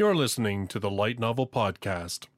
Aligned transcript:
You're 0.00 0.16
listening 0.16 0.66
to 0.68 0.78
the 0.78 0.90
Light 0.90 1.18
Novel 1.18 1.46
Podcast. 1.46 2.28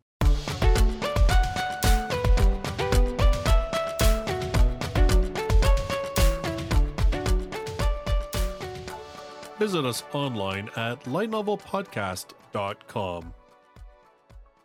Visit 9.60 9.84
us 9.84 10.02
online 10.12 10.70
at 10.74 11.04
lightnovelpodcast.com. 11.04 13.34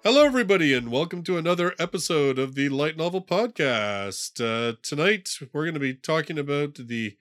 Hello, 0.03 0.25
everybody, 0.25 0.73
and 0.73 0.89
welcome 0.89 1.21
to 1.21 1.37
another 1.37 1.75
episode 1.77 2.39
of 2.39 2.55
the 2.55 2.69
Light 2.69 2.97
Novel 2.97 3.21
Podcast. 3.21 4.43
Uh, 4.43 4.75
tonight, 4.81 5.37
we're 5.53 5.65
going 5.65 5.75
to 5.75 5.79
be 5.79 5.93
talking 5.93 6.39
about 6.39 6.73
the 6.73 7.15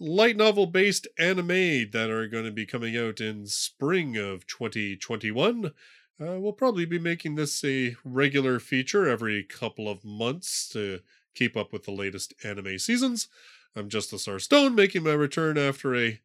light 0.00 0.36
novel 0.36 0.66
based 0.66 1.06
anime 1.18 1.90
that 1.92 2.10
are 2.10 2.26
going 2.26 2.44
to 2.44 2.50
be 2.50 2.66
coming 2.66 2.96
out 2.96 3.20
in 3.20 3.46
spring 3.46 4.16
of 4.16 4.46
2021. 4.46 5.66
Uh, 5.66 6.38
we'll 6.38 6.52
probably 6.52 6.84
be 6.84 6.98
making 6.98 7.34
this 7.34 7.64
a 7.64 7.96
regular 8.04 8.58
feature 8.60 9.08
every 9.08 9.42
couple 9.44 9.88
of 9.88 10.04
months 10.04 10.68
to 10.68 11.00
keep 11.34 11.56
up 11.56 11.72
with 11.72 11.84
the 11.84 11.92
latest 11.92 12.34
anime 12.44 12.78
seasons. 12.78 13.28
I'm 13.74 13.88
Justice 13.88 14.28
R. 14.28 14.38
Stone, 14.38 14.74
making 14.74 15.02
my 15.02 15.12
return 15.12 15.58
after 15.58 15.96
a 15.96 16.20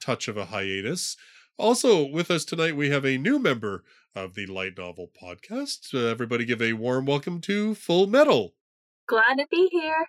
touch 0.00 0.28
of 0.28 0.36
a 0.36 0.46
hiatus. 0.46 1.16
Also, 1.58 2.06
with 2.06 2.30
us 2.30 2.44
tonight, 2.44 2.76
we 2.76 2.90
have 2.90 3.04
a 3.04 3.18
new 3.18 3.38
member 3.38 3.84
of 4.14 4.34
the 4.34 4.46
Light 4.46 4.78
Novel 4.78 5.10
Podcast. 5.22 5.94
Uh, 5.94 6.08
everybody 6.08 6.46
give 6.46 6.62
a 6.62 6.72
warm 6.72 7.04
welcome 7.04 7.40
to 7.42 7.74
Full 7.74 8.06
Metal. 8.06 8.54
Glad 9.06 9.36
to 9.36 9.46
be 9.50 9.68
here. 9.70 10.06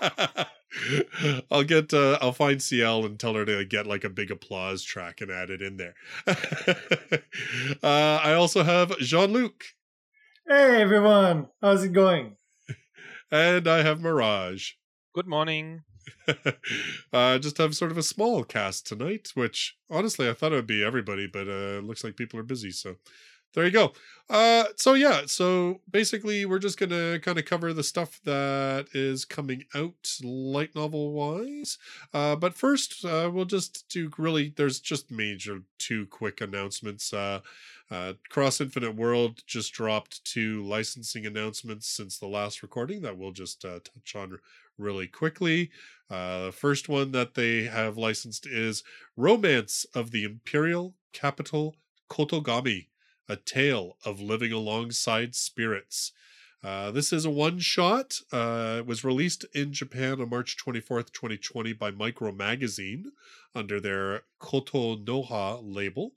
I'll 1.50 1.64
get 1.64 1.92
uh, 1.92 2.18
I'll 2.20 2.32
find 2.32 2.62
CL 2.62 3.04
and 3.04 3.18
tell 3.18 3.34
her 3.34 3.44
to 3.44 3.64
get 3.64 3.86
like 3.86 4.04
a 4.04 4.10
big 4.10 4.30
applause 4.30 4.82
track 4.82 5.20
and 5.20 5.30
add 5.30 5.50
it 5.50 5.62
in 5.62 5.76
there. 5.76 5.94
uh, 7.82 8.20
I 8.22 8.32
also 8.34 8.62
have 8.62 8.98
Jean 8.98 9.32
Luc. 9.32 9.64
Hey 10.48 10.82
everyone, 10.82 11.48
how's 11.60 11.84
it 11.84 11.92
going? 11.92 12.36
and 13.30 13.68
I 13.68 13.82
have 13.82 14.00
Mirage. 14.00 14.72
Good 15.14 15.26
morning. 15.26 15.82
uh, 17.12 17.38
just 17.38 17.58
have 17.58 17.76
sort 17.76 17.90
of 17.90 17.98
a 17.98 18.02
small 18.02 18.44
cast 18.44 18.86
tonight, 18.86 19.28
which 19.34 19.76
honestly 19.90 20.28
I 20.28 20.32
thought 20.32 20.52
it 20.52 20.56
would 20.56 20.66
be 20.66 20.82
everybody, 20.82 21.26
but 21.26 21.48
uh, 21.48 21.80
looks 21.80 22.02
like 22.02 22.16
people 22.16 22.40
are 22.40 22.44
busy. 22.44 22.70
So 22.70 22.96
there 23.54 23.64
you 23.64 23.70
go. 23.70 23.92
Uh, 24.30 24.64
so 24.76 24.94
yeah, 24.94 25.22
so 25.26 25.80
basically 25.90 26.46
we're 26.46 26.58
just 26.58 26.78
gonna 26.78 27.18
kind 27.18 27.38
of 27.38 27.44
cover 27.44 27.72
the 27.72 27.82
stuff 27.82 28.20
that 28.24 28.86
is 28.94 29.24
coming 29.24 29.64
out 29.74 30.16
light 30.22 30.74
novel 30.74 31.12
wise. 31.12 31.76
Uh, 32.14 32.34
but 32.34 32.54
first, 32.54 33.04
uh, 33.04 33.30
we'll 33.32 33.44
just 33.44 33.86
do 33.90 34.10
really. 34.16 34.54
There's 34.56 34.80
just 34.80 35.10
major 35.10 35.62
two 35.78 36.06
quick 36.06 36.40
announcements. 36.40 37.12
Uh, 37.12 37.40
uh, 37.90 38.14
Cross 38.30 38.62
Infinite 38.62 38.96
World 38.96 39.42
just 39.46 39.74
dropped 39.74 40.24
two 40.24 40.62
licensing 40.62 41.26
announcements 41.26 41.86
since 41.88 42.18
the 42.18 42.26
last 42.26 42.62
recording 42.62 43.02
that 43.02 43.18
we'll 43.18 43.32
just 43.32 43.66
uh, 43.66 43.80
touch 43.80 44.16
on 44.16 44.38
really 44.78 45.06
quickly. 45.06 45.70
Uh, 46.08 46.46
the 46.46 46.52
first 46.52 46.88
one 46.88 47.12
that 47.12 47.34
they 47.34 47.64
have 47.64 47.98
licensed 47.98 48.46
is 48.46 48.82
Romance 49.14 49.84
of 49.94 50.10
the 50.10 50.24
Imperial 50.24 50.94
Capital 51.12 51.76
Kotogami 52.08 52.86
a 53.32 53.36
tale 53.36 53.96
of 54.04 54.20
living 54.20 54.52
alongside 54.52 55.34
spirits. 55.34 56.12
Uh, 56.62 56.90
this 56.90 57.14
is 57.14 57.24
a 57.24 57.30
one 57.30 57.58
shot. 57.58 58.20
Uh, 58.30 58.76
it 58.80 58.86
was 58.86 59.02
released 59.02 59.46
in 59.54 59.72
Japan 59.72 60.20
on 60.20 60.28
March 60.28 60.56
24th, 60.62 61.12
2020 61.12 61.72
by 61.72 61.90
Micro 61.90 62.30
Magazine 62.30 63.12
under 63.54 63.80
their 63.80 64.24
Kotonoha 64.38 65.60
label. 65.62 66.12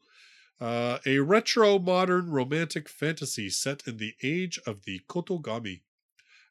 Uh, 0.59 0.99
a 1.05 1.19
retro 1.19 1.79
modern 1.79 2.29
romantic 2.29 2.89
fantasy 2.89 3.49
set 3.49 3.87
in 3.87 3.95
the 3.95 4.13
age 4.21 4.59
of 4.67 4.83
the 4.83 4.99
Kotogami. 5.07 5.81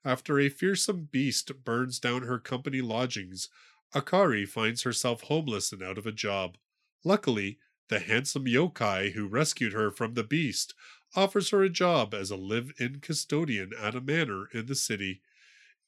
After 0.02 0.38
a 0.38 0.48
fearsome 0.48 1.08
beast 1.12 1.52
burns 1.64 1.98
down 1.98 2.22
her 2.22 2.38
company 2.38 2.80
lodgings, 2.80 3.50
Akari 3.94 4.48
finds 4.48 4.82
herself 4.82 5.22
homeless 5.22 5.72
and 5.72 5.82
out 5.82 5.98
of 5.98 6.06
a 6.06 6.12
job. 6.12 6.56
Luckily, 7.04 7.58
the 7.88 8.00
handsome 8.00 8.46
yokai 8.46 9.12
who 9.12 9.26
rescued 9.26 9.72
her 9.72 9.90
from 9.90 10.14
the 10.14 10.24
beast 10.24 10.74
offers 11.14 11.50
her 11.50 11.62
a 11.62 11.68
job 11.68 12.14
as 12.14 12.30
a 12.30 12.36
live 12.36 12.72
in 12.78 13.00
custodian 13.00 13.72
at 13.80 13.94
a 13.94 14.00
manor 14.00 14.46
in 14.52 14.66
the 14.66 14.74
city. 14.74 15.20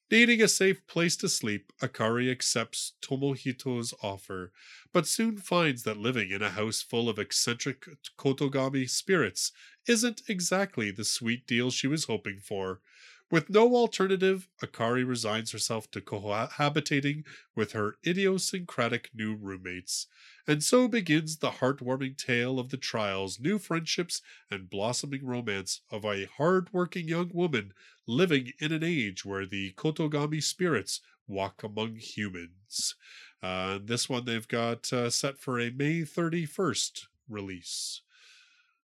Needing 0.08 0.40
a 0.40 0.46
safe 0.46 0.86
place 0.86 1.16
to 1.16 1.28
sleep, 1.28 1.72
Akari 1.82 2.30
accepts 2.30 2.92
Tomohito's 3.02 3.92
offer, 4.02 4.52
but 4.92 5.06
soon 5.06 5.36
finds 5.36 5.82
that 5.82 5.96
living 5.96 6.30
in 6.30 6.42
a 6.42 6.50
house 6.50 6.80
full 6.80 7.08
of 7.08 7.18
eccentric 7.18 7.86
Kotogami 8.16 8.88
spirits 8.88 9.50
isn't 9.88 10.22
exactly 10.28 10.92
the 10.92 11.04
sweet 11.04 11.44
deal 11.46 11.72
she 11.72 11.88
was 11.88 12.04
hoping 12.04 12.38
for. 12.38 12.80
With 13.28 13.50
no 13.50 13.75
alternative, 13.75 14.48
Akari 14.62 15.04
resigns 15.04 15.50
herself 15.50 15.91
to 15.91 16.00
cohabitating 16.00 17.25
with 17.56 17.72
her 17.72 17.97
idiosyncratic 18.06 19.10
new 19.12 19.34
roommates. 19.34 20.06
And 20.47 20.62
so 20.62 20.87
begins 20.87 21.38
the 21.38 21.50
heartwarming 21.50 22.16
tale 22.16 22.60
of 22.60 22.69
the 22.69 22.76
trials, 22.76 23.41
new 23.41 23.59
friendships, 23.59 24.22
and 24.48 24.70
blossoming 24.70 25.26
romance 25.26 25.81
of 25.91 26.04
a 26.04 26.26
hard-working 26.26 27.09
young 27.09 27.32
woman 27.34 27.72
living 28.06 28.53
in 28.60 28.70
an 28.70 28.84
age 28.84 29.25
where 29.25 29.44
the 29.44 29.72
Kotogami 29.72 30.41
spirits 30.41 31.00
walk 31.26 31.64
among 31.64 31.97
humans. 31.97 32.94
Uh, 33.43 33.81
this 33.82 34.08
one 34.08 34.25
they've 34.25 34.47
got 34.47 34.93
uh, 34.93 35.10
set 35.10 35.41
for 35.41 35.58
a 35.58 35.70
May 35.70 36.03
31st 36.03 37.06
release. 37.28 38.03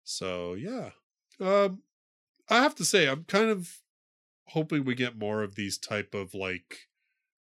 So, 0.03 0.55
yeah. 0.55 0.89
Um, 1.39 1.83
I 2.49 2.63
have 2.63 2.73
to 2.75 2.85
say, 2.85 3.07
I'm 3.07 3.23
kind 3.25 3.49
of 3.49 3.80
hoping 4.51 4.83
we 4.83 4.95
get 4.95 5.17
more 5.17 5.43
of 5.43 5.55
these 5.55 5.77
type 5.77 6.13
of 6.13 6.33
like 6.33 6.87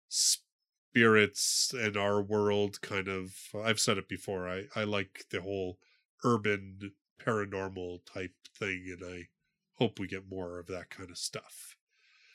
spirits 0.09 1.73
in 1.73 1.95
our 1.97 2.21
world 2.21 2.81
kind 2.81 3.07
of 3.07 3.33
I've 3.55 3.79
said 3.79 3.97
it 3.97 4.07
before. 4.07 4.47
I 4.47 4.65
I 4.75 4.83
like 4.83 5.25
the 5.29 5.41
whole 5.41 5.77
urban 6.23 6.91
paranormal 7.19 7.99
type 8.05 8.33
thing 8.57 8.95
and 8.99 9.03
I 9.03 9.27
hope 9.77 9.99
we 9.99 10.07
get 10.07 10.29
more 10.29 10.59
of 10.59 10.67
that 10.67 10.89
kind 10.89 11.09
of 11.09 11.17
stuff. 11.17 11.75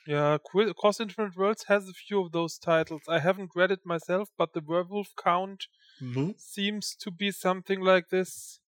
Yeah, 0.06 0.38
Cross 0.78 1.00
Infinite 1.00 1.36
Worlds 1.36 1.64
has 1.66 1.88
a 1.88 1.92
few 1.92 2.20
of 2.20 2.30
those 2.30 2.58
titles. 2.58 3.02
I 3.08 3.18
haven't 3.18 3.56
read 3.56 3.72
it 3.72 3.84
myself, 3.84 4.30
but 4.38 4.52
the 4.52 4.62
Werewolf 4.64 5.08
Count 5.16 5.66
mm-hmm. 6.00 6.30
seems 6.36 6.94
to 7.00 7.10
be 7.10 7.32
something 7.32 7.80
like 7.80 8.10
this. 8.10 8.60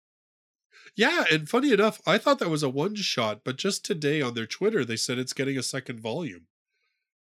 Yeah, 0.96 1.24
and 1.30 1.48
funny 1.48 1.72
enough, 1.72 2.00
I 2.06 2.18
thought 2.18 2.38
that 2.40 2.50
was 2.50 2.62
a 2.62 2.68
one 2.68 2.94
shot, 2.96 3.42
but 3.44 3.56
just 3.56 3.84
today 3.84 4.20
on 4.20 4.34
their 4.34 4.46
Twitter 4.46 4.84
they 4.84 4.96
said 4.96 5.18
it's 5.18 5.32
getting 5.32 5.56
a 5.56 5.62
second 5.62 6.00
volume. 6.00 6.40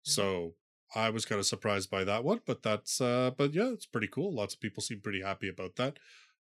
Mm-hmm. 0.05 0.11
So 0.11 0.53
I 0.95 1.09
was 1.09 1.25
kind 1.25 1.39
of 1.39 1.45
surprised 1.45 1.89
by 1.89 2.03
that 2.03 2.23
one, 2.23 2.41
but 2.45 2.63
that's 2.63 3.01
uh 3.01 3.31
but 3.35 3.53
yeah, 3.53 3.71
it's 3.71 3.85
pretty 3.85 4.07
cool. 4.07 4.33
Lots 4.33 4.53
of 4.53 4.61
people 4.61 4.83
seem 4.83 5.01
pretty 5.01 5.21
happy 5.21 5.49
about 5.49 5.75
that. 5.77 5.97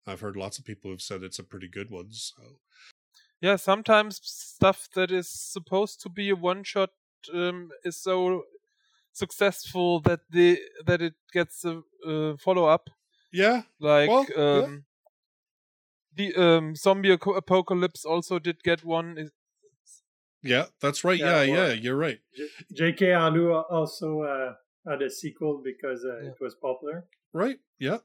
I've 0.06 0.20
heard 0.20 0.36
lots 0.36 0.58
of 0.58 0.64
people 0.64 0.90
who've 0.90 1.00
said 1.00 1.22
it's 1.22 1.38
a 1.38 1.44
pretty 1.44 1.68
good 1.68 1.90
one, 1.90 2.08
so 2.10 2.42
yeah, 3.40 3.56
sometimes 3.56 4.20
stuff 4.22 4.88
that 4.94 5.10
is 5.10 5.28
supposed 5.28 6.00
to 6.02 6.08
be 6.08 6.30
a 6.30 6.36
one 6.36 6.62
shot 6.62 6.90
um, 7.34 7.70
is 7.84 7.96
so 7.96 8.44
successful 9.12 10.00
that 10.00 10.20
the 10.30 10.60
that 10.86 11.02
it 11.02 11.14
gets 11.32 11.64
a, 11.64 11.82
a 12.06 12.36
follow 12.36 12.66
up. 12.66 12.88
Yeah, 13.32 13.62
like 13.80 14.08
well, 14.08 14.26
um. 14.36 14.84
The 16.14 16.34
um, 16.34 16.74
zombie 16.74 17.10
apocalypse 17.10 18.04
also 18.04 18.38
did 18.38 18.62
get 18.62 18.84
one. 18.84 19.30
Yeah, 20.42 20.66
that's 20.80 21.04
right. 21.04 21.18
Yeah, 21.18 21.42
yeah, 21.42 21.54
yeah 21.54 21.72
you're 21.72 21.96
right. 21.96 22.18
J.K. 22.72 23.14
Alu 23.14 23.52
also 23.52 24.22
uh, 24.22 24.54
had 24.90 25.02
a 25.02 25.10
sequel 25.10 25.60
because 25.62 26.04
uh, 26.04 26.20
yeah. 26.20 26.30
it 26.30 26.40
was 26.40 26.54
popular. 26.54 27.06
Right. 27.32 27.58
Yeah. 27.78 27.98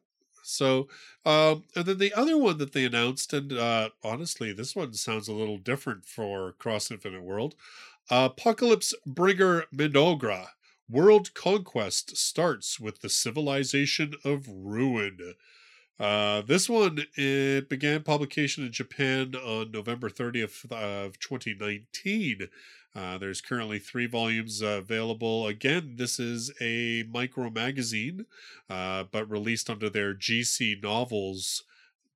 So, 0.44 0.88
um, 1.26 1.64
and 1.76 1.86
then 1.86 1.98
the 1.98 2.14
other 2.14 2.38
one 2.38 2.58
that 2.60 2.72
they 2.72 2.86
announced, 2.86 3.34
and 3.34 3.52
uh, 3.52 3.90
honestly, 4.04 4.54
this 4.54 4.76
one 4.76 4.94
sounds 4.94 5.28
a 5.28 5.34
little 5.34 5.58
different 5.58 6.06
for 6.06 6.54
Cross 6.54 6.92
Infinite 6.92 7.24
World. 7.24 7.56
Apocalypse 8.10 8.94
Bringer 9.06 9.66
Mynoghra. 9.76 10.48
World 10.90 11.34
conquest 11.34 12.16
starts 12.16 12.80
with 12.80 13.02
the 13.02 13.10
civilization 13.10 14.14
of 14.24 14.48
ruin. 14.48 15.34
Uh, 16.00 16.42
this 16.42 16.70
one 16.70 17.00
it 17.16 17.70
began 17.70 18.04
publication 18.04 18.64
in 18.64 18.72
Japan 18.72 19.34
on 19.36 19.72
November 19.72 20.10
30th 20.10 20.72
of 20.72 21.20
2019. 21.20 22.50
Uh, 22.96 23.18
there's 23.18 23.42
currently 23.42 23.80
three 23.80 24.06
volumes 24.06 24.62
uh, 24.62 24.80
available. 24.80 25.48
Again, 25.48 25.96
this 25.98 26.20
is 26.20 26.52
a 26.62 27.04
micro 27.12 27.50
magazine, 27.50 28.26
uh, 28.70 29.04
but 29.12 29.30
released 29.30 29.70
under 29.70 29.90
their 29.90 30.14
GC 30.14 30.82
Novels 30.82 31.64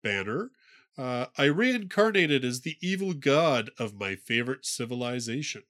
banner. 0.04 0.52
Uh, 0.98 1.28
I 1.38 1.46
reincarnated 1.46 2.44
as 2.44 2.62
the 2.62 2.78
evil 2.82 3.14
god 3.14 3.72
of 3.80 4.00
my 4.00 4.16
favorite 4.16 4.66
civilization. 4.66 5.64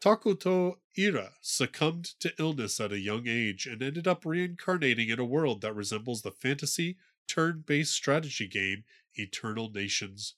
Takuto 0.00 0.76
Ira 0.98 1.32
succumbed 1.40 2.04
to 2.20 2.32
illness 2.38 2.80
at 2.80 2.92
a 2.92 2.98
young 2.98 3.26
age 3.26 3.66
and 3.66 3.82
ended 3.82 4.06
up 4.06 4.24
reincarnating 4.24 5.08
in 5.08 5.18
a 5.18 5.24
world 5.24 5.62
that 5.62 5.74
resembles 5.74 6.22
the 6.22 6.30
fantasy 6.30 6.96
turn 7.26 7.64
based 7.66 7.92
strategy 7.92 8.46
game, 8.46 8.84
Eternal 9.14 9.70
Nations. 9.70 10.34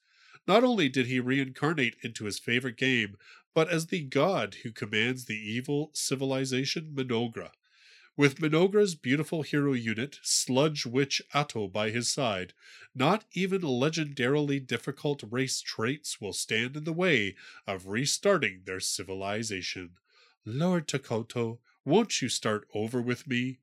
Not 0.47 0.63
only 0.63 0.89
did 0.89 1.07
he 1.07 1.19
reincarnate 1.19 1.97
into 2.03 2.25
his 2.25 2.39
favorite 2.39 2.77
game, 2.77 3.17
but 3.55 3.69
as 3.69 3.87
the 3.87 4.03
god 4.03 4.57
who 4.63 4.71
commands 4.71 5.25
the 5.25 5.35
evil 5.35 5.91
civilization 5.95 6.93
Mynoghra. 6.95 7.51
With 8.17 8.39
Mynoghra's 8.39 8.95
beautiful 8.95 9.43
hero 9.43 9.75
unit, 9.75 10.19
Sludge 10.23 10.87
Witch 10.87 11.21
Atto, 11.35 11.69
by 11.69 11.91
his 11.91 12.09
side, 12.09 12.55
not 12.95 13.25
even 13.33 13.61
legendarily 13.61 14.65
difficult 14.65 15.23
race 15.31 15.61
traits 15.61 16.19
will 16.21 16.33
stand 16.33 16.77
in 16.77 16.85
the 16.85 16.95
way 16.95 17.35
of 17.67 17.89
restarting 17.89 18.63
their 18.65 18.81
civilization. 18.81 19.99
Lord 20.47 20.89
Takuto, 20.89 21.59
won't 21.85 22.23
you 22.23 22.29
start 22.29 22.67
over 22.73 23.03
with 23.03 23.27
me? 23.27 23.59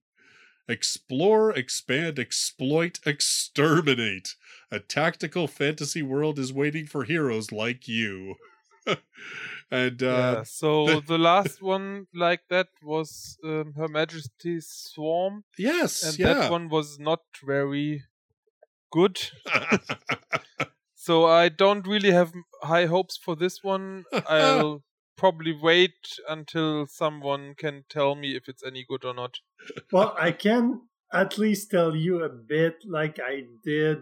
Explore, 0.68 1.51
expand, 1.51 2.19
exploit, 2.19 3.00
exterminate. 3.06 4.36
A 4.71 4.80
tactical 4.80 5.48
fantasy 5.48 6.01
world 6.01 6.39
is 6.39 6.54
waiting 6.54 6.86
for 6.86 7.04
heroes 7.04 7.51
like 7.51 7.88
you. 7.88 8.36
and 9.71 10.04
uh, 10.04 10.36
yeah, 10.38 10.44
so 10.44 11.00
the 11.07 11.18
last 11.18 11.62
one 11.62 12.07
like 12.13 12.42
that 12.50 12.68
was 12.81 13.38
um, 13.44 13.74
Her 13.75 13.88
Majesty's 13.88 14.68
Swarm, 14.68 15.44
yes, 15.57 16.04
and 16.04 16.18
yeah. 16.19 16.33
that 16.33 16.51
one 16.51 16.69
was 16.69 17.00
not 17.00 17.21
very 17.45 18.04
good. 18.92 19.19
So 21.04 21.25
I 21.25 21.50
don't 21.50 21.86
really 21.86 22.12
have 22.12 22.31
high 22.62 22.86
hopes 22.86 23.18
for 23.18 23.36
this 23.36 23.62
one. 23.62 24.06
I'll 24.25 24.83
probably 25.15 25.54
wait 25.54 26.18
until 26.27 26.88
someone 26.88 27.56
can 27.56 27.86
tell 27.89 28.15
me 28.15 28.36
if 28.36 28.48
it's 28.50 28.63
any 28.63 28.86
good 28.88 29.06
or 29.06 29.13
not. 29.13 29.39
well, 29.92 30.15
I 30.19 30.31
can 30.31 30.88
at 31.12 31.38
least 31.38 31.71
tell 31.71 31.95
you 31.95 32.24
a 32.24 32.30
bit, 32.30 32.83
like 32.86 33.19
I 33.19 33.45
did 33.63 34.01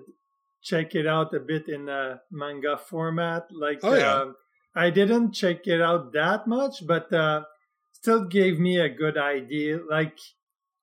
check 0.62 0.96
it 0.96 1.08
out 1.08 1.34
a 1.34 1.40
bit 1.40 1.68
in 1.68 1.90
a 1.90 2.22
manga 2.32 2.78
format. 2.78 3.48
Like, 3.52 3.80
Oh, 3.84 3.94
yeah. 3.96 4.14
um, 4.16 4.36
I 4.76 4.90
didn't 4.90 5.34
check 5.34 5.68
it 5.68 5.82
out 5.82 6.14
that 6.14 6.48
much, 6.48 6.86
but 6.86 7.12
uh, 7.12 7.46
still 7.92 8.26
gave 8.26 8.60
me 8.60 8.80
a 8.80 8.90
good 8.90 9.18
idea. 9.18 9.80
Like, 9.90 10.18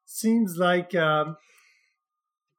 seems 0.05 0.57
like 0.57 0.95
um, 0.95 1.37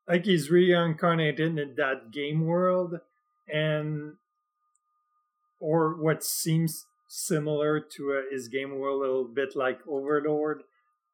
like 0.08 0.26
he's 0.26 0.50
reincarnated 0.50 1.58
in 1.58 1.76
that 1.76 2.12
game 2.12 2.46
world, 2.46 3.00
and 3.48 4.18
or 5.60 5.94
what 5.96 6.24
seems 6.24 6.86
similar 7.10 7.80
to 7.80 8.14
uh, 8.14 8.22
his 8.32 8.48
game 8.48 8.78
world, 8.80 9.02
a 9.02 9.06
little 9.06 9.26
bit 9.26 9.56
like 9.56 9.80
Overlord, 9.88 10.62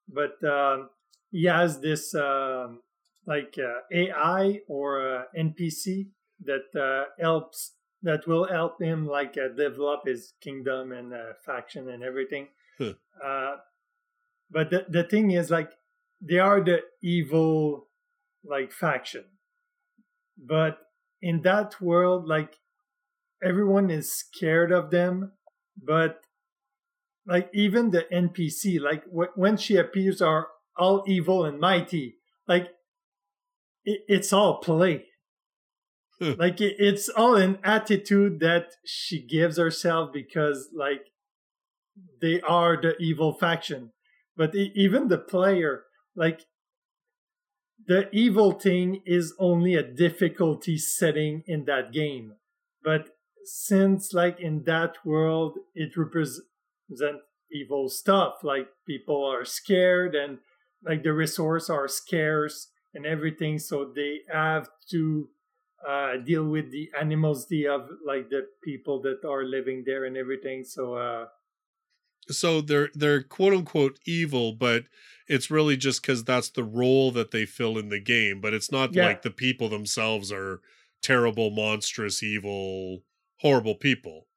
but 0.07 0.43
um, 0.43 0.89
he 1.31 1.45
has 1.45 1.79
this 1.79 2.13
um 2.13 2.81
like 3.25 3.57
uh, 3.57 3.79
AI 3.91 4.59
or 4.67 5.17
uh, 5.17 5.23
NPC 5.35 6.09
that 6.43 6.67
uh, 6.79 7.09
helps 7.19 7.71
that 8.03 8.27
will 8.27 8.45
help 8.45 8.79
him 8.79 9.07
like 9.07 9.35
uh, 9.37 9.47
develop 9.55 10.01
his 10.05 10.33
kingdom 10.41 10.91
and 10.91 11.13
uh, 11.13 11.33
faction 11.43 11.89
and 11.89 12.03
everything. 12.03 12.49
Uh, 13.23 13.55
but 14.51 14.69
the 14.69 14.85
the 14.89 15.03
thing 15.03 15.31
is 15.31 15.49
like 15.49 15.71
they 16.21 16.39
are 16.39 16.61
the 16.61 16.81
evil 17.01 17.87
like 18.43 18.71
faction, 18.71 19.23
but 20.37 20.77
in 21.21 21.41
that 21.41 21.81
world 21.81 22.27
like 22.27 22.57
everyone 23.43 23.89
is 23.89 24.13
scared 24.13 24.71
of 24.71 24.91
them, 24.91 25.31
but 25.81 26.21
like 27.27 27.49
even 27.53 27.91
the 27.91 28.03
NPC 28.11 28.79
like 28.79 29.05
w- 29.05 29.31
when 29.35 29.57
she 29.57 29.77
appears 29.77 30.21
are 30.21 30.47
all 30.77 31.03
evil 31.07 31.45
and 31.45 31.59
mighty 31.59 32.17
like 32.47 32.69
it, 33.83 34.01
it's 34.07 34.33
all 34.33 34.57
play. 34.59 35.05
Hmm. 36.19 36.33
Like 36.37 36.61
it, 36.61 36.75
it's 36.79 37.09
all 37.09 37.35
an 37.35 37.59
attitude 37.63 38.39
that 38.39 38.67
she 38.85 39.25
gives 39.25 39.57
herself 39.57 40.11
because 40.13 40.69
like 40.73 41.07
they 42.21 42.41
are 42.41 42.79
the 42.79 42.95
evil 42.99 43.33
faction. 43.33 43.91
But 44.37 44.53
even 44.55 45.07
the 45.07 45.17
player 45.17 45.83
like 46.15 46.41
the 47.87 48.09
evil 48.11 48.51
thing 48.51 49.01
is 49.05 49.33
only 49.39 49.75
a 49.75 49.83
difficulty 49.83 50.77
setting 50.77 51.43
in 51.45 51.65
that 51.65 51.91
game. 51.91 52.33
But 52.83 53.09
since 53.45 54.13
like 54.13 54.39
in 54.39 54.63
that 54.63 54.97
world 55.05 55.57
it 55.73 55.95
represents 55.97 56.41
evil 57.51 57.87
stuff 57.87 58.43
like 58.43 58.67
people 58.87 59.23
are 59.23 59.45
scared 59.45 60.15
and 60.15 60.39
like 60.83 61.03
the 61.03 61.13
resources 61.13 61.69
are 61.69 61.87
scarce 61.87 62.71
and 62.93 63.05
everything 63.05 63.59
so 63.59 63.85
they 63.95 64.21
have 64.31 64.69
to 64.89 65.29
uh, 65.87 66.17
deal 66.17 66.43
with 66.45 66.71
the 66.71 66.89
animosity 66.99 67.67
of 67.67 67.89
like 68.05 68.29
the 68.29 68.47
people 68.63 69.01
that 69.01 69.23
are 69.23 69.43
living 69.45 69.83
there 69.85 70.05
and 70.05 70.17
everything 70.17 70.63
so 70.63 70.95
uh 70.95 71.27
so 72.29 72.61
they're 72.61 72.89
they're 72.93 73.21
quote 73.23 73.53
unquote 73.53 73.99
evil, 74.05 74.53
but 74.53 74.85
it's 75.27 75.51
really 75.51 75.77
just 75.77 76.01
because 76.01 76.23
that's 76.23 76.49
the 76.49 76.63
role 76.63 77.11
that 77.11 77.31
they 77.31 77.45
fill 77.45 77.77
in 77.77 77.89
the 77.89 77.99
game. 77.99 78.41
But 78.41 78.53
it's 78.53 78.71
not 78.71 78.93
Yeah. 78.93 79.03
like 79.05 79.21
the 79.21 79.31
people 79.31 79.69
themselves 79.69 80.31
are 80.31 80.61
terrible, 81.01 81.51
monstrous, 81.51 82.23
evil, 82.23 83.03
horrible 83.39 83.75
people. 83.75 84.27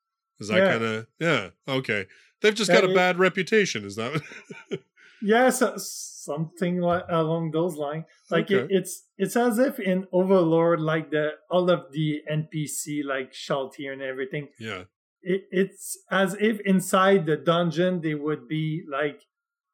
Is 0.41 0.49
that 0.49 0.59
Yeah. 0.59 0.71
kind 0.73 0.85
of 0.85 1.07
yeah? 1.19 1.49
Okay, 1.69 2.07
they've 2.41 2.55
just 2.55 2.71
Yeah, 2.71 2.81
got 2.81 2.85
a 2.89 2.93
it- 2.93 2.95
bad 2.95 3.19
reputation. 3.19 3.85
Is 3.85 3.97
that? 3.97 4.23
yeah 5.21 5.51
so, 5.51 5.75
something 5.77 6.81
like 6.81 7.03
along 7.09 7.51
those 7.51 7.75
lines 7.75 8.05
like 8.31 8.53
it, 8.53 8.69
it's 8.71 9.03
it's 9.17 9.35
as 9.35 9.59
if 9.59 9.81
in 9.81 10.07
overlord 10.13 10.79
like 10.79 11.11
the 11.11 11.31
all 11.51 11.69
of 11.69 11.91
the 11.91 12.21
npc 12.31 13.03
like 13.05 13.33
Shalltear 13.33 13.93
and 13.95 14.01
everything 14.01 14.47
yeah. 14.61 14.83
it, 15.21 15.43
it's 15.51 15.99
as 16.13 16.37
if 16.39 16.61
inside 16.61 17.27
the 17.27 17.37
dungeon 17.37 18.01
they 18.01 18.15
would 18.15 18.47
be 18.47 18.85
like 18.89 19.23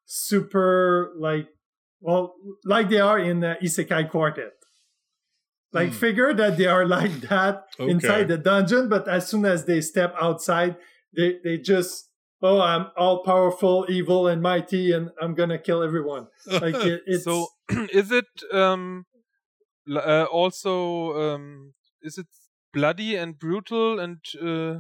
super 0.07 1.13
like 1.19 1.49
well 2.01 2.35
like 2.65 2.89
they 2.89 3.01
are 3.01 3.19
in 3.19 3.41
the 3.41 3.57
isekai 3.63 4.09
quartet 4.11 4.53
like 5.79 5.91
Hmm. 5.91 5.99
figure 6.07 6.33
that 6.41 6.57
they 6.59 6.67
are 6.77 6.87
like 6.99 7.15
that 7.31 7.55
Okay. 7.81 7.91
inside 7.93 8.27
the 8.29 8.39
dungeon 8.51 8.89
but 8.95 9.05
as 9.09 9.23
soon 9.31 9.45
as 9.55 9.65
they 9.69 9.81
step 9.93 10.13
outside 10.27 10.73
they 11.17 11.29
they 11.45 11.57
just 11.73 11.93
oh 12.49 12.61
i'm 12.61 12.87
all 13.03 13.17
powerful 13.25 13.77
evil 13.99 14.23
and 14.31 14.41
mighty 14.51 14.85
and 14.97 15.05
i'm 15.23 15.35
gonna 15.41 15.59
kill 15.69 15.83
everyone 15.89 16.25
like 16.65 16.77
it, 16.91 17.01
it's 17.13 17.25
So 17.25 17.37
is 18.01 18.09
it 18.21 18.31
um 18.53 19.05
uh, 19.89 20.25
also 20.41 20.75
um 21.25 21.75
is 22.03 22.19
it 22.19 22.27
bloody 22.73 23.17
and 23.17 23.39
brutal 23.39 24.01
and 24.05 24.19
uh, 24.51 24.75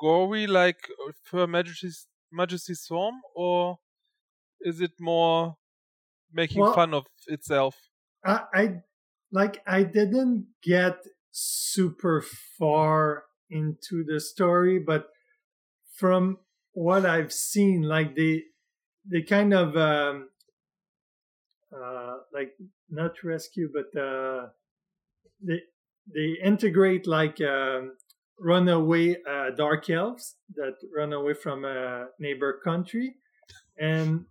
gory 0.00 0.46
like 0.46 0.80
Her 1.32 1.46
Majesty's 1.46 2.06
Majesty's 2.32 2.80
Swarm 2.86 3.16
or 3.34 3.78
is 4.60 4.80
it 4.80 4.92
more 5.00 5.56
making 6.32 6.62
Well- 6.62 6.74
fun 6.74 6.94
of 6.94 7.04
itself? 7.26 7.74
I, 8.24 8.40
I 8.60 8.64
like 9.32 9.62
I 9.66 9.82
didn't 9.82 10.46
get 10.62 11.04
super 11.30 12.22
far 12.58 13.24
into 13.48 14.04
the 14.04 14.20
story, 14.20 14.78
but 14.78 15.08
from 15.96 16.38
what 16.72 17.04
I've 17.06 17.32
seen, 17.32 17.82
like 17.82 18.16
they 18.16 18.44
they 19.04 19.22
kind 19.22 19.54
of 19.54 19.76
um, 19.76 20.28
uh, 21.74 22.16
like 22.32 22.54
not 22.88 23.22
rescue, 23.22 23.70
but 23.72 24.00
uh, 24.00 24.48
they 25.42 25.60
they 26.12 26.36
integrate 26.42 27.06
like 27.06 27.40
um, 27.40 27.96
runaway 28.38 29.16
uh, 29.28 29.50
dark 29.50 29.88
elves 29.90 30.36
that 30.54 30.74
run 30.94 31.12
away 31.12 31.34
from 31.34 31.64
a 31.64 32.06
neighbor 32.18 32.60
country, 32.64 33.16
and 33.78 34.26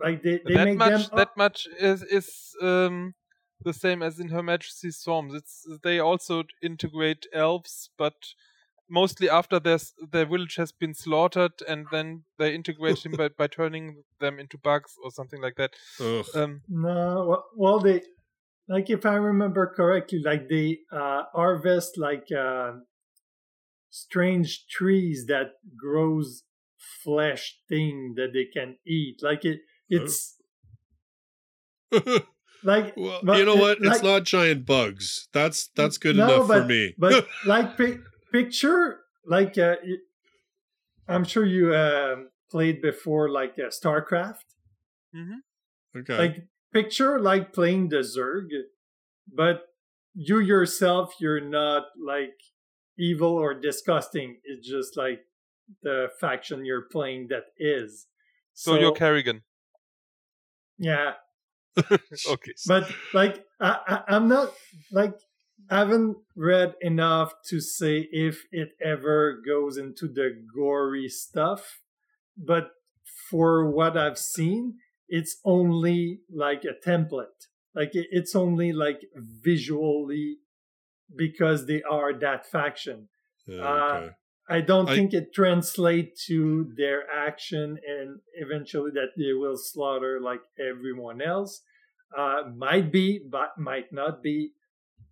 like 0.00 0.22
they, 0.22 0.40
they 0.46 0.54
that 0.54 0.64
make 0.64 0.78
much 0.78 1.08
them 1.08 1.16
that 1.16 1.36
much 1.36 1.66
is 1.78 2.02
is 2.02 2.54
um 2.60 3.14
the 3.64 3.72
same 3.72 4.02
as 4.02 4.18
in 4.20 4.28
Her 4.28 4.42
Majesty's 4.42 4.96
Swarms. 4.98 5.34
It's 5.34 5.66
they 5.82 5.98
also 5.98 6.44
integrate 6.62 7.26
elves, 7.32 7.90
but 7.96 8.14
mostly 8.88 9.28
after 9.30 9.58
their 9.60 9.78
their 10.10 10.26
village 10.26 10.56
has 10.56 10.72
been 10.72 10.94
slaughtered, 10.94 11.52
and 11.68 11.86
then 11.90 12.24
they 12.38 12.54
integrate 12.54 13.02
them 13.02 13.12
by, 13.12 13.28
by 13.28 13.46
turning 13.46 14.04
them 14.20 14.38
into 14.38 14.58
bugs 14.58 14.94
or 15.02 15.10
something 15.10 15.40
like 15.40 15.56
that. 15.56 15.72
Ugh. 16.00 16.26
Um, 16.34 16.62
No, 16.68 17.26
well- 17.28 17.46
well, 17.56 17.78
they 17.80 18.02
like 18.68 18.90
if 18.90 19.04
I 19.06 19.14
remember 19.14 19.66
correctly, 19.74 20.20
like 20.24 20.48
they 20.48 20.78
uh, 20.92 21.22
harvest 21.34 21.98
like 21.98 22.26
uh, 22.30 22.72
strange 23.90 24.66
trees 24.68 25.26
that 25.26 25.54
grows 25.76 26.44
flesh 27.04 27.58
thing 27.68 28.14
that 28.16 28.32
they 28.32 28.44
can 28.44 28.76
eat. 28.86 29.20
Like 29.22 29.44
it, 29.44 29.60
it's 29.88 30.36
like 32.64 32.94
well, 32.96 33.20
but 33.22 33.38
you 33.38 33.44
know 33.44 33.54
it- 33.54 33.60
what? 33.60 33.78
it's 33.80 34.02
not 34.02 34.24
giant 34.24 34.66
bugs. 34.66 35.28
That's 35.32 35.68
that's 35.74 35.98
good 35.98 36.16
No, 36.16 36.24
enough 36.42 36.46
for 36.46 36.64
me. 36.64 36.94
but 36.98 37.26
like 37.46 37.76
pi- 37.76 37.98
picture 38.32 39.00
like 39.26 39.58
uh, 39.58 39.76
y- 39.84 39.96
I'm 41.08 41.24
sure 41.24 41.44
you 41.44 41.74
um 41.74 42.28
played 42.50 42.80
before 42.82 43.28
like 43.30 43.54
uh, 43.58 43.68
StarCraft. 43.70 44.44
okay. 45.96 46.18
Like 46.18 46.46
picture 46.72 47.18
like 47.20 47.52
playing 47.52 47.88
the 47.88 47.98
Zerg 47.98 48.48
but 49.34 49.62
you 50.14 50.38
yourself, 50.40 51.14
you're 51.20 51.40
not 51.40 51.84
like 52.04 52.34
evil 52.98 53.32
or 53.32 53.54
disgusting. 53.54 54.36
It's 54.44 54.68
just 54.68 54.96
like 54.96 55.20
the 55.82 56.08
faction 56.20 56.66
you're 56.66 56.86
playing 56.90 57.28
that 57.30 57.44
is. 57.58 58.06
So, 58.52 58.74
you're 58.78 58.92
Kerrigan. 58.92 59.42
yeah, 60.78 61.12
okay. 62.28 62.52
but 62.66 62.90
like 63.14 63.44
I, 63.60 63.78
I, 63.86 64.14
I'm 64.14 64.28
not 64.28 64.52
like 64.90 65.14
I 65.70 65.78
haven't 65.78 66.18
read 66.36 66.74
enough 66.80 67.34
to 67.48 67.60
say 67.60 68.08
if 68.12 68.44
it 68.52 68.70
ever 68.82 69.40
goes 69.46 69.76
into 69.76 70.06
the 70.08 70.30
gory 70.54 71.08
stuff, 71.08 71.80
but 72.36 72.72
for 73.30 73.70
what 73.70 73.96
I've 73.96 74.18
seen, 74.18 74.74
it's 75.08 75.36
only 75.44 76.20
like 76.30 76.64
a 76.64 76.88
template. 76.88 77.48
Like 77.74 77.90
it's 77.94 78.34
only 78.34 78.72
like 78.72 79.02
visually 79.14 80.38
because 81.14 81.66
they 81.66 81.82
are 81.82 82.12
that 82.12 82.46
faction. 82.46 83.08
Yeah, 83.46 83.62
Uh, 83.62 83.94
okay. 83.96 84.10
I 84.48 84.60
don't 84.60 84.88
I- 84.88 84.96
think 84.96 85.14
it 85.14 85.32
translates 85.34 86.26
to 86.26 86.72
their 86.76 87.04
action 87.10 87.78
and 87.86 88.20
eventually 88.34 88.90
that 88.92 89.10
they 89.16 89.32
will 89.32 89.56
slaughter 89.56 90.20
like 90.20 90.40
everyone 90.58 91.22
else. 91.22 91.62
Uh, 92.16 92.42
might 92.54 92.92
be, 92.92 93.18
but 93.18 93.56
might 93.56 93.90
not 93.90 94.22
be. 94.22 94.52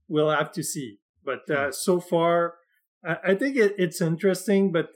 We'll 0.08 0.30
have 0.30 0.52
to 0.52 0.62
see. 0.62 0.98
But 1.24 1.48
uh, 1.50 1.72
so 1.72 1.98
far, 1.98 2.56
I, 3.02 3.16
I 3.28 3.34
think 3.34 3.56
it, 3.56 3.74
it's 3.78 4.02
interesting. 4.02 4.70
But 4.70 4.90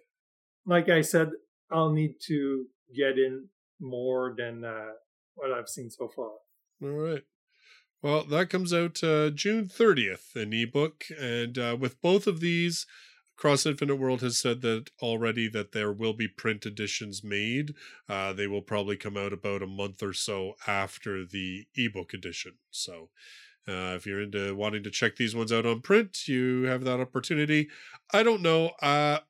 like 0.67 0.91
I 0.91 1.01
said, 1.01 1.31
I'll 1.71 1.93
need 1.93 2.17
to 2.27 2.67
get 2.95 3.19
in 3.19 3.49
more 3.81 4.35
than 4.37 4.65
uh, 4.65 4.93
what 5.35 5.51
I've 5.53 5.69
seen 5.69 5.91
so 5.91 6.11
far. 6.15 6.33
All 6.83 6.89
right. 6.91 7.23
Well, 8.03 8.25
that 8.25 8.51
comes 8.51 8.75
out 8.75 9.03
uh, 9.03 9.31
June 9.31 9.69
30th, 9.69 10.37
an 10.37 10.53
ebook. 10.53 11.05
And 11.19 11.57
uh, 11.57 11.77
with 11.81 12.03
both 12.03 12.27
of 12.27 12.41
these, 12.41 12.87
Cross 13.37 13.67
Infinite 13.67 13.97
World 13.97 14.23
has 14.23 14.39
said 14.39 14.61
that 14.63 14.91
already 15.03 15.49
that 15.49 15.73
there 15.73 15.93
will 15.93 16.13
be 16.15 16.29
print 16.29 16.67
editions 16.67 17.25
made. 17.25 17.75
Uh, 18.09 18.33
they 18.33 18.47
will 18.47 18.63
probably 18.63 18.97
come 18.97 19.17
out 19.17 19.33
about 19.33 19.63
a 19.63 19.67
month 19.67 20.03
or 20.03 20.13
so 20.13 20.55
after 20.67 21.25
the 21.25 21.67
ebook 21.75 22.15
edition. 22.15 22.59
So 22.71 23.11
uh, 23.69 23.95
if 23.97 24.07
you're 24.07 24.23
into 24.23 24.55
wanting 24.55 24.85
to 24.85 24.91
check 24.91 25.17
these 25.17 25.35
ones 25.37 25.53
out 25.53 25.67
on 25.67 25.83
print, 25.83 26.29
you 26.29 26.65
have 26.65 26.85
that 26.85 27.01
opportunity. 27.01 27.71
I 28.13 28.23
don't 28.23 28.43
know. 28.43 28.69
Uh, 28.83 29.21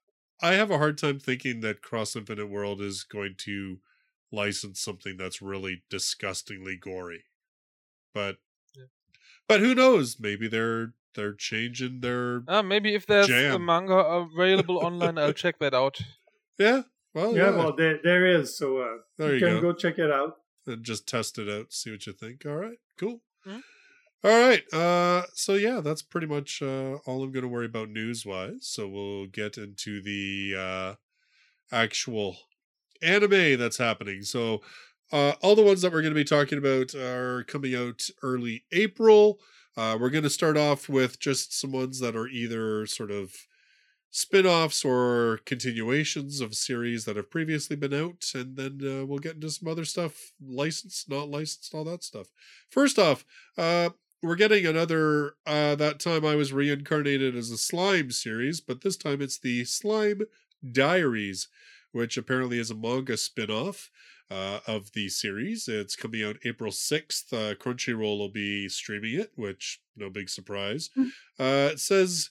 I 0.42 0.54
have 0.54 0.70
a 0.70 0.78
hard 0.78 0.98
time 0.98 1.18
thinking 1.20 1.60
that 1.60 1.82
Cross 1.82 2.16
Infinite 2.16 2.48
World 2.48 2.80
is 2.82 3.04
going 3.04 3.36
to 3.38 3.80
license 4.32 4.80
something 4.80 5.16
that's 5.16 5.42
really 5.42 5.84
disgustingly 5.88 6.76
gory. 6.76 7.24
But 8.14 8.38
Yeah. 8.74 8.86
but 9.48 9.60
who 9.60 9.74
knows? 9.74 10.18
Maybe 10.18 10.48
they're 10.48 10.94
they're 11.14 11.34
changing 11.34 12.00
their 12.00 12.42
Ah, 12.48 12.62
maybe 12.62 12.94
if 12.94 13.06
there's 13.06 13.28
a 13.30 13.58
manga 13.58 13.94
available 13.94 14.78
online, 14.86 15.18
I'll 15.18 15.32
check 15.32 15.58
that 15.60 15.74
out. 15.74 15.98
yeah. 16.58 16.82
Well, 17.14 17.36
yeah, 17.36 17.50
yeah. 17.50 17.56
well, 17.56 17.76
there, 17.76 18.00
there 18.02 18.26
is. 18.26 18.56
So 18.58 18.78
uh, 18.78 18.96
there 19.18 19.28
you 19.28 19.34
you 19.34 19.40
can 19.46 19.54
go. 19.60 19.72
go 19.72 19.72
check 19.72 19.98
it 19.98 20.10
out. 20.10 20.36
and 20.66 20.82
just 20.84 21.06
test 21.06 21.38
it 21.38 21.48
out, 21.48 21.72
see 21.72 21.90
what 21.92 22.04
you 22.06 22.12
think. 22.12 22.44
All 22.44 22.56
right, 22.56 22.78
cool. 22.98 23.20
Mhm. 23.46 23.62
All 24.24 24.30
right. 24.48 24.62
Uh, 24.72 25.22
so 25.34 25.54
yeah, 25.54 25.80
that's 25.80 26.02
pretty 26.02 26.26
much 26.26 26.62
uh, 26.62 26.94
all 27.06 27.22
I'm 27.22 27.30
going 27.30 27.42
to 27.42 27.48
worry 27.48 27.66
about 27.66 27.90
news 27.90 28.24
wise. 28.26 28.60
So 28.66 28.88
we'll 28.88 29.26
get 29.26 29.58
into 29.58 30.00
the 30.02 30.54
uh, 30.58 30.94
actual 31.70 32.36
anime 33.02 33.58
that's 33.58 33.76
happening. 33.78 34.22
So 34.22 34.62
uh, 35.12 35.32
all 35.42 35.54
the 35.54 35.62
ones 35.62 35.82
that 35.82 35.92
we're 35.92 36.00
going 36.02 36.14
to 36.14 36.18
be 36.18 36.24
talking 36.24 36.58
about 36.58 36.94
are 36.94 37.44
coming 37.44 37.74
out 37.74 38.02
early 38.22 38.64
April. 38.72 39.38
Uh, 39.76 39.96
we're 40.00 40.10
going 40.10 40.24
to 40.24 40.30
start 40.30 40.56
off 40.56 40.88
with 40.88 41.18
just 41.18 41.58
some 41.58 41.72
ones 41.72 41.98
that 42.00 42.16
are 42.16 42.28
either 42.28 42.86
sort 42.86 43.10
of 43.10 43.34
spin-offs 44.10 44.84
or 44.84 45.40
continuations 45.44 46.40
of 46.40 46.54
series 46.54 47.04
that 47.04 47.16
have 47.16 47.30
previously 47.30 47.74
been 47.74 47.92
out 47.92 48.24
and 48.32 48.56
then 48.56 48.78
uh, 48.84 49.04
we'll 49.04 49.18
get 49.18 49.34
into 49.34 49.50
some 49.50 49.68
other 49.68 49.84
stuff 49.84 50.30
licensed 50.40 51.10
not 51.10 51.28
licensed 51.28 51.74
all 51.74 51.82
that 51.82 52.04
stuff. 52.04 52.28
First 52.70 52.96
off 52.96 53.24
uh 53.58 53.90
we're 54.22 54.36
getting 54.36 54.66
another 54.66 55.34
uh 55.46 55.74
that 55.74 55.98
time 55.98 56.24
i 56.24 56.36
was 56.36 56.52
reincarnated 56.52 57.34
as 57.34 57.50
a 57.50 57.58
slime 57.58 58.12
series 58.12 58.60
but 58.60 58.82
this 58.82 58.96
time 58.96 59.20
it's 59.20 59.38
the 59.38 59.64
slime 59.64 60.22
diaries 60.70 61.48
which 61.90 62.16
apparently 62.16 62.60
is 62.60 62.70
a 62.70 62.74
manga 62.74 63.16
spin-off 63.16 63.90
uh, 64.30 64.60
of 64.66 64.92
the 64.92 65.08
series 65.08 65.68
it's 65.68 65.96
coming 65.96 66.22
out 66.22 66.36
april 66.44 66.70
6th 66.72 67.32
uh, 67.32 67.54
crunchyroll 67.56 68.18
will 68.18 68.28
be 68.30 68.68
streaming 68.68 69.14
it 69.18 69.32
which 69.36 69.80
no 69.96 70.08
big 70.10 70.28
surprise 70.28 70.90
Mm. 70.96 71.08
uh, 71.38 71.72
it 71.72 71.80
says 71.80 72.30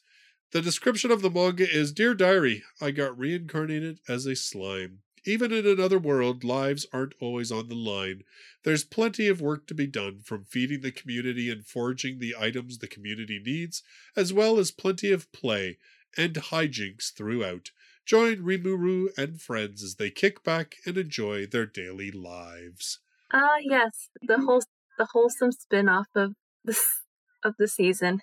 the 0.51 0.62
description 0.62 1.09
of 1.12 1.21
the 1.23 1.31
manga 1.31 1.67
is 1.67 1.91
Dear 1.91 2.13
Diary, 2.13 2.62
I 2.79 2.91
got 2.91 3.17
reincarnated 3.17 4.00
as 4.07 4.27
a 4.27 4.35
slime. 4.35 5.00
Even 5.25 5.51
in 5.51 5.65
another 5.65 5.97
world, 5.97 6.43
lives 6.43 6.85
aren't 6.93 7.15
always 7.19 7.51
on 7.51 7.69
the 7.69 7.75
line. 7.75 8.21
There's 8.63 8.83
plenty 8.83 9.27
of 9.27 9.41
work 9.41 9.65
to 9.65 9.73
be 9.73 9.88
done, 9.88 10.19
from 10.23 10.43
feeding 10.45 10.81
the 10.81 10.91
community 10.91 11.50
and 11.50 11.65
foraging 11.65 12.19
the 12.19 12.35
items 12.39 12.77
the 12.77 12.88
community 12.88 13.41
needs, 13.43 13.81
as 14.15 14.31
well 14.31 14.59
as 14.59 14.69
plenty 14.69 15.12
of 15.12 15.31
play 15.31 15.79
and 16.15 16.35
hijinks 16.35 17.12
throughout. 17.12 17.71
Join 18.05 18.38
Rimuru 18.38 19.07
and 19.17 19.41
friends 19.41 19.81
as 19.81 19.95
they 19.95 20.10
kick 20.10 20.43
back 20.43 20.75
and 20.86 20.98
enjoy 20.98 21.45
their 21.45 21.65
daily 21.65 22.12
lives. 22.12 23.00
Ah, 23.31 23.57
yes, 23.62 24.10
the 24.22 24.39
whole 24.39 24.62
the 24.98 25.07
wholesome 25.12 25.51
spin-off 25.51 26.07
of 26.15 26.33
this 26.63 27.01
of 27.43 27.55
the 27.57 27.67
season. 27.67 28.22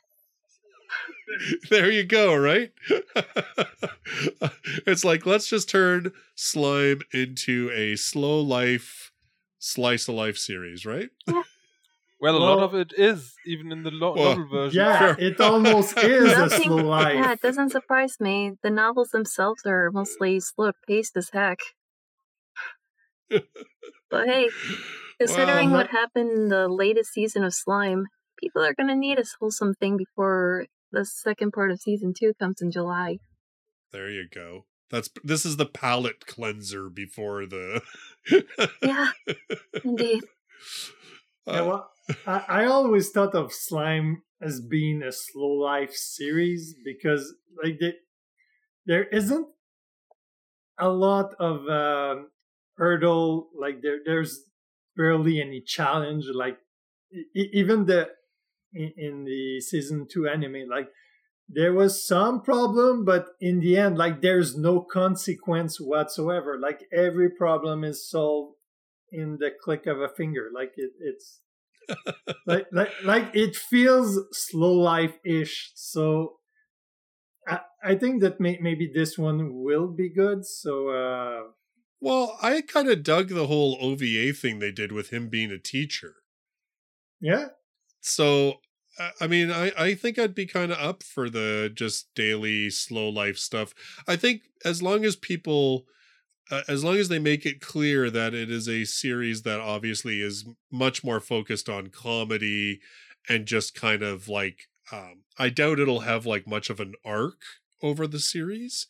there 1.70 1.90
you 1.90 2.04
go, 2.04 2.34
right? 2.34 2.72
it's 4.86 5.04
like 5.04 5.26
let's 5.26 5.48
just 5.48 5.68
turn 5.68 6.12
slime 6.34 7.00
into 7.12 7.70
a 7.74 7.96
slow 7.96 8.40
life 8.40 9.12
slice 9.58 10.08
of 10.08 10.14
life 10.14 10.36
series, 10.36 10.84
right? 10.84 11.10
Well, 12.20 12.36
a 12.36 12.38
lot 12.38 12.58
of 12.58 12.74
it 12.74 12.92
is, 12.96 13.34
even 13.46 13.72
in 13.72 13.82
the 13.82 13.90
lo- 13.90 14.14
Well, 14.14 14.36
novel 14.36 14.48
version. 14.48 14.78
Yeah, 14.80 14.98
Sure. 14.98 15.16
it 15.18 15.40
almost 15.40 15.96
is 15.98 16.32
a 16.32 16.36
Nothing- 16.40 16.62
slow 16.64 16.76
life. 16.76 17.14
Yeah, 17.14 17.32
it 17.32 17.40
doesn't 17.40 17.70
surprise 17.70 18.20
me. 18.20 18.52
The 18.62 18.68
novels 18.70 19.08
themselves 19.10 19.62
are 19.64 19.90
mostly 19.90 20.38
slow 20.40 20.72
paced 20.86 21.16
as 21.16 21.30
heck. 21.30 21.58
But 24.10 24.26
hey, 24.26 24.48
considering 25.18 25.70
Well, 25.70 25.82
what 25.82 25.90
happened 25.90 26.30
in 26.32 26.48
the 26.48 26.68
latest 26.68 27.12
season 27.12 27.44
of 27.44 27.54
Slime, 27.54 28.06
people 28.38 28.62
are 28.64 28.74
gonna 28.74 28.96
need 28.96 29.18
a 29.18 29.24
wholesome 29.38 29.74
thing 29.74 29.96
before 29.96 30.66
the 30.90 31.04
second 31.04 31.52
part 31.52 31.70
of 31.70 31.80
season 31.80 32.12
two 32.18 32.34
comes 32.38 32.60
in 32.60 32.70
July. 32.72 33.18
there 33.92 34.10
you 34.10 34.28
go. 34.28 34.66
That's 34.90 35.08
this 35.22 35.44
is 35.46 35.56
the 35.56 35.66
palate 35.66 36.26
cleanser 36.26 36.90
before 36.90 37.46
the 37.46 37.82
Yeah, 38.82 39.12
indeed. 39.84 40.24
Yeah, 41.46 41.52
Uh, 41.60 41.64
well, 41.66 41.90
I, 42.26 42.44
I 42.48 42.64
always 42.66 43.10
thought 43.10 43.34
of 43.34 43.52
slime 43.52 44.22
as 44.40 44.60
being 44.60 45.02
a 45.02 45.12
slow 45.12 45.48
life 45.48 45.94
series 45.94 46.74
because 46.84 47.34
like 47.62 47.78
they, 47.80 47.94
there 48.86 49.04
isn't 49.04 49.46
a 50.78 50.88
lot 50.88 51.34
of 51.38 51.68
um, 51.68 52.30
hurdle 52.76 53.50
like 53.58 53.82
there 53.82 53.98
there's 54.04 54.44
barely 54.96 55.40
any 55.40 55.60
challenge 55.60 56.24
like 56.34 56.58
even 57.34 57.86
the 57.86 58.08
in, 58.72 58.92
in 58.96 59.24
the 59.24 59.60
season 59.60 60.06
2 60.10 60.28
anime 60.28 60.68
like 60.68 60.88
there 61.52 61.72
was 61.72 62.06
some 62.06 62.40
problem 62.40 63.04
but 63.04 63.26
in 63.40 63.60
the 63.60 63.76
end 63.76 63.98
like 63.98 64.22
there's 64.22 64.56
no 64.56 64.80
consequence 64.80 65.80
whatsoever. 65.80 66.58
Like 66.58 66.84
every 66.92 67.28
problem 67.28 67.82
is 67.82 68.08
solved 68.08 68.54
in 69.10 69.38
the 69.40 69.50
click 69.50 69.86
of 69.86 70.00
a 70.00 70.08
finger. 70.08 70.48
Like 70.54 70.72
it, 70.76 70.92
it's 71.00 71.40
like 72.46 72.66
like 72.72 72.90
like 73.04 73.30
it 73.34 73.56
feels 73.56 74.18
slow 74.32 74.72
life 74.72 75.16
ish 75.24 75.72
so 75.74 76.38
I, 77.46 77.60
I 77.82 77.94
think 77.96 78.20
that 78.22 78.40
may, 78.40 78.58
maybe 78.60 78.90
this 78.92 79.18
one 79.18 79.62
will 79.62 79.88
be 79.88 80.08
good 80.08 80.44
so 80.44 80.88
uh 80.88 81.42
well, 82.02 82.38
I 82.40 82.62
kind 82.62 82.88
of 82.88 83.02
dug 83.02 83.28
the 83.28 83.46
whole 83.46 83.76
OVA 83.78 84.32
thing 84.32 84.58
they 84.58 84.72
did 84.72 84.90
with 84.90 85.10
him 85.10 85.28
being 85.28 85.50
a 85.50 85.58
teacher. 85.58 86.14
yeah 87.20 87.48
so 88.00 88.60
I- 88.98 89.12
I 89.22 89.26
mean, 89.28 89.50
I, 89.50 89.72
I 89.78 89.94
think 89.94 90.18
I'd 90.18 90.34
be 90.34 90.46
kind 90.46 90.72
of 90.72 90.78
up 90.78 91.02
for 91.02 91.30
the 91.30 91.70
just 91.72 92.12
daily 92.14 92.68
slow 92.70 93.08
life 93.08 93.38
stuff. 93.38 93.72
I 94.06 94.16
think 94.16 94.42
as 94.64 94.82
long 94.82 95.04
as 95.04 95.16
people, 95.16 95.86
uh, 96.50 96.62
as 96.68 96.84
long 96.84 96.96
as 96.96 97.08
they 97.08 97.18
make 97.18 97.46
it 97.46 97.60
clear 97.60 98.10
that 98.10 98.34
it 98.34 98.50
is 98.50 98.68
a 98.68 98.84
series 98.84 99.42
that 99.42 99.60
obviously 99.60 100.20
is 100.20 100.44
much 100.70 101.04
more 101.04 101.20
focused 101.20 101.68
on 101.68 101.88
comedy 101.88 102.80
and 103.28 103.46
just 103.46 103.74
kind 103.74 104.02
of 104.02 104.28
like, 104.28 104.68
um, 104.92 105.22
I 105.38 105.48
doubt 105.50 105.78
it'll 105.78 106.00
have 106.00 106.26
like 106.26 106.46
much 106.46 106.70
of 106.70 106.80
an 106.80 106.94
arc 107.04 107.40
over 107.82 108.06
the 108.06 108.20
series. 108.20 108.86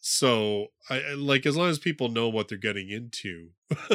So 0.00 0.68
I 0.90 1.14
like 1.14 1.46
as 1.46 1.56
long 1.56 1.70
as 1.70 1.78
people 1.78 2.08
know 2.08 2.28
what 2.28 2.48
they're 2.48 2.58
getting 2.58 2.90
into. 2.90 3.50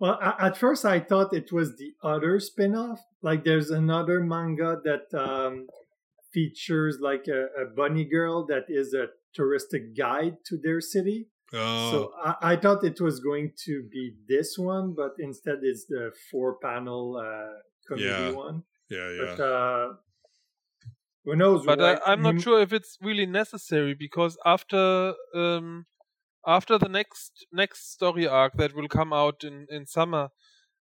Well, 0.00 0.18
at 0.22 0.56
first 0.56 0.86
I 0.86 0.98
thought 0.98 1.34
it 1.34 1.52
was 1.52 1.76
the 1.76 1.92
other 2.02 2.40
spin-off. 2.40 3.00
Like 3.22 3.44
there's 3.44 3.70
another 3.70 4.20
manga 4.20 4.80
that 4.82 5.14
um, 5.14 5.66
features 6.32 6.96
like 7.02 7.26
a, 7.28 7.48
a 7.62 7.66
bunny 7.76 8.06
girl 8.06 8.46
that 8.46 8.64
is 8.68 8.94
a 8.94 9.08
touristic 9.38 9.96
guide 9.96 10.38
to 10.46 10.56
their 10.56 10.80
city. 10.80 11.28
Oh, 11.52 11.90
So 11.90 12.12
I, 12.22 12.52
I 12.52 12.56
thought 12.56 12.84
it 12.84 13.00
was 13.00 13.20
going 13.20 13.52
to 13.64 13.88
be 13.90 14.16
this 14.28 14.56
one, 14.58 14.94
but 14.94 15.12
instead 15.18 15.58
it's 15.62 15.86
the 15.86 16.12
four-panel 16.30 17.16
uh, 17.16 17.58
comedy 17.88 18.06
Yeah. 18.06 18.36
one. 18.36 18.64
yeah, 18.88 19.10
yeah. 19.10 19.36
But 19.36 19.40
uh, 19.40 19.94
who 21.24 21.36
knows? 21.36 21.66
but 21.66 21.78
why- 21.78 21.94
I, 22.04 22.12
I'm 22.12 22.22
not 22.22 22.40
sure 22.40 22.60
if 22.60 22.72
it's 22.72 22.96
really 23.00 23.26
necessary 23.26 23.94
because 23.94 24.36
after 24.44 25.14
um, 25.34 25.86
after 26.46 26.78
the 26.78 26.88
next 26.88 27.46
next 27.52 27.92
story 27.92 28.26
arc 28.26 28.54
that 28.54 28.74
will 28.74 28.88
come 28.88 29.12
out 29.12 29.44
in 29.44 29.66
in 29.70 29.86
summer, 29.86 30.30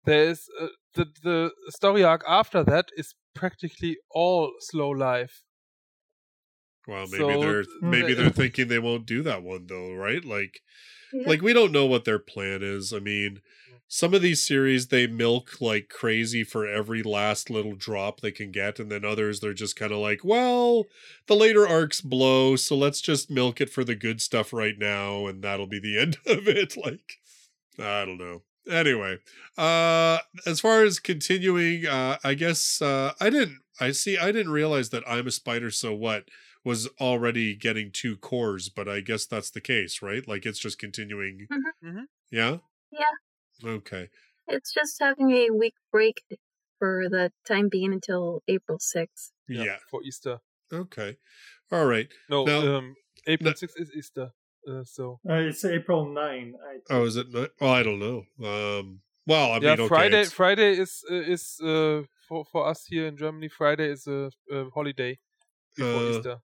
there 0.05 0.25
is 0.29 0.49
uh, 0.61 0.69
the 0.95 1.05
the 1.23 1.51
story 1.69 2.03
arc 2.03 2.23
after 2.27 2.63
that 2.65 2.87
is 2.97 3.15
practically 3.35 3.97
all 4.11 4.53
slow 4.59 4.89
life. 4.89 5.43
Well, 6.87 7.05
maybe 7.07 7.17
so 7.17 7.39
they're 7.41 7.65
maybe 7.81 8.13
they're 8.13 8.29
thinking 8.41 8.67
they 8.67 8.79
won't 8.79 9.05
do 9.05 9.21
that 9.23 9.43
one 9.43 9.67
though, 9.67 9.93
right? 9.93 10.23
Like, 10.23 10.61
Yeah. 11.13 11.27
like 11.27 11.41
we 11.41 11.53
don't 11.53 11.71
know 11.71 11.85
what 11.85 12.05
their 12.05 12.19
plan 12.19 12.61
is. 12.63 12.91
I 12.93 12.99
mean, 12.99 13.39
some 13.87 14.13
of 14.13 14.21
these 14.23 14.45
series 14.45 14.87
they 14.87 15.05
milk 15.07 15.61
like 15.61 15.87
crazy 15.89 16.43
for 16.43 16.65
every 16.67 17.03
last 17.03 17.49
little 17.49 17.75
drop 17.75 18.21
they 18.21 18.31
can 18.31 18.51
get, 18.51 18.79
and 18.79 18.91
then 18.91 19.05
others 19.05 19.39
they're 19.39 19.53
just 19.53 19.75
kind 19.75 19.91
of 19.91 19.99
like, 19.99 20.21
well, 20.23 20.85
the 21.27 21.35
later 21.35 21.67
arcs 21.67 22.01
blow, 22.01 22.55
so 22.55 22.75
let's 22.75 23.01
just 23.01 23.29
milk 23.29 23.61
it 23.61 23.69
for 23.69 23.83
the 23.83 23.95
good 23.95 24.19
stuff 24.21 24.51
right 24.51 24.77
now, 24.79 25.27
and 25.27 25.43
that'll 25.43 25.67
be 25.67 25.79
the 25.79 25.97
end 26.01 26.17
of 26.25 26.47
it. 26.47 26.75
Like, 26.75 27.19
I 27.79 28.05
don't 28.05 28.17
know. 28.17 28.41
Anyway, 28.69 29.17
uh, 29.57 30.19
as 30.45 30.61
far 30.61 30.83
as 30.83 30.97
continuing, 30.99 31.85
uh, 31.85 32.17
I 32.23 32.33
guess 32.33 32.81
uh, 32.81 33.11
I 33.19 33.29
didn't. 33.29 33.59
I 33.79 33.91
see. 33.91 34.17
I 34.17 34.31
didn't 34.31 34.53
realize 34.53 34.89
that 34.91 35.03
I'm 35.05 35.27
a 35.27 35.31
spider. 35.31 35.69
So 35.69 35.93
what? 35.93 36.25
Was 36.65 36.87
already 37.01 37.55
getting 37.55 37.91
two 37.91 38.15
cours, 38.15 38.69
but 38.69 38.87
I 38.87 39.01
guess 39.01 39.25
that's 39.25 39.51
the 39.51 39.59
case, 39.59 40.01
right? 40.01 40.25
Like 40.27 40.45
it's 40.45 40.59
just 40.59 40.79
continuing. 40.79 41.47
Mhm. 41.51 41.71
Mhm. 41.83 42.05
Yeah. 42.31 42.57
Yeah. 42.91 43.69
Okay. 43.69 44.09
It's 44.47 44.73
just 44.73 44.97
having 45.01 45.31
a 45.31 45.49
week 45.51 45.75
break 45.91 46.23
for 46.79 47.09
the 47.09 47.31
time 47.45 47.67
being 47.69 47.91
until 47.93 48.43
April 48.47 48.79
6th. 48.79 49.31
Yeah. 49.49 49.77
for 49.91 50.01
Easter. 50.03 50.39
Okay. 50.71 51.17
All 51.71 51.85
right. 51.85 52.07
No, 52.29 52.45
Now- 52.45 52.75
um, 52.77 52.95
April 53.27 53.49
No. 53.51 53.53
6th 53.55 53.75
is 53.79 53.91
Easter. 53.93 54.31
Uh, 54.67 54.83
so 54.85 55.19
Uh, 55.29 55.33
it's 55.49 55.65
April 55.65 56.05
9. 56.05 56.55
I 56.65 56.79
Oh, 56.89 57.03
is 57.05 57.17
it? 57.17 57.27
Not? 57.29 57.51
Well, 57.59 57.71
I 57.73 57.83
don't 57.83 57.99
know. 57.99 58.25
Um. 58.41 59.01
Well, 59.25 59.51
I 59.51 59.55
yeah, 59.57 59.71
mean, 59.75 59.79
okay. 59.81 59.87
Friday. 59.87 60.19
it's- 60.21 60.31
Friday 60.33 60.77
is 60.77 61.03
uh, 61.11 61.15
is 61.33 61.59
uh, 61.61 62.03
for 62.27 62.45
for 62.45 62.67
us 62.67 62.85
here 62.85 63.05
in 63.07 63.17
Germany. 63.17 63.49
Friday 63.49 63.89
is 63.91 64.07
a, 64.07 64.31
a 64.49 64.69
holiday 64.69 65.19
before 65.75 66.03
Uh, 66.03 66.09
Easter. 66.17 66.37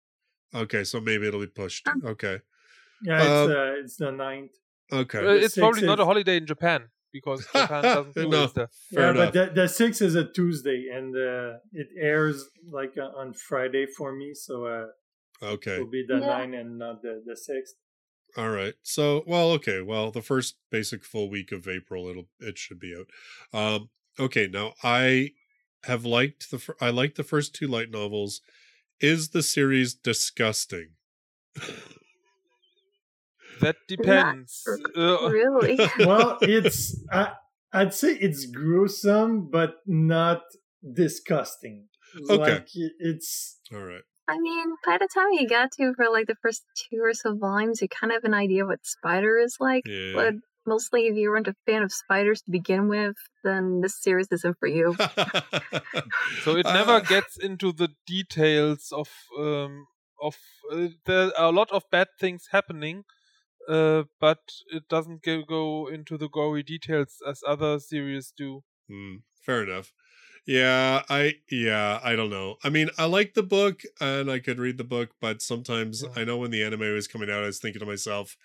Okay, 0.53 0.83
so 0.83 0.99
maybe 0.99 1.27
it'll 1.27 1.39
be 1.39 1.47
pushed. 1.47 1.87
Um, 1.87 2.01
Okay. 2.05 2.39
Yeah, 3.01 3.17
it's, 3.21 3.29
Um, 3.29 3.51
uh, 3.51 3.71
it's 3.81 3.95
the 3.97 4.11
ninth. 4.11 4.51
Okay. 4.91 5.19
Uh, 5.19 5.31
it's 5.31 5.57
probably 5.57 5.79
six 5.81 5.87
not 5.87 5.99
a 5.99 6.05
holiday 6.05 6.37
in 6.37 6.45
Japan 6.45 6.89
because 7.13 7.45
Japan 7.55 7.83
doesn't 7.83 8.15
do 8.15 8.27
No. 8.27 8.45
Easter. 8.45 8.69
Fair 8.93 9.03
yeah, 9.03 9.09
enough. 9.11 9.33
but 9.33 9.55
the, 9.55 9.61
the 9.61 9.67
6th 9.67 10.01
is 10.01 10.15
a 10.15 10.25
Tuesday, 10.25 10.87
and 10.93 11.15
uh, 11.15 11.59
it 11.71 11.87
airs 11.97 12.45
like 12.69 12.97
uh, 12.97 13.17
on 13.17 13.33
Friday 13.33 13.85
for 13.85 14.11
me, 14.13 14.33
so 14.33 14.65
uh, 14.65 14.85
okay. 15.43 15.75
it 15.75 15.79
will 15.79 15.87
be 15.89 16.05
the 16.07 16.17
Yeah. 16.19 16.27
9 16.27 16.53
and 16.55 16.77
not 16.79 17.01
the, 17.01 17.21
the 17.25 17.33
6th. 17.33 17.75
All 18.37 18.49
right. 18.51 18.73
So, 18.83 19.23
well, 19.25 19.51
okay. 19.53 19.81
Well, 19.81 20.11
the 20.11 20.21
first 20.21 20.57
basic 20.69 21.03
full 21.03 21.29
week 21.29 21.51
of 21.51 21.67
April, 21.67 22.07
it'll 22.07 22.27
it 22.39 22.57
should 22.59 22.79
be 22.79 22.95
out. 22.95 23.07
Um. 23.59 23.89
Okay. 24.19 24.47
Now, 24.47 24.73
I 24.83 25.31
have 25.85 26.05
liked 26.05 26.51
the 26.51 26.59
fir- 26.59 26.75
I 26.79 26.91
liked 26.91 27.15
the 27.17 27.23
first 27.23 27.55
two 27.55 27.67
light 27.67 27.89
novels. 27.89 28.41
Is 29.01 29.29
the 29.29 29.43
series 29.43 29.93
disgusting? 29.93 30.89
That 33.61 33.75
depends. 33.87 34.63
Really? 34.95 35.79
Well, 35.99 36.37
it's, 36.41 36.99
I, 37.11 37.33
I'd 37.73 37.93
say 37.93 38.13
it's 38.13 38.45
gruesome, 38.45 39.49
but 39.49 39.75
not 39.85 40.41
disgusting. 40.93 41.87
Okay. 42.29 42.37
Like, 42.37 42.67
it's, 42.73 43.59
All 43.73 43.83
right. 43.83 44.01
I 44.27 44.37
mean, 44.37 44.75
by 44.85 44.97
the 44.99 45.09
time 45.13 45.27
you 45.31 45.47
got 45.47 45.71
to 45.73 45.93
for 45.95 46.05
like 46.11 46.27
the 46.27 46.35
first 46.41 46.63
two 46.75 46.99
or 47.01 47.13
so 47.13 47.35
volumes, 47.35 47.81
you 47.81 47.87
kind 47.87 48.11
of 48.11 48.17
have 48.17 48.23
an 48.25 48.33
idea 48.35 48.65
what 48.65 48.85
Spider 48.85 49.37
is 49.39 49.57
like. 49.59 49.83
Yeah. 49.87 50.11
But 50.13 50.33
mostly, 50.65 51.07
if 51.07 51.15
you 51.15 51.29
weren't 51.31 51.47
a 51.47 51.55
fan 51.65 51.83
of 51.83 51.91
spiders 51.93 52.41
to 52.43 52.51
begin 52.51 52.87
with, 52.87 53.15
then 53.43 53.81
this 53.81 54.01
series 54.01 54.27
isn't 54.31 54.57
for 54.59 54.67
you. 54.67 54.97
so 56.37 56.55
it 56.55 56.69
never 56.69 56.99
Uh, 56.99 57.01
gets 57.01 57.37
into 57.37 57.71
the 57.71 57.89
details 58.05 58.91
of 58.91 59.09
um 59.37 59.87
of 60.21 60.37
uh, 60.71 60.87
there 61.05 61.31
are 61.37 61.49
a 61.49 61.51
lot 61.51 61.71
of 61.71 61.83
bad 61.91 62.07
things 62.19 62.47
happening 62.51 63.03
uh 63.69 64.03
but 64.19 64.39
it 64.69 64.87
doesn't 64.89 65.23
go, 65.23 65.43
go 65.43 65.87
into 65.87 66.17
the 66.17 66.29
gory 66.29 66.63
details 66.63 67.17
as 67.27 67.41
other 67.47 67.79
series 67.79 68.33
do 68.37 68.63
Hmm, 68.87 69.17
fair 69.41 69.63
enough. 69.63 69.93
Yeah, 70.47 71.03
I 71.09 71.35
yeah, 71.51 71.99
I 72.03 72.15
don't 72.15 72.31
know. 72.31 72.57
I 72.63 72.69
mean, 72.69 72.89
I 72.97 73.05
like 73.05 73.35
the 73.35 73.43
book 73.43 73.83
and 74.01 74.31
I 74.31 74.39
could 74.39 74.59
read 74.59 74.77
the 74.79 74.83
book, 74.83 75.11
but 75.21 75.41
sometimes 75.43 76.03
Yeah. 76.03 76.15
I 76.15 76.23
know 76.23 76.37
when 76.37 76.51
the 76.51 76.63
anime 76.63 76.81
was 76.81 77.07
coming 77.07 77.29
out, 77.29 77.43
I 77.43 77.47
was 77.47 77.59
thinking 77.59 77.81
to 77.81 77.85
myself, 77.85 78.37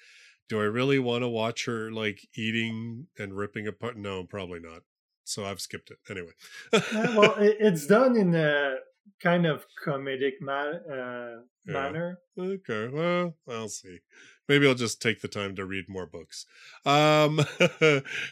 do 0.48 0.60
I 0.60 0.64
really 0.64 0.98
want 0.98 1.22
to 1.22 1.28
watch 1.28 1.66
her 1.66 1.90
like 1.90 2.28
eating 2.34 3.06
and 3.18 3.36
ripping 3.36 3.66
apart? 3.66 3.96
No, 3.96 4.24
probably 4.24 4.60
not. 4.60 4.82
So 5.24 5.44
I've 5.44 5.60
skipped 5.60 5.90
it 5.90 5.98
anyway. 6.08 6.32
yeah, 6.72 7.16
well, 7.16 7.34
it, 7.38 7.56
it's 7.60 7.86
done 7.86 8.16
in 8.16 8.34
a 8.34 8.76
kind 9.20 9.46
of 9.46 9.64
comedic 9.84 10.34
uh, 10.46 11.42
Yeah. 11.66 11.72
manner. 11.72 12.18
Okay, 12.38 12.88
well, 12.88 13.36
I'll 13.48 13.68
see. 13.68 14.00
Maybe 14.46 14.68
I'll 14.68 14.74
just 14.74 15.00
take 15.00 15.22
the 15.22 15.28
time 15.28 15.56
to 15.56 15.64
read 15.64 15.88
more 15.88 16.04
books. 16.06 16.44
Um, 16.84 17.40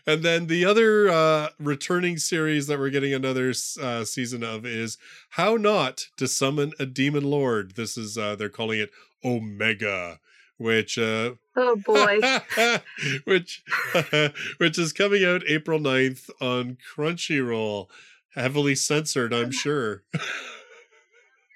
and 0.06 0.22
then 0.22 0.46
the 0.46 0.66
other 0.66 1.08
uh, 1.08 1.48
returning 1.58 2.18
series 2.18 2.66
that 2.66 2.78
we're 2.78 2.90
getting 2.90 3.14
another 3.14 3.54
uh, 3.80 4.04
season 4.04 4.42
of 4.44 4.66
is 4.66 4.98
How 5.30 5.56
Not 5.56 6.08
to 6.18 6.28
Summon 6.28 6.72
a 6.78 6.84
Demon 6.84 7.24
Lord. 7.24 7.76
This 7.76 7.96
is 7.96 8.18
uh, 8.18 8.36
they're 8.36 8.50
calling 8.50 8.80
it 8.80 8.90
Omega, 9.24 10.20
which 10.58 10.98
uh, 10.98 11.34
Oh 11.56 11.76
boy. 11.76 12.18
which 13.24 13.62
which 14.58 14.78
is 14.78 14.92
coming 14.92 15.24
out 15.24 15.42
April 15.46 15.78
9th 15.78 16.30
on 16.40 16.76
Crunchyroll. 16.94 17.88
Heavily 18.34 18.74
censored, 18.74 19.34
I'm 19.34 19.50
sure. 19.52 20.04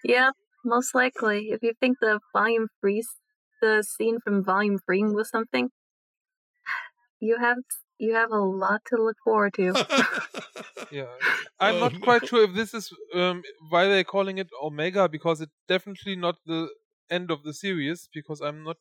yeah, 0.05 0.31
most 0.65 0.95
likely. 0.95 1.51
If 1.51 1.63
you 1.63 1.73
think 1.81 1.99
the 2.01 2.21
volume 2.33 2.69
three, 2.81 3.03
the 3.61 3.83
scene 3.83 4.19
from 4.21 4.45
volume 4.45 4.79
three 4.79 5.05
was 5.05 5.29
something, 5.31 5.71
you 7.21 7.39
have 7.39 7.59
you 7.99 8.15
have 8.15 8.31
a 8.31 8.39
lot 8.39 8.83
to 8.87 8.97
look 9.03 9.17
forward 9.25 9.55
to. 9.55 9.75
yeah 10.91 11.07
i'm 11.61 11.79
Oh, 11.79 11.79
not 11.79 12.01
no. 12.01 12.01
quite 12.01 12.25
sure 12.27 12.45
if 12.45 12.55
this 12.55 12.73
is 12.75 12.93
um 13.15 13.43
why 13.71 13.87
they're 13.87 14.05
calling 14.05 14.39
it 14.39 14.49
omega 14.63 15.09
because 15.09 15.41
it's 15.41 15.53
definitely 15.69 16.17
not 16.17 16.37
the 16.47 16.69
end 17.11 17.31
of 17.31 17.43
the 17.45 17.53
series 17.55 18.09
because 18.13 18.41
i'm 18.41 18.63
not 18.65 18.77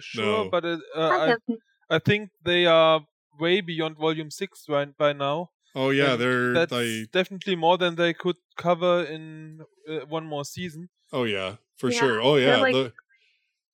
sure 0.00 0.24
No. 0.44 0.50
but 0.50 0.64
it, 0.64 0.80
uh, 0.96 1.00
I 1.00 1.36
I, 1.90 1.98
think 1.98 2.30
they 2.44 2.66
are 2.66 3.04
way 3.38 3.60
beyond 3.60 3.96
volume 3.98 4.30
6 4.30 4.64
right 4.68 4.96
by 4.96 5.12
now 5.12 5.50
oh 5.74 5.90
yeah, 5.90 6.12
And 6.12 6.20
they're 6.20 6.52
that's 6.54 6.70
they 6.70 7.06
definitely 7.12 7.56
more 7.56 7.78
than 7.78 7.94
they 7.96 8.12
could 8.14 8.36
cover 8.56 9.04
in 9.04 9.60
uh, 9.88 10.00
one 10.06 10.26
more 10.26 10.44
season. 10.44 10.88
Oh 11.12 11.24
yeah, 11.24 11.56
for 11.76 11.90
Yeah, 11.90 11.98
sure. 12.00 12.20
Oh 12.20 12.34
they're 12.36 12.56
yeah, 12.56 12.60
like- 12.60 12.74
the- 12.74 12.92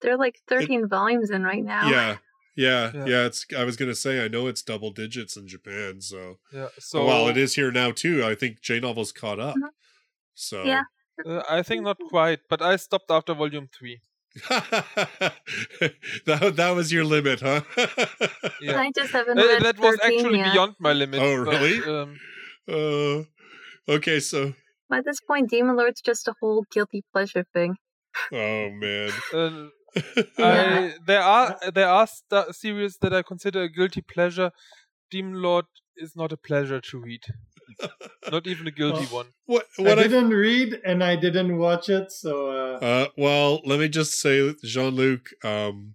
There 0.00 0.12
are 0.14 0.18
like 0.18 0.36
13 0.48 0.86
volumes 0.88 1.30
in 1.30 1.42
right 1.42 1.64
now. 1.64 1.90
yeah, 1.90 2.16
yeah, 2.56 2.92
yeah, 2.94 3.06
Yeah. 3.06 3.26
It's. 3.26 3.44
I 3.56 3.64
was 3.64 3.76
gonna 3.76 3.96
say 3.96 4.24
I 4.24 4.28
know 4.28 4.46
it's 4.46 4.62
double 4.62 4.92
digits 4.92 5.36
in 5.36 5.48
Japan, 5.48 6.00
so, 6.00 6.38
Yeah. 6.52 6.68
So 6.78 7.04
well, 7.04 7.26
it 7.28 7.36
is 7.36 7.54
here 7.56 7.72
now 7.72 7.90
too. 7.90 8.24
I 8.24 8.34
think 8.36 8.60
J 8.60 8.78
Novel's 8.80 9.10
caught 9.12 9.40
up. 9.40 9.56
Mhm. 9.56 9.70
So 10.34 10.62
Yeah. 10.64 10.82
Uh, 11.26 11.42
I 11.48 11.62
think 11.62 11.82
not 11.82 11.98
quite, 12.08 12.40
but 12.48 12.62
I 12.62 12.76
stopped 12.76 13.10
after 13.10 13.34
volume 13.34 13.68
three. 13.76 14.00
that 16.26 16.52
that 16.56 16.70
was 16.74 16.92
your 16.92 17.04
limit, 17.04 17.40
huh? 17.40 17.62
Yeah. 18.60 18.80
I 18.80 18.90
just 18.94 19.12
haven't 19.12 19.38
Uh, 19.38 19.46
read 19.46 19.62
that 19.62 19.78
was 19.78 19.96
13 20.00 20.18
actually 20.18 20.38
yet. 20.38 20.52
beyond 20.52 20.74
my 20.78 20.92
limit. 20.92 21.20
Oh, 21.20 21.44
but, 21.44 21.60
really? 21.60 21.82
um, 21.94 22.18
uh, 22.68 23.92
okay, 23.94 24.20
so 24.20 24.54
By 24.88 25.00
this 25.04 25.20
point, 25.20 25.50
Demon 25.50 25.76
Lord's 25.76 26.00
just 26.00 26.28
a 26.28 26.34
whole 26.40 26.64
guilty 26.70 27.02
pleasure 27.12 27.44
thing. 27.52 27.76
oh 28.32 28.70
man. 28.70 29.10
uh, 29.32 29.68
I, 30.38 30.94
there 31.06 31.22
are 31.22 31.58
there 31.74 31.88
are 31.88 32.06
st- 32.06 32.54
series 32.54 32.98
that 32.98 33.12
I 33.14 33.22
consider 33.22 33.62
a 33.62 33.68
guilty 33.68 34.02
pleasure. 34.02 34.50
Demon 35.10 35.40
Lord 35.42 35.64
is 35.96 36.14
not 36.14 36.32
a 36.32 36.36
pleasure 36.36 36.80
to 36.80 36.98
read. 37.00 37.24
Not 38.30 38.46
even 38.46 38.66
a 38.66 38.70
guilty 38.70 39.06
Well, 39.06 39.24
one. 39.24 39.26
what 39.46 39.98
I 39.98 40.02
I, 40.02 40.08
didn't 40.08 40.30
read 40.30 40.80
and 40.84 41.02
I 41.02 41.16
didn't 41.16 41.56
watch 41.58 41.88
it, 41.88 42.12
so 42.12 42.50
uh, 42.50 42.78
Uh, 42.84 43.06
well, 43.16 43.60
let 43.64 43.78
me 43.80 43.88
just 43.88 44.20
say, 44.20 44.54
Jean 44.64 44.94
Luc, 44.94 45.30
um, 45.44 45.94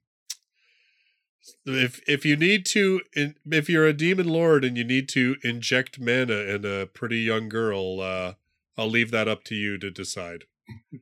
if 1.65 2.01
if 2.07 2.25
you 2.25 2.36
need 2.36 2.65
to 2.67 3.01
in, 3.15 3.36
if 3.51 3.69
you're 3.69 3.86
a 3.88 3.93
demon 3.93 4.27
lord 4.27 4.63
and 4.63 4.77
you 4.77 4.83
need 4.83 5.09
to 5.09 5.36
inject 5.43 5.99
mana 5.99 6.33
in 6.33 6.65
a 6.65 6.86
pretty 6.86 7.19
young 7.19 7.49
girl 7.49 7.99
uh 8.01 8.33
i'll 8.77 8.89
leave 8.89 9.12
that 9.12 9.27
up 9.27 9.43
to 9.43 9.55
you 9.55 9.77
to 9.77 9.89
decide 9.91 10.45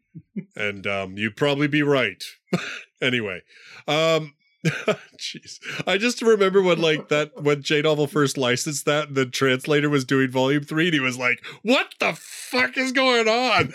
and 0.55 0.87
um 0.87 1.17
you'd 1.17 1.35
probably 1.37 1.67
be 1.67 1.83
right 1.83 2.23
anyway 3.01 3.41
um 3.87 4.33
jeez 5.17 5.59
i 5.87 5.97
just 5.97 6.21
remember 6.21 6.61
when 6.61 6.79
like 6.79 7.09
that 7.09 7.31
when 7.41 7.63
j 7.63 7.81
novel 7.81 8.05
first 8.05 8.37
licensed 8.37 8.85
that 8.85 9.15
the 9.15 9.25
translator 9.25 9.89
was 9.89 10.05
doing 10.05 10.29
volume 10.29 10.63
three 10.63 10.85
and 10.85 10.93
he 10.93 10.99
was 10.99 11.17
like 11.17 11.43
what 11.63 11.93
the 11.99 12.13
fuck 12.13 12.77
is 12.77 12.91
going 12.91 13.27
on 13.27 13.73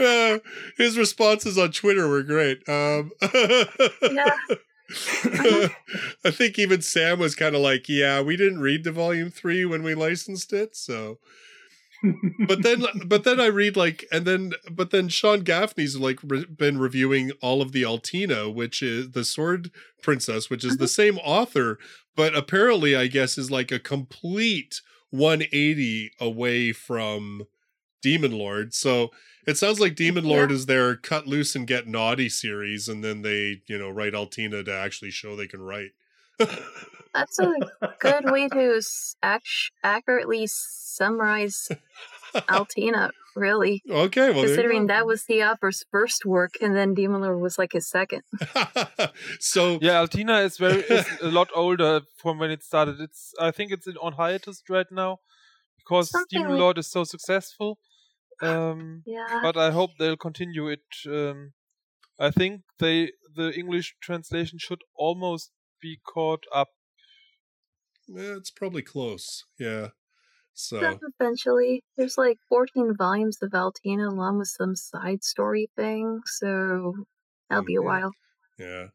Uh, 0.00 0.38
his 0.76 0.98
responses 0.98 1.56
on 1.56 1.72
twitter 1.72 2.08
were 2.08 2.22
great 2.22 2.66
um 2.68 3.10
Yeah. 4.02 4.36
I 6.24 6.30
think 6.32 6.58
even 6.58 6.82
Sam 6.82 7.20
was 7.20 7.36
kind 7.36 7.54
of 7.54 7.60
like, 7.60 7.88
"Yeah, 7.88 8.22
we 8.22 8.36
didn't 8.36 8.58
read 8.58 8.82
the 8.82 8.90
volume 8.90 9.30
three 9.30 9.64
when 9.64 9.84
we 9.84 9.94
licensed 9.94 10.52
it, 10.52 10.74
so." 10.74 11.18
But 12.46 12.62
then, 12.62 12.84
but 13.06 13.24
then 13.24 13.40
I 13.40 13.46
read 13.46 13.76
like, 13.76 14.06
and 14.10 14.24
then, 14.24 14.52
but 14.70 14.90
then 14.90 15.08
Sean 15.08 15.40
Gaffney's 15.40 15.96
like 15.96 16.18
re- 16.22 16.46
been 16.46 16.78
reviewing 16.78 17.32
all 17.42 17.60
of 17.62 17.72
the 17.72 17.84
Altina, 17.84 18.48
which 18.48 18.82
is 18.82 19.10
the 19.10 19.24
Sword 19.24 19.70
Princess, 20.02 20.48
which 20.48 20.64
is 20.64 20.76
the 20.76 20.84
uh-huh. 20.84 20.88
same 20.88 21.18
author, 21.18 21.78
but 22.16 22.34
apparently, 22.34 22.96
I 22.96 23.06
guess, 23.06 23.38
is 23.38 23.50
like 23.50 23.70
a 23.70 23.78
complete 23.78 24.80
180 25.10 26.12
away 26.20 26.72
from 26.72 27.44
Demon 28.02 28.32
Lord. 28.32 28.74
So 28.74 29.10
it 29.46 29.58
sounds 29.58 29.80
like 29.80 29.94
Demon 29.94 30.24
Yeah. 30.24 30.36
Lord 30.36 30.50
is 30.50 30.66
their 30.66 30.96
cut 30.96 31.26
loose 31.26 31.54
and 31.54 31.66
get 31.66 31.86
naughty 31.86 32.28
series, 32.28 32.88
and 32.88 33.02
then 33.02 33.22
they, 33.22 33.62
you 33.66 33.78
know, 33.78 33.90
write 33.90 34.14
Altina 34.14 34.62
to 34.62 34.72
actually 34.72 35.10
show 35.10 35.36
they 35.36 35.46
can 35.46 35.62
write. 35.62 35.90
That's 37.12 37.38
a 37.38 37.52
good 37.98 38.30
way 38.30 38.48
to 38.48 38.76
s- 38.76 39.16
act- 39.22 39.72
accurately 39.82 40.46
summarize 40.46 41.68
Altina, 42.48 43.10
really. 43.34 43.82
okay, 43.90 44.30
well, 44.30 44.44
Considering 44.44 44.86
that 44.86 45.06
was 45.06 45.24
the 45.24 45.42
author's 45.42 45.84
first 45.90 46.24
work, 46.24 46.52
and 46.60 46.76
then 46.76 46.94
Demon 46.94 47.22
Lord 47.22 47.40
was 47.40 47.58
like 47.58 47.72
his 47.72 47.88
second. 47.88 48.22
so 49.40 49.78
Yeah, 49.82 49.98
Altina 50.00 50.38
is 50.40 50.56
very 50.56 50.82
is 50.82 51.06
a 51.22 51.28
lot 51.28 51.48
older 51.54 52.02
from 52.16 52.38
when 52.38 52.50
it 52.50 52.62
started. 52.62 53.00
It's 53.00 53.32
I 53.40 53.50
think 53.50 53.72
it's 53.72 53.88
on 54.00 54.12
hiatus 54.12 54.62
right 54.68 54.90
now 54.90 55.18
because 55.78 56.10
Something 56.10 56.40
Demon 56.42 56.52
like- 56.52 56.60
Lord 56.60 56.78
is 56.78 56.90
so 56.90 57.04
successful. 57.04 57.78
Um, 58.42 59.02
Yeah. 59.04 59.40
but 59.42 59.56
I 59.56 59.70
hope 59.70 59.90
they'll 59.98 60.16
continue 60.16 60.68
it. 60.68 60.84
Um, 61.06 61.52
I 62.18 62.30
think 62.30 62.62
they 62.78 63.12
the 63.36 63.52
English 63.52 63.96
translation 64.00 64.58
should 64.58 64.82
almost 64.96 65.50
be 65.82 65.98
caught 66.14 66.44
up. 66.54 66.68
Yeah, 68.12 68.36
it's 68.36 68.50
probably 68.50 68.82
close. 68.82 69.44
Yeah. 69.58 69.88
So 70.54 70.80
So 70.80 70.98
eventually, 71.20 71.82
there's 71.96 72.18
like 72.18 72.38
14 72.48 72.94
volumes 72.96 73.38
of 73.42 73.54
Altina 73.54 74.08
along 74.08 74.38
with 74.38 74.48
some 74.48 74.74
side 74.76 75.24
story 75.24 75.70
thing, 75.76 76.20
so 76.26 76.94
that'll 77.48 77.64
be 77.64 77.76
a 77.76 77.82
while. 77.82 78.12
yeah, 78.58 78.88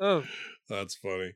Oh, 0.00 0.24
that's 0.68 0.94
funny. 0.96 1.34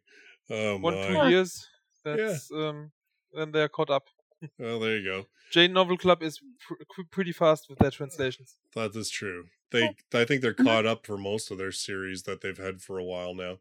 Oh 0.51 0.79
one 0.79 0.95
my. 0.95 1.07
two 1.07 1.29
years. 1.31 1.67
That's 2.05 2.51
um, 2.53 2.93
then 3.33 3.53
they're 3.53 3.69
caught 3.69 3.91
up. 3.91 4.09
Well, 4.59 4.79
there 4.79 4.99
you 4.99 5.05
go. 5.05 5.27
J 5.51 5.69
Novel 5.69 5.97
Club 5.97 6.23
is 6.23 6.39
pr- 6.61 7.03
pretty 7.11 7.33
fast 7.33 7.71
with 7.71 7.79
their 7.79 7.91
translations. 7.91 8.57
That 8.75 8.95
is 8.95 9.09
true. 9.09 9.47
They, 9.71 9.97
I 10.13 10.25
think 10.27 10.43
they're 10.43 10.53
Mhm. 10.53 10.65
caught 10.67 10.85
up 10.87 11.07
for 11.07 11.17
most 11.17 11.51
of 11.51 11.57
their 11.57 11.73
series 11.73 12.25
that 12.25 12.43
they've 12.43 12.59
had 12.59 12.83
for 12.83 12.99
a 12.99 13.05
while 13.05 13.35
now. 13.35 13.61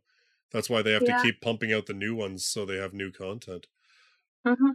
That's 0.53 0.69
why 0.69 0.81
they 0.81 0.91
have 0.93 1.03
Yeah. 1.05 1.17
to 1.17 1.23
keep 1.23 1.41
pumping 1.41 1.73
out 1.73 1.87
the 1.87 1.93
new 1.93 2.15
ones 2.15 2.45
so 2.45 2.65
they 2.65 2.77
have 2.77 2.93
new 2.93 3.11
content. 3.11 3.67
hmm 4.45 4.71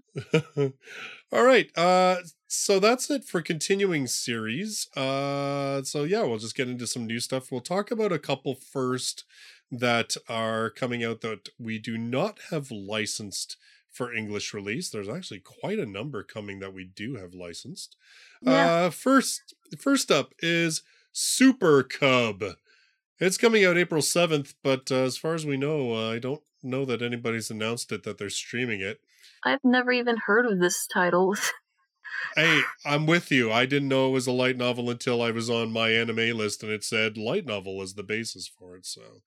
All 1.32 1.44
right. 1.44 1.70
Uh 1.76 2.18
so 2.46 2.80
that's 2.80 3.10
it 3.10 3.24
for 3.24 3.42
continuing 3.42 4.06
series. 4.06 4.88
Uh 4.96 5.82
so 5.82 6.04
yeah, 6.04 6.22
we'll 6.22 6.38
just 6.38 6.56
get 6.56 6.68
into 6.68 6.86
some 6.86 7.06
new 7.06 7.20
stuff. 7.20 7.52
We'll 7.52 7.60
talk 7.60 7.90
about 7.90 8.12
a 8.12 8.18
couple 8.18 8.54
first 8.54 9.24
that 9.70 10.16
are 10.28 10.70
coming 10.70 11.04
out 11.04 11.20
that 11.20 11.50
we 11.58 11.78
do 11.78 11.98
not 11.98 12.38
have 12.50 12.70
licensed 12.70 13.56
for 13.90 14.12
English 14.14 14.54
release. 14.54 14.88
There's 14.88 15.08
actually 15.08 15.40
quite 15.40 15.78
a 15.78 15.86
number 15.86 16.22
coming 16.22 16.60
that 16.60 16.72
we 16.72 16.84
do 16.84 17.16
have 17.16 17.34
licensed. 17.34 17.96
Yeah. 18.40 18.72
Uh 18.86 18.90
first 18.90 19.54
first 19.78 20.10
up 20.10 20.32
is 20.40 20.82
Super 21.12 21.82
Cub. 21.82 22.42
It's 23.20 23.36
coming 23.36 23.64
out 23.64 23.76
April 23.76 24.00
7th, 24.00 24.54
but 24.62 24.92
uh, 24.92 25.02
as 25.02 25.16
far 25.16 25.34
as 25.34 25.44
we 25.44 25.56
know, 25.56 25.92
uh, 25.92 26.12
I 26.12 26.20
don't 26.20 26.42
know 26.62 26.84
that 26.84 27.02
anybody's 27.02 27.50
announced 27.50 27.90
it 27.90 28.04
that 28.04 28.16
they're 28.16 28.30
streaming 28.30 28.80
it. 28.80 29.00
I've 29.44 29.64
never 29.64 29.90
even 29.90 30.16
heard 30.26 30.46
of 30.46 30.60
this 30.60 30.86
title. 30.86 31.34
Hey, 32.34 32.62
I'm 32.84 33.06
with 33.06 33.30
you. 33.30 33.52
I 33.52 33.64
didn't 33.64 33.88
know 33.88 34.08
it 34.08 34.12
was 34.12 34.26
a 34.26 34.32
light 34.32 34.56
novel 34.56 34.90
until 34.90 35.22
I 35.22 35.30
was 35.30 35.48
on 35.48 35.70
my 35.70 35.90
anime 35.90 36.36
list 36.36 36.64
and 36.64 36.72
it 36.72 36.82
said 36.82 37.16
light 37.16 37.46
novel 37.46 37.80
as 37.80 37.94
the 37.94 38.02
basis 38.02 38.48
for 38.48 38.76
it. 38.76 38.86
So, 38.86 39.22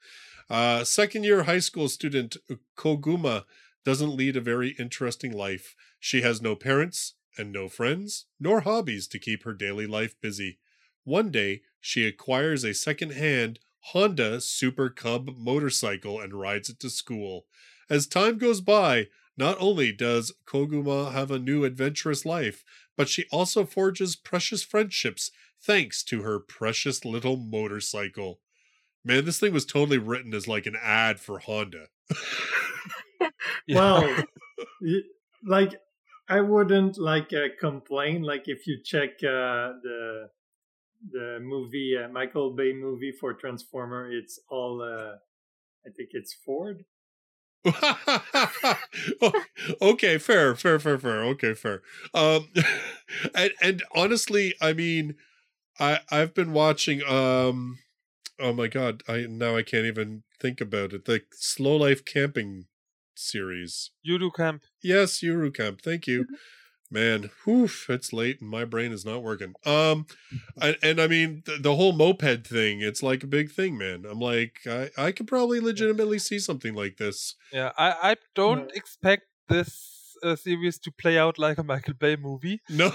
uh, 0.50 0.84
second 0.84 1.24
year 1.24 1.44
high 1.44 1.60
school 1.60 1.88
student 1.88 2.36
Koguma 2.78 3.46
doesn't 3.86 4.16
lead 4.16 4.36
a 4.36 4.42
very 4.42 4.76
interesting 4.78 5.32
life. 5.32 5.74
She 6.00 6.22
has 6.22 6.42
no 6.42 6.56
parents 6.56 7.14
and 7.38 7.54
no 7.54 7.70
friends, 7.70 8.26
nor 8.40 8.62
hobbies 8.62 9.08
to 9.08 9.20
keep 9.20 9.44
her 9.44 9.54
daily 9.54 9.88
life 9.88 10.16
busy. 10.20 10.60
One 11.04 11.32
day, 11.32 11.62
she 11.80 12.06
acquires 12.06 12.64
a 12.64 12.74
second-hand 12.74 13.60
Honda 13.86 14.42
Super 14.42 14.90
Cub 14.90 15.32
motorcycle 15.38 16.20
and 16.20 16.34
rides 16.34 16.70
it 16.70 16.80
to 16.80 16.90
school. 16.90 17.46
As 17.90 18.08
time 18.08 18.38
goes 18.38 18.62
by, 18.62 19.08
not 19.38 19.58
only 19.60 19.92
does 19.92 20.34
Koguma 20.46 21.12
have 21.12 21.32
a 21.32 21.40
new 21.40 21.64
adventurous 21.64 22.26
life, 22.26 22.64
but 22.96 23.10
she 23.10 23.26
also 23.32 23.66
forges 23.66 24.16
precious 24.16 24.64
friendships 24.64 25.32
thanks 25.62 26.04
to 26.04 26.22
her 26.22 26.40
precious 26.40 27.04
little 27.06 27.38
motorcycle. 27.38 28.40
Man, 29.04 29.26
this 29.26 29.40
thing 29.40 29.54
was 29.54 29.66
totally 29.66 29.98
written 29.98 30.34
as 30.34 30.48
like 30.48 30.66
an 30.66 30.78
ad 30.82 31.20
for 31.20 31.40
Honda. 31.40 31.88
Well, 33.70 34.24
like 35.46 35.80
I 36.30 36.42
wouldn't 36.42 36.98
like 36.98 37.34
uh, 37.34 37.50
complain. 37.60 38.24
Like 38.24 38.48
if 38.48 38.68
you 38.68 38.80
check 38.84 39.12
uh, 39.24 39.78
the 39.84 40.30
the 41.10 41.40
movie 41.42 41.98
uh, 41.98 42.10
Michael 42.10 42.52
Bay 42.52 42.74
movie 42.74 43.12
for 43.12 43.34
Transformer, 43.34 44.12
it's 44.12 44.40
all 44.50 44.82
uh, 44.82 45.16
I 45.86 45.90
think 45.96 46.10
it's 46.14 46.34
Ford. 46.34 46.86
okay, 49.82 50.18
fair, 50.18 50.56
fair, 50.56 50.80
fair, 50.80 50.98
fair. 50.98 51.24
Okay, 51.24 51.54
fair. 51.54 51.82
Um, 52.14 52.50
and 53.36 53.52
and 53.62 53.84
honestly, 53.94 54.56
I 54.62 54.74
mean, 54.74 55.16
I 55.80 56.00
I've 56.10 56.34
been 56.34 56.54
watching. 56.54 57.04
Um, 57.04 57.80
oh 58.40 58.54
my 58.54 58.68
god, 58.68 59.04
I 59.08 59.28
now 59.30 59.56
I 59.56 59.64
can't 59.64 59.86
even 59.86 60.24
think 60.40 60.62
about 60.62 60.94
it. 60.94 61.06
The 61.06 61.22
Slow 61.34 61.78
Life 61.78 62.04
Camping 62.04 62.66
series. 63.16 63.92
Yudu 64.08 64.34
Camp. 64.34 64.64
Yes, 64.82 65.20
Yuru 65.20 65.54
Camp. 65.54 65.82
Thank 65.82 66.08
you. 66.08 66.26
Man, 66.94 67.30
whew, 67.46 67.70
it's 67.88 68.12
late 68.12 68.42
and 68.42 68.50
my 68.50 68.66
brain 68.66 68.92
is 68.92 69.06
not 69.06 69.24
working. 69.24 69.54
Um, 69.66 70.08
and, 70.62 70.78
and 70.84 71.02
I 71.02 71.08
mean 71.08 71.44
the, 71.46 71.58
the 71.58 71.76
whole 71.76 71.94
moped 71.94 72.46
thing. 72.46 72.82
It's 72.82 73.02
like 73.02 73.24
a 73.24 73.28
big 73.28 73.50
thing, 73.52 73.78
man. 73.78 74.06
I'm 74.10 74.20
like, 74.20 74.60
I 74.68 74.90
I 74.98 75.12
could 75.12 75.28
probably 75.28 75.60
legitimately 75.60 76.20
see 76.20 76.38
something 76.38 76.76
like 76.76 76.98
this. 76.98 77.36
Yeah, 77.54 77.72
I, 77.78 78.12
I 78.12 78.16
don't 78.36 78.72
expect 78.76 79.24
this 79.48 80.01
uh, 80.24 80.36
series 80.36 80.78
to 80.80 80.92
play 80.92 81.18
out 81.18 81.38
like 81.40 81.58
a 81.58 81.64
Michael 81.64 81.94
Bay 81.96 82.16
movie. 82.16 82.62
No, 82.70 82.92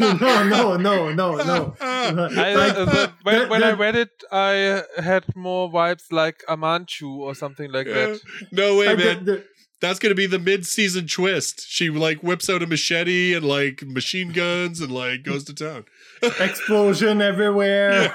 no, 0.00 0.76
no, 0.76 0.76
no, 0.76 1.12
no, 1.12 1.36
no. 1.36 1.74
I, 1.78 2.52
uh, 2.54 2.84
the- 2.84 3.12
when 3.22 3.48
when 3.48 3.62
I 3.62 3.72
read 3.72 3.96
it, 3.96 4.10
I 4.32 4.82
had 4.98 5.24
more 5.36 5.70
vibes 5.70 6.10
like 6.12 6.42
Amanchu 6.48 7.16
or 7.18 7.34
something 7.34 7.70
like 7.72 7.86
that. 7.86 8.20
no 8.52 8.76
way, 8.78 8.86
like 8.88 8.98
the- 8.98 9.04
man. 9.04 9.24
the- 9.24 9.44
That's 9.80 10.00
gonna 10.00 10.16
be 10.16 10.26
the 10.26 10.40
mid-season 10.40 11.06
twist. 11.06 11.64
She 11.68 11.88
like 11.88 12.18
whips 12.22 12.50
out 12.50 12.62
a 12.64 12.66
machete 12.66 13.34
and 13.34 13.44
like 13.46 13.82
machine 13.86 14.32
guns 14.32 14.80
and 14.80 14.90
like 14.90 15.22
goes 15.22 15.44
to 15.44 15.54
town. 15.54 15.84
explosion 16.40 17.22
everywhere. 17.22 18.12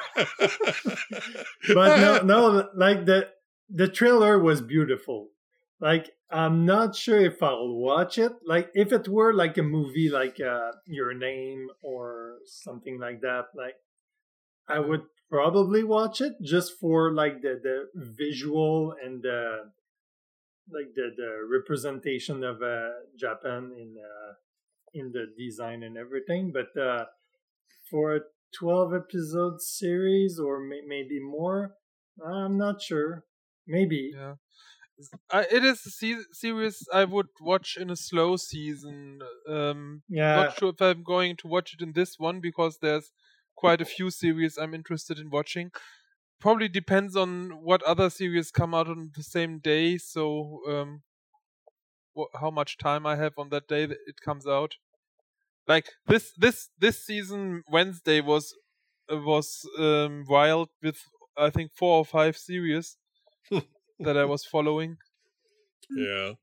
but 1.73 1.97
no, 1.99 2.21
no, 2.23 2.69
like 2.75 3.05
the 3.05 3.29
the 3.69 3.87
trailer 3.87 4.37
was 4.39 4.61
beautiful. 4.61 5.29
Like 5.83 6.05
I'm 6.31 6.65
not 6.65 6.95
sure 6.95 7.19
if 7.19 7.43
I'll 7.43 7.73
watch 7.89 8.17
it. 8.17 8.33
Like 8.53 8.69
if 8.73 8.91
it 8.91 9.07
were 9.07 9.33
like 9.33 9.57
a 9.57 9.63
movie, 9.63 10.09
like 10.09 10.39
uh, 10.41 10.71
Your 10.87 11.13
Name 11.13 11.67
or 11.83 12.37
something 12.45 12.99
like 12.99 13.21
that, 13.21 13.45
like 13.63 13.75
I 14.67 14.79
would 14.79 15.03
probably 15.29 15.83
watch 15.83 16.21
it 16.21 16.33
just 16.53 16.69
for 16.79 17.13
like 17.13 17.41
the 17.41 17.53
the 17.67 17.77
visual 18.23 18.95
and 19.03 19.21
the 19.21 19.39
like 20.71 20.93
the 20.95 21.07
the 21.15 21.31
representation 21.57 22.43
of 22.43 22.61
uh, 22.61 22.89
Japan 23.19 23.71
in 23.77 23.95
uh, 23.99 24.33
in 24.93 25.11
the 25.11 25.25
design 25.37 25.83
and 25.83 25.97
everything. 25.97 26.53
But 26.53 26.71
uh, 26.79 27.05
for 27.89 28.15
a 28.15 28.21
12 28.59 28.93
episode 28.93 29.61
series 29.61 30.39
or 30.39 30.59
may- 30.59 30.85
maybe 30.87 31.19
more, 31.19 31.75
I'm 32.25 32.57
not 32.57 32.81
sure. 32.81 33.25
maybe. 33.67 34.11
Yeah. 34.15 34.35
I, 35.29 35.43
it 35.51 35.63
is 35.63 35.85
a 35.85 35.89
se- 35.89 36.25
series 36.31 36.87
I 36.93 37.05
would 37.05 37.27
watch 37.39 37.77
in 37.77 37.89
a 37.89 37.95
slow 37.95 38.35
season. 38.37 39.21
Um, 39.47 40.03
Yeah, 40.07 40.33
not 40.33 40.51
sure 40.51 40.69
if 40.69 40.81
I'm 40.81 41.03
going 41.03 41.35
to 41.37 41.47
watch 41.47 41.73
it 41.73 41.81
in 41.81 41.93
this 41.93 42.17
one 42.19 42.39
because 42.39 42.77
there's 42.79 43.11
quite 43.55 43.81
a 43.81 43.85
few 43.85 44.09
series 44.11 44.57
I'm 44.57 44.73
interested 44.73 45.19
in 45.19 45.29
watching. 45.29 45.71
Probably 46.39 46.69
depends 46.69 47.15
on 47.15 47.63
what 47.63 47.83
other 47.83 48.09
series 48.09 48.51
come 48.51 48.73
out 48.75 48.87
on 48.89 49.11
the 49.15 49.23
same 49.23 49.59
day. 49.59 49.97
So, 49.97 50.61
um, 50.67 51.03
wha 52.15 52.25
how 52.41 52.49
much 52.51 52.77
time 52.77 53.05
I 53.05 53.15
have 53.15 53.33
on 53.37 53.49
that 53.49 53.67
day 53.67 53.85
that 53.85 53.97
it 54.07 54.21
comes 54.21 54.47
out. 54.47 54.77
Like 55.67 55.87
this, 56.07 56.33
this, 56.37 56.69
this 56.79 57.05
season 57.05 57.63
Wednesday 57.69 58.21
was 58.21 58.55
uh, 59.11 59.17
was 59.19 59.61
um, 59.79 60.25
wild 60.27 60.69
with 60.83 60.99
I 61.37 61.49
think 61.51 61.73
four 61.73 61.97
or 61.99 62.05
five 62.05 62.37
series 62.37 62.97
that 64.03 64.17
I 64.17 64.25
was 64.25 64.45
following. 64.45 64.97
Yeah. 65.95 66.33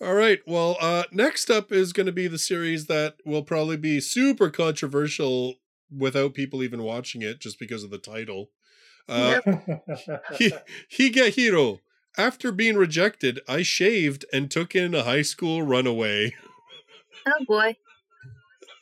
All 0.00 0.14
right. 0.14 0.40
Well, 0.46 0.76
uh, 0.80 1.04
next 1.12 1.48
up 1.48 1.72
is 1.72 1.92
going 1.92 2.06
to 2.06 2.12
be 2.12 2.26
the 2.26 2.38
series 2.38 2.86
that 2.86 3.14
will 3.24 3.42
probably 3.44 3.76
be 3.76 4.00
super 4.00 4.50
controversial 4.50 5.54
without 5.96 6.34
people 6.34 6.62
even 6.62 6.82
watching 6.82 7.22
it 7.22 7.40
just 7.40 7.58
because 7.58 7.84
of 7.84 7.90
the 7.90 7.98
title. 7.98 8.50
Uh, 9.08 9.40
Hi- 9.46 10.62
Higehiro. 10.92 11.78
After 12.18 12.50
being 12.52 12.76
rejected, 12.76 13.40
I 13.48 13.62
shaved 13.62 14.24
and 14.32 14.50
took 14.50 14.74
in 14.74 14.94
a 14.94 15.04
high 15.04 15.22
school 15.22 15.62
runaway. 15.62 16.34
Oh 17.26 17.44
boy. 17.46 17.76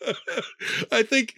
I 0.90 1.02
think 1.02 1.34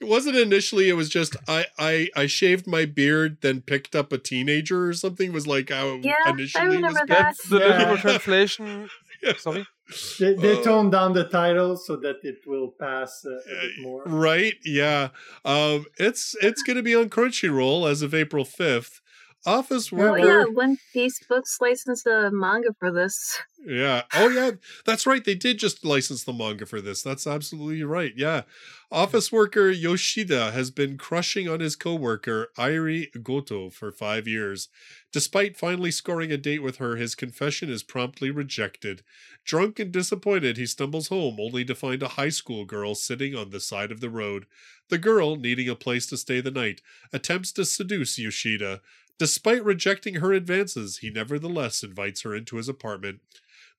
it 0.00 0.08
wasn't 0.08 0.36
initially. 0.36 0.88
It 0.88 0.94
was 0.94 1.08
just 1.08 1.36
I 1.48 1.66
I 1.78 2.08
I 2.16 2.26
shaved 2.26 2.66
my 2.66 2.84
beard, 2.86 3.38
then 3.42 3.60
picked 3.60 3.94
up 3.94 4.12
a 4.12 4.18
teenager 4.18 4.86
or 4.88 4.92
something. 4.94 5.32
Was 5.32 5.46
like 5.46 5.70
how 5.70 5.98
Yeah, 6.02 6.14
I 6.26 6.30
initially 6.30 6.66
was 6.66 6.76
remember 6.76 6.98
meant. 6.98 7.08
that. 7.08 7.22
That's 7.24 7.48
the 7.48 7.58
Yeah. 7.58 7.78
literal 7.78 7.96
translation. 7.98 8.88
Sorry. 9.38 9.66
they, 10.18 10.34
they 10.34 10.58
Uh, 10.58 10.62
toned 10.62 10.92
down 10.92 11.12
the 11.12 11.24
title 11.24 11.76
so 11.76 11.96
that 11.96 12.16
it 12.22 12.38
will 12.46 12.68
pass 12.80 13.24
uh, 13.26 13.30
a 13.32 13.60
bit 13.60 13.72
more. 13.82 14.02
Right? 14.06 14.54
Yeah. 14.64 15.08
Um. 15.44 15.84
It's 15.98 16.34
it's 16.40 16.62
gonna 16.62 16.82
be 16.82 16.94
on 16.94 17.10
Crunchyroll 17.10 17.90
as 17.90 18.00
of 18.02 18.14
April 18.14 18.44
fifth. 18.44 19.00
Office 19.46 19.92
oh, 19.92 19.96
Yeah, 19.96 20.02
Oh 20.02 20.10
worker. 20.12 20.26
yeah, 20.26 20.44
One 20.44 20.76
Peace 20.92 21.18
Books 21.28 21.58
licensed 21.60 22.06
a 22.06 22.30
manga 22.32 22.74
for 22.78 22.92
this. 22.92 23.40
Yeah. 23.62 24.04
Oh, 24.14 24.30
yeah. 24.30 24.52
That's 24.86 25.06
right. 25.06 25.22
They 25.22 25.34
did 25.34 25.58
just 25.58 25.84
license 25.84 26.24
the 26.24 26.32
manga 26.32 26.64
for 26.64 26.80
this. 26.80 27.02
That's 27.02 27.26
absolutely 27.26 27.82
right. 27.84 28.14
Yeah. 28.16 28.44
Office 28.90 29.30
worker 29.30 29.68
Yoshida 29.68 30.52
has 30.52 30.70
been 30.70 30.96
crushing 30.96 31.46
on 31.46 31.60
his 31.60 31.76
coworker 31.76 32.48
Airi 32.56 33.08
Goto 33.22 33.68
for 33.68 33.92
five 33.92 34.26
years. 34.26 34.68
Despite 35.12 35.58
finally 35.58 35.90
scoring 35.90 36.32
a 36.32 36.38
date 36.38 36.62
with 36.62 36.78
her, 36.78 36.96
his 36.96 37.14
confession 37.14 37.68
is 37.68 37.82
promptly 37.82 38.30
rejected. 38.30 39.02
Drunk 39.44 39.78
and 39.78 39.92
disappointed, 39.92 40.56
he 40.56 40.64
stumbles 40.64 41.08
home 41.08 41.36
only 41.38 41.64
to 41.66 41.74
find 41.74 42.02
a 42.02 42.08
high 42.08 42.30
school 42.30 42.64
girl 42.64 42.94
sitting 42.94 43.36
on 43.36 43.50
the 43.50 43.60
side 43.60 43.92
of 43.92 44.00
the 44.00 44.08
road. 44.08 44.46
The 44.88 44.96
girl, 44.96 45.36
needing 45.36 45.68
a 45.68 45.74
place 45.76 46.06
to 46.06 46.16
stay 46.16 46.40
the 46.40 46.50
night, 46.50 46.80
attempts 47.12 47.52
to 47.52 47.66
seduce 47.66 48.18
Yoshida. 48.18 48.80
Despite 49.20 49.62
rejecting 49.62 50.14
her 50.14 50.32
advances, 50.32 51.00
he 51.02 51.10
nevertheless 51.10 51.82
invites 51.82 52.22
her 52.22 52.34
into 52.34 52.56
his 52.56 52.70
apartment. 52.70 53.20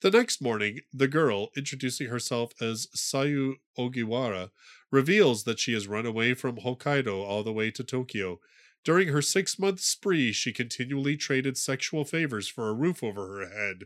The 0.01 0.11
next 0.11 0.39
morning, 0.39 0.81
the 0.93 1.07
girl, 1.07 1.49
introducing 1.57 2.09
herself 2.09 2.51
as 2.61 2.85
Sayu 2.95 3.55
Ogiwara, 3.75 4.51
reveals 4.91 5.45
that 5.45 5.57
she 5.59 5.73
has 5.73 5.87
run 5.87 6.05
away 6.05 6.35
from 6.35 6.57
Hokkaido 6.57 7.23
all 7.23 7.41
the 7.41 7.51
way 7.51 7.71
to 7.71 7.83
Tokyo. 7.83 8.39
During 8.83 9.07
her 9.07 9.21
six 9.23 9.57
month 9.57 9.79
spree, 9.79 10.31
she 10.31 10.53
continually 10.53 11.17
traded 11.17 11.57
sexual 11.57 12.05
favors 12.05 12.47
for 12.47 12.69
a 12.69 12.73
roof 12.73 13.03
over 13.03 13.39
her 13.39 13.49
head. 13.49 13.85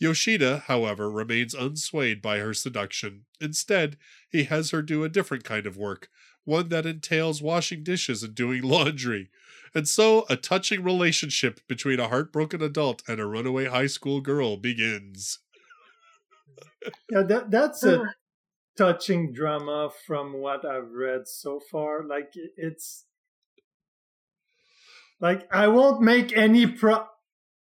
Yoshida, 0.00 0.64
however, 0.66 1.08
remains 1.08 1.54
unswayed 1.54 2.20
by 2.20 2.38
her 2.38 2.54
seduction. 2.54 3.24
Instead, 3.40 3.98
he 4.28 4.44
has 4.44 4.70
her 4.70 4.82
do 4.82 5.04
a 5.04 5.08
different 5.08 5.44
kind 5.44 5.64
of 5.64 5.76
work, 5.76 6.08
one 6.44 6.70
that 6.70 6.86
entails 6.86 7.40
washing 7.40 7.84
dishes 7.84 8.24
and 8.24 8.34
doing 8.34 8.62
laundry. 8.64 9.30
And 9.74 9.86
so, 9.88 10.24
a 10.28 10.36
touching 10.36 10.82
relationship 10.82 11.60
between 11.68 12.00
a 12.00 12.08
heartbroken 12.08 12.62
adult 12.62 13.02
and 13.08 13.20
a 13.20 13.26
runaway 13.26 13.66
high 13.66 13.86
school 13.86 14.20
girl 14.20 14.56
begins. 14.56 15.40
Yeah, 17.10 17.22
that, 17.22 17.50
that's 17.50 17.82
a 17.82 18.00
ah. 18.00 18.06
touching 18.76 19.32
drama 19.32 19.90
from 20.06 20.34
what 20.34 20.64
I've 20.64 20.92
read 20.92 21.26
so 21.26 21.60
far. 21.60 22.04
Like 22.04 22.32
it's 22.56 23.04
like 25.20 25.52
I 25.52 25.68
won't 25.68 26.00
make 26.00 26.36
any 26.36 26.66
pro 26.66 27.04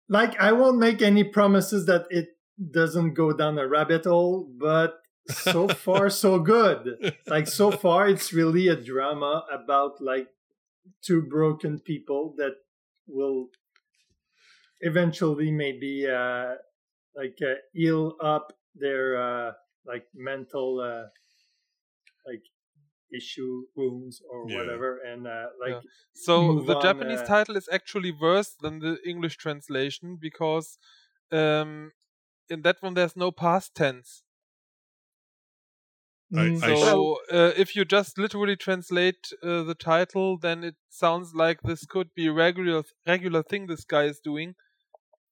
like 0.08 0.38
I 0.40 0.52
won't 0.52 0.78
make 0.78 1.02
any 1.02 1.24
promises 1.24 1.86
that 1.86 2.06
it 2.10 2.28
doesn't 2.70 3.14
go 3.14 3.32
down 3.32 3.58
a 3.58 3.68
rabbit 3.68 4.04
hole, 4.04 4.48
but 4.58 5.00
so 5.28 5.68
far 5.84 6.10
so 6.10 6.38
good. 6.38 7.14
Like 7.26 7.46
so 7.46 7.70
far 7.70 8.08
it's 8.08 8.32
really 8.32 8.68
a 8.68 8.76
drama 8.76 9.44
about 9.52 10.00
like 10.00 10.28
two 11.02 11.22
broken 11.22 11.78
people 11.80 12.34
that 12.38 12.54
will 13.06 13.50
eventually 14.80 15.50
maybe 15.50 16.06
uh 16.06 16.54
like 17.16 17.38
uh, 17.42 17.56
heal 17.72 18.16
up 18.22 18.52
their 18.74 19.16
uh 19.20 19.52
like 19.86 20.08
mental 20.14 20.80
uh 20.80 21.08
like 22.26 22.42
issue 23.12 23.66
wounds 23.76 24.22
or 24.30 24.48
Yeah. 24.48 24.52
whatever 24.52 24.98
and 25.00 25.26
uh 25.26 25.48
like 25.60 25.80
So 26.12 26.62
the 26.62 26.74
on, 26.74 26.76
Japanese 26.76 27.22
uh, 27.24 27.24
title 27.24 27.56
is 27.56 27.68
actually 27.72 28.12
worse 28.12 28.54
than 28.54 28.80
the 28.80 28.98
English 29.08 29.36
translation 29.38 30.16
because 30.16 30.78
um, 31.32 31.92
in 32.50 32.62
that 32.62 32.82
one 32.82 32.94
there's 32.94 33.16
no 33.16 33.32
past 33.32 33.74
tense. 33.76 34.23
I- 36.34 36.48
mm, 36.48 36.62
I 36.62 36.74
sh- 36.74 36.80
So 36.80 37.18
uh, 37.30 37.52
if 37.56 37.76
you 37.76 37.84
just 37.84 38.18
literally 38.18 38.56
translate 38.56 39.32
uh, 39.42 39.62
the 39.62 39.74
title, 39.74 40.38
then 40.38 40.64
it 40.64 40.74
sounds 40.90 41.34
like 41.34 41.62
this 41.62 41.86
could 41.86 42.08
be 42.14 42.26
a 42.26 42.32
regular 42.32 42.82
regular 43.06 43.42
thing 43.42 43.66
this 43.66 43.84
guy 43.84 44.04
is 44.04 44.20
doing. 44.20 44.54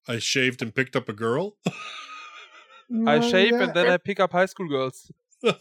I 0.09 0.19
shaved 0.19 0.63
and 0.63 0.75
picked 0.75 0.97
up 0.97 1.09
a 1.09 1.13
girl. 1.13 1.57
I 3.07 3.21
shave 3.21 3.53
yeah, 3.53 3.63
and 3.63 3.75
then 3.75 3.89
I 3.89 3.97
pick 3.97 4.21
up 4.21 4.33
high 4.33 4.47
school 4.47 4.69
girls. 4.69 5.11
yeah, 5.43 5.53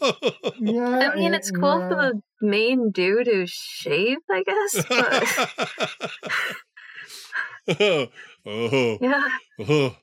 I 1.12 1.16
mean, 1.16 1.34
it's 1.34 1.50
cool 1.50 1.80
yeah. 1.80 1.90
for 1.90 1.96
the 1.96 2.22
main 2.42 2.92
dude 2.92 3.26
to 3.26 3.46
shave, 3.48 4.18
I 4.30 4.44
guess. 4.44 4.86
But 7.66 7.82
oh, 7.82 8.08
oh, 8.46 8.98
yeah, 9.02 9.28
oh. 9.60 9.96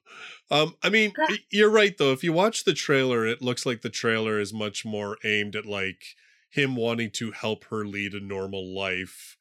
Um, 0.50 0.74
I 0.82 0.88
mean, 0.88 1.12
you're 1.50 1.70
right 1.70 1.96
though. 1.96 2.12
If 2.12 2.24
you 2.24 2.32
watch 2.32 2.64
the 2.64 2.74
trailer, 2.74 3.26
it 3.26 3.42
looks 3.42 3.66
like 3.66 3.82
the 3.82 3.90
trailer 3.90 4.40
is 4.40 4.52
much 4.52 4.84
more 4.84 5.16
aimed 5.24 5.54
at 5.56 5.66
like 5.66 6.02
him 6.50 6.74
wanting 6.76 7.10
to 7.12 7.32
help 7.32 7.64
her 7.64 7.84
lead 7.84 8.14
a 8.14 8.20
normal 8.20 8.74
life. 8.74 9.36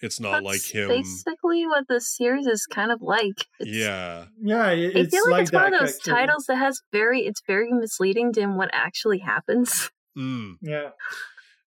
It's 0.00 0.18
not 0.18 0.42
like 0.42 0.62
him. 0.74 0.88
basically 0.88 1.64
what 1.66 1.86
the 1.88 2.00
series 2.00 2.46
is 2.46 2.66
kind 2.66 2.90
of 2.90 3.02
like. 3.02 3.46
It's, 3.60 3.70
Yeah. 3.70 4.26
yeah 4.40 4.70
it- 4.70 4.96
I 4.96 5.04
feel 5.06 5.30
like, 5.30 5.32
like 5.32 5.42
it's 5.42 5.52
one 5.52 5.74
of 5.74 5.80
those 5.80 5.96
actually. 5.96 6.12
titles 6.12 6.44
that 6.46 6.56
has 6.56 6.80
very, 6.90 7.20
it's 7.20 7.40
very 7.46 7.72
misleading 7.72 8.32
to 8.32 8.46
what 8.46 8.70
actually 8.72 9.18
happens. 9.18 9.90
Mm, 10.16 10.56
yeah 10.60 10.90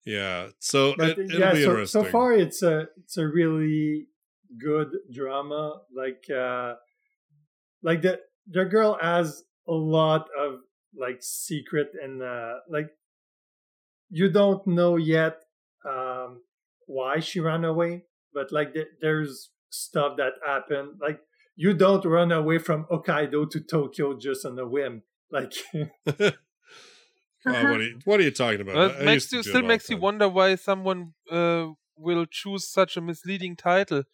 yeah. 0.06 0.48
So 0.60 0.94
but 0.96 1.10
it, 1.10 1.18
it'll 1.18 1.40
yeah 1.40 1.52
be 1.52 1.62
so, 1.64 1.70
interesting. 1.70 2.04
so 2.04 2.10
far 2.10 2.32
it's 2.32 2.62
a 2.62 2.86
it's 3.02 3.16
a 3.16 3.26
really 3.26 4.06
good 4.56 4.88
drama 5.12 5.80
like 5.94 6.24
uh 6.30 6.74
like 7.82 8.02
the 8.02 8.20
the 8.46 8.64
girl 8.64 8.98
has 9.00 9.44
a 9.68 9.72
lot 9.72 10.28
of 10.38 10.60
like 10.94 11.22
secret 11.22 11.92
and 12.02 12.22
uh 12.22 12.60
like 12.68 12.90
you 14.10 14.30
don't 14.30 14.66
know 14.66 14.96
yet 14.96 15.44
um 15.84 16.42
why 16.86 17.18
she 17.20 17.40
ran 17.40 17.64
away 17.64 18.04
but 18.32 18.52
like 18.52 18.72
the, 18.74 18.86
there's 19.00 19.50
stuff 19.70 20.16
that 20.16 20.34
happened 20.44 20.98
like 21.00 21.20
you 21.56 21.72
don't 21.74 22.04
run 22.04 22.30
away 22.32 22.58
from 22.58 22.84
Hokkaido 22.84 23.50
to 23.50 23.60
Tokyo 23.60 24.16
just 24.18 24.44
on 24.44 24.58
a 24.58 24.66
whim 24.66 25.02
like 25.30 25.52
Uh, 27.48 27.52
Uh-huh. 27.52 27.66
what, 27.66 27.80
are 27.80 27.84
you, 27.84 28.00
what 28.04 28.20
are 28.20 28.24
you 28.24 28.30
talking 28.30 28.60
about? 28.60 28.74
Well, 28.74 28.90
it 28.90 28.98
makes 29.00 29.30
you 29.32 29.38
do 29.38 29.40
it 29.40 29.44
still 29.44 29.62
makes 29.62 29.90
you 29.90 29.96
wonder 29.96 30.28
why 30.28 30.54
someone 30.56 31.14
uh, 31.30 31.68
will 31.96 32.26
choose 32.26 32.68
such 32.68 32.96
a 32.96 33.00
misleading 33.00 33.56
title 33.56 34.04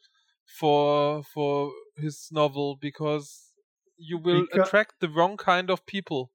for 0.46 1.22
for 1.24 1.72
his 1.96 2.28
novel 2.32 2.76
because 2.76 3.51
you 3.96 4.18
will 4.18 4.46
Becau- 4.46 4.62
attract 4.64 4.94
the 5.00 5.08
wrong 5.08 5.36
kind 5.36 5.70
of 5.70 5.84
people. 5.86 6.30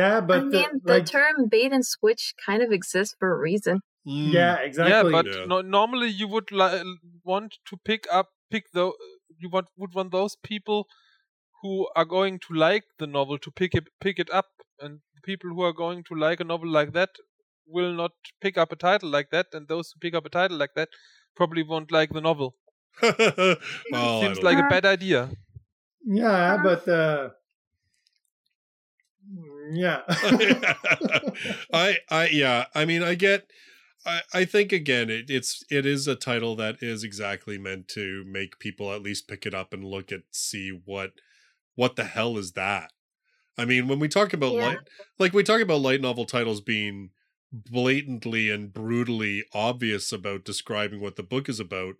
yeah 0.00 0.20
but 0.28 0.38
I 0.38 0.44
the- 0.44 0.50
mean, 0.50 0.80
the 0.84 0.92
like 0.94 1.06
term 1.06 1.48
bait 1.54 1.72
and 1.72 1.84
switch 1.86 2.22
kind 2.44 2.62
of 2.62 2.70
exists 2.72 3.14
for 3.18 3.28
a 3.34 3.38
reason. 3.38 3.80
Mm, 4.06 4.32
yeah 4.36 4.56
exactly 4.68 4.92
Yeah, 4.94 5.02
but 5.16 5.26
Yeah. 5.26 5.44
No, 5.52 5.60
normally 5.62 6.08
you 6.20 6.28
would 6.34 6.50
li- 6.60 6.82
want 7.32 7.58
to 7.70 7.76
pick 7.90 8.06
up 8.20 8.28
pick 8.54 8.64
the 8.78 8.84
you 9.44 9.48
want 9.56 9.68
would 9.82 9.94
want 9.98 10.12
those 10.16 10.36
people 10.50 10.86
who 11.62 11.74
are 11.96 12.04
going 12.16 12.38
to 12.46 12.54
like 12.64 12.84
the 12.98 13.06
novel 13.06 13.38
to 13.46 13.50
pick 13.60 13.74
it 13.80 13.86
pick 14.06 14.18
it 14.24 14.30
up, 14.40 14.48
and 14.80 15.00
people 15.30 15.50
who 15.54 15.62
are 15.68 15.72
going 15.84 16.02
to 16.10 16.14
like 16.24 16.40
a 16.44 16.48
novel 16.52 16.68
like 16.78 16.92
that 16.98 17.10
will 17.76 17.94
not 18.02 18.12
pick 18.46 18.58
up 18.64 18.72
a 18.76 18.76
title 18.76 19.08
like 19.18 19.30
that, 19.36 19.46
and 19.58 19.68
those 19.68 19.90
who 19.92 19.98
pick 20.06 20.14
up 20.20 20.26
a 20.26 20.34
title 20.38 20.58
like 20.64 20.74
that 20.80 20.88
probably 21.40 21.62
won't 21.72 21.90
like 21.98 22.12
the 22.18 22.20
novel. 22.20 22.54
well, 23.02 23.56
I 23.92 24.20
Seems 24.20 24.42
like 24.42 24.58
know. 24.58 24.66
a 24.66 24.70
bad 24.70 24.84
idea. 24.86 25.30
Yeah, 26.06 26.58
but 26.62 26.86
uh, 26.88 27.30
yeah. 29.72 30.02
I 31.72 31.98
I 32.10 32.28
yeah, 32.32 32.66
I 32.74 32.84
mean 32.84 33.02
I 33.02 33.14
get 33.14 33.50
I, 34.06 34.22
I 34.32 34.44
think 34.44 34.72
again 34.72 35.10
it, 35.10 35.30
it's 35.30 35.64
it 35.70 35.86
is 35.86 36.06
a 36.06 36.14
title 36.14 36.56
that 36.56 36.76
is 36.82 37.04
exactly 37.04 37.58
meant 37.58 37.88
to 37.88 38.24
make 38.26 38.58
people 38.58 38.92
at 38.92 39.02
least 39.02 39.28
pick 39.28 39.46
it 39.46 39.54
up 39.54 39.72
and 39.72 39.84
look 39.84 40.12
at 40.12 40.22
see 40.30 40.70
what 40.84 41.12
what 41.76 41.96
the 41.96 42.04
hell 42.04 42.38
is 42.38 42.52
that? 42.52 42.92
I 43.58 43.64
mean, 43.66 43.88
when 43.88 44.00
we 44.00 44.08
talk 44.08 44.32
about 44.32 44.54
Yeah. 44.54 44.60
light 44.60 44.78
like 45.18 45.32
we 45.34 45.42
talk 45.44 45.60
about 45.60 45.80
light 45.82 46.00
novel 46.02 46.26
titles 46.26 46.60
being 46.60 47.10
blatantly 47.52 48.50
and 48.50 48.72
brutally 48.72 49.44
obvious 49.54 50.12
about 50.12 50.44
describing 50.44 51.00
what 51.00 51.16
the 51.16 51.22
book 51.22 51.48
is 51.48 51.60
about, 51.60 51.96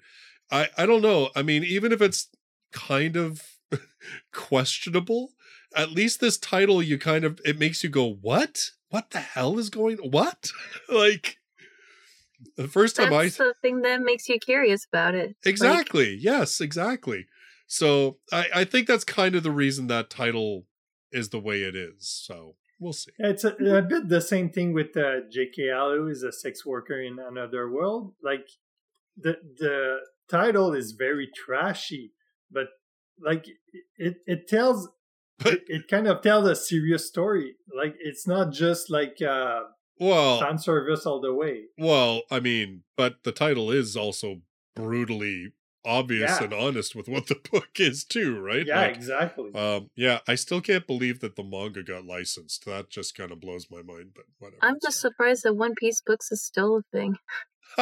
I 0.50 0.68
I 0.78 0.86
don't 0.86 1.02
know. 1.02 1.30
I 1.36 1.42
mean, 1.42 1.64
even 1.64 1.92
if 1.92 2.02
it's 2.02 2.28
kind 2.72 3.16
of 3.16 3.53
questionable, 4.32 5.32
at 5.74 5.90
least 5.90 6.20
this 6.20 6.38
title 6.38 6.82
you 6.82 6.98
kind 6.98 7.24
of 7.24 7.40
it 7.44 7.58
makes 7.58 7.82
you 7.82 7.90
go, 7.90 8.12
"What? 8.12 8.70
What 8.88 9.10
the 9.10 9.20
hell 9.20 9.58
is 9.58 9.70
going 9.70 9.98
what?" 9.98 10.50
like 10.88 11.38
the 12.56 12.68
first 12.68 12.96
time 12.96 13.12
I 13.12 13.24
That's 13.24 13.38
the 13.38 13.54
thing 13.62 13.82
that 13.82 14.00
makes 14.02 14.28
you 14.28 14.38
curious 14.38 14.84
about 14.84 15.14
it. 15.14 15.28
Like, 15.28 15.36
Exactly. 15.46 16.16
yes, 16.20 16.60
exactly. 16.60 17.26
So 17.66 18.18
I, 18.32 18.46
I 18.54 18.64
think 18.64 18.86
that's 18.86 19.04
kind 19.04 19.34
of 19.34 19.42
the 19.42 19.50
reason 19.50 19.86
that 19.86 20.10
title 20.10 20.66
is 21.10 21.30
the 21.30 21.40
way 21.40 21.62
it 21.62 21.74
is. 21.74 22.08
So 22.08 22.56
we'll 22.78 22.92
see. 22.92 23.12
It's 23.18 23.44
a, 23.44 23.54
a 23.54 23.82
bit 23.82 24.08
the 24.08 24.20
same 24.20 24.50
thing 24.50 24.72
with 24.72 24.96
uh, 24.96 25.20
J.K. 25.30 25.68
Haru 25.70 26.08
is 26.08 26.22
a 26.22 26.32
sex 26.32 26.64
worker 26.66 27.00
in 27.00 27.18
another 27.18 27.70
world. 27.70 28.14
Like 28.22 28.46
the 29.16 29.36
the 29.58 30.00
title 30.28 30.74
is 30.74 30.92
very 30.92 31.28
trashy, 31.34 32.12
but 32.50 32.68
like 33.20 33.46
it 33.96 34.16
it 34.26 34.48
tells 34.48 34.88
But 35.38 35.54
it, 35.54 35.62
it 35.68 35.88
kind 35.88 36.06
of 36.06 36.22
tells 36.22 36.48
a 36.48 36.56
serious 36.56 37.06
story. 37.06 37.56
Like 37.76 37.94
it's 38.00 38.26
not 38.26 38.52
just 38.52 38.90
like 38.90 39.20
uh, 39.22 39.60
well, 39.98 40.40
fan 40.40 40.58
service 40.58 41.06
all 41.06 41.20
the 41.20 41.34
way. 41.34 41.64
well, 41.78 42.22
I 42.30 42.40
mean, 42.40 42.82
but 42.96 43.24
the 43.24 43.32
title 43.32 43.70
is 43.70 43.96
also 43.96 44.40
brutally 44.74 45.52
obvious 45.84 46.30
Yeah. 46.38 46.44
and 46.44 46.54
honest 46.54 46.94
with 46.94 47.08
what 47.08 47.26
the 47.26 47.34
book 47.52 47.68
is 47.78 48.04
too, 48.04 48.38
right? 48.40 48.66
Yeah, 48.66 48.80
Like, 48.80 48.96
exactly. 48.96 49.52
um, 49.54 49.90
yeah, 49.96 50.20
I 50.26 50.34
still 50.34 50.60
can't 50.60 50.86
believe 50.86 51.20
that 51.20 51.36
the 51.36 51.44
manga 51.44 51.82
got 51.82 52.04
licensed. 52.06 52.64
That 52.64 52.90
just 52.90 53.14
kind 53.16 53.30
of 53.30 53.40
blows 53.40 53.66
my 53.70 53.82
mind, 53.82 54.10
but 54.14 54.24
whatever. 54.38 54.58
I'm 54.62 54.78
just 54.82 55.00
surprised 55.00 55.42
that 55.44 55.54
One 55.54 55.74
Peace 55.74 56.00
Books 56.04 56.30
is 56.32 56.42
still 56.42 56.76
a 56.78 56.82
thing. 56.92 57.16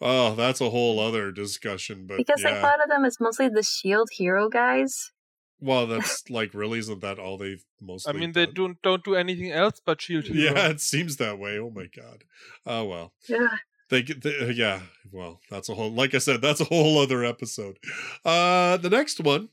oh, 0.00 0.34
that's 0.36 0.60
a 0.60 0.70
whole 0.70 0.98
other 1.00 1.30
discussion. 1.30 2.06
But 2.06 2.16
Because 2.18 2.42
yeah. 2.42 2.58
I 2.58 2.60
thought 2.60 2.82
of 2.82 2.88
them 2.90 3.04
as 3.04 3.18
mostly 3.20 3.48
the 3.48 3.62
Shield 3.62 4.08
hero 4.12 4.48
guys. 4.48 5.12
Well, 5.60 5.86
that's 5.86 6.28
like 6.28 6.54
really 6.54 6.80
isn't 6.80 7.02
that 7.02 7.20
all 7.20 7.38
they've 7.38 7.64
mostly? 7.80 8.12
I 8.12 8.16
mean, 8.18 8.32
they 8.32 8.46
don't 8.46 8.82
don't 8.82 9.04
do 9.04 9.14
anything 9.14 9.52
else 9.52 9.80
but 9.84 10.00
Shield 10.00 10.24
Hero. 10.24 10.54
Yeah, 10.56 10.68
it 10.70 10.80
seems 10.80 11.18
that 11.18 11.38
way. 11.38 11.56
Oh 11.58 11.70
my 11.70 11.86
god. 11.86 12.24
Oh 12.66 12.84
well. 12.84 13.12
Yeah. 13.28 13.46
They, 13.92 14.00
they 14.02 14.52
yeah. 14.54 14.80
Well, 15.12 15.40
that's 15.50 15.68
a 15.68 15.74
whole. 15.74 15.92
Like 15.92 16.14
I 16.14 16.18
said, 16.18 16.40
that's 16.40 16.62
a 16.62 16.64
whole 16.64 16.98
other 16.98 17.22
episode. 17.24 17.76
Uh, 18.24 18.78
the 18.78 18.88
next 18.88 19.20
one 19.20 19.50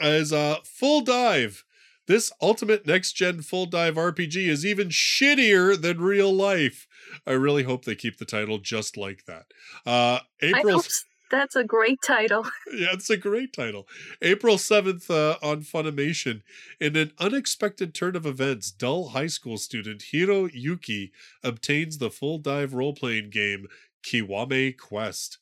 is 0.00 0.32
uh 0.32 0.58
full 0.64 1.00
dive. 1.00 1.64
This 2.06 2.32
ultimate 2.40 2.86
next 2.86 3.12
gen 3.12 3.42
full 3.42 3.66
dive 3.66 3.96
RPG 3.96 4.48
is 4.48 4.64
even 4.64 4.88
shittier 4.90 5.80
than 5.80 6.00
real 6.00 6.32
life. 6.32 6.86
I 7.26 7.32
really 7.32 7.64
hope 7.64 7.84
they 7.84 7.96
keep 7.96 8.18
the 8.18 8.24
title 8.24 8.58
just 8.58 8.96
like 8.96 9.24
that. 9.26 9.46
Uh, 9.84 10.20
April 10.40 10.74
hope 10.74 10.84
s- 10.86 11.04
that's 11.30 11.56
a 11.56 11.64
great 11.64 11.98
title. 12.04 12.44
yeah, 12.72 12.88
it's 12.92 13.10
a 13.10 13.16
great 13.16 13.52
title. 13.52 13.86
April 14.20 14.56
7th 14.56 15.10
uh, 15.10 15.38
on 15.42 15.62
Funimation. 15.62 16.42
In 16.80 16.96
an 16.96 17.12
unexpected 17.18 17.94
turn 17.94 18.16
of 18.16 18.26
events, 18.26 18.70
dull 18.70 19.10
high 19.10 19.26
school 19.26 19.56
student 19.58 20.02
Hiro 20.10 20.46
Yuki 20.46 21.12
obtains 21.42 21.98
the 21.98 22.10
full 22.10 22.38
dive 22.38 22.74
role 22.74 22.94
playing 22.94 23.30
game 23.30 23.66
Kiwame 24.02 24.76
Quest. 24.76 25.38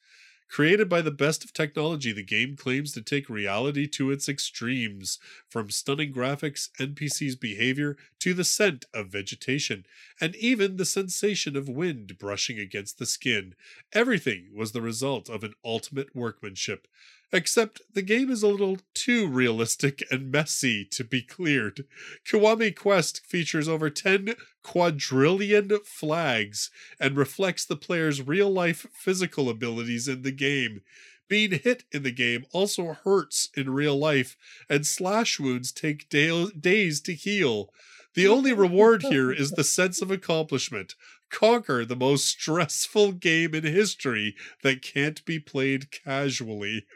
Created 0.48 0.88
by 0.88 1.02
the 1.02 1.10
best 1.10 1.44
of 1.44 1.52
technology, 1.52 2.10
the 2.10 2.22
game 2.22 2.56
claims 2.56 2.92
to 2.92 3.02
take 3.02 3.28
reality 3.28 3.86
to 3.86 4.10
its 4.10 4.28
extremes, 4.28 5.18
from 5.48 5.70
stunning 5.70 6.12
graphics, 6.12 6.70
NPCs' 6.80 7.38
behavior, 7.38 7.96
to 8.18 8.32
the 8.32 8.44
scent 8.44 8.86
of 8.94 9.08
vegetation, 9.08 9.86
and 10.20 10.34
even 10.36 10.76
the 10.76 10.86
sensation 10.86 11.54
of 11.54 11.68
wind 11.68 12.18
brushing 12.18 12.58
against 12.58 12.98
the 12.98 13.06
skin. 13.06 13.54
Everything 13.92 14.48
was 14.54 14.72
the 14.72 14.80
result 14.80 15.28
of 15.28 15.44
an 15.44 15.54
ultimate 15.64 16.16
workmanship. 16.16 16.88
Except 17.30 17.82
the 17.92 18.02
game 18.02 18.30
is 18.30 18.42
a 18.42 18.48
little 18.48 18.78
too 18.94 19.28
realistic 19.28 20.02
and 20.10 20.32
messy 20.32 20.84
to 20.86 21.04
be 21.04 21.20
cleared. 21.20 21.84
Kiwame 22.26 22.74
Quest 22.74 23.26
features 23.26 23.68
over 23.68 23.90
10 23.90 24.34
quadrillion 24.62 25.78
flags 25.84 26.70
and 26.98 27.16
reflects 27.16 27.66
the 27.66 27.76
player's 27.76 28.26
real 28.26 28.50
life 28.50 28.86
physical 28.94 29.50
abilities 29.50 30.08
in 30.08 30.22
the 30.22 30.32
game. 30.32 30.80
Being 31.28 31.50
hit 31.50 31.84
in 31.92 32.02
the 32.02 32.10
game 32.10 32.46
also 32.52 32.94
hurts 33.04 33.50
in 33.54 33.68
real 33.68 33.98
life, 33.98 34.36
and 34.70 34.86
slash 34.86 35.38
wounds 35.38 35.72
take 35.72 36.08
da- 36.08 36.48
days 36.58 37.02
to 37.02 37.12
heal. 37.12 37.70
The 38.14 38.26
only 38.26 38.54
reward 38.54 39.02
here 39.02 39.30
is 39.30 39.50
the 39.50 39.62
sense 39.62 40.00
of 40.00 40.10
accomplishment. 40.10 40.94
Conquer 41.30 41.84
the 41.84 41.94
most 41.94 42.24
stressful 42.24 43.12
game 43.12 43.54
in 43.54 43.64
history 43.64 44.34
that 44.62 44.80
can't 44.80 45.22
be 45.26 45.38
played 45.38 45.90
casually. 45.90 46.86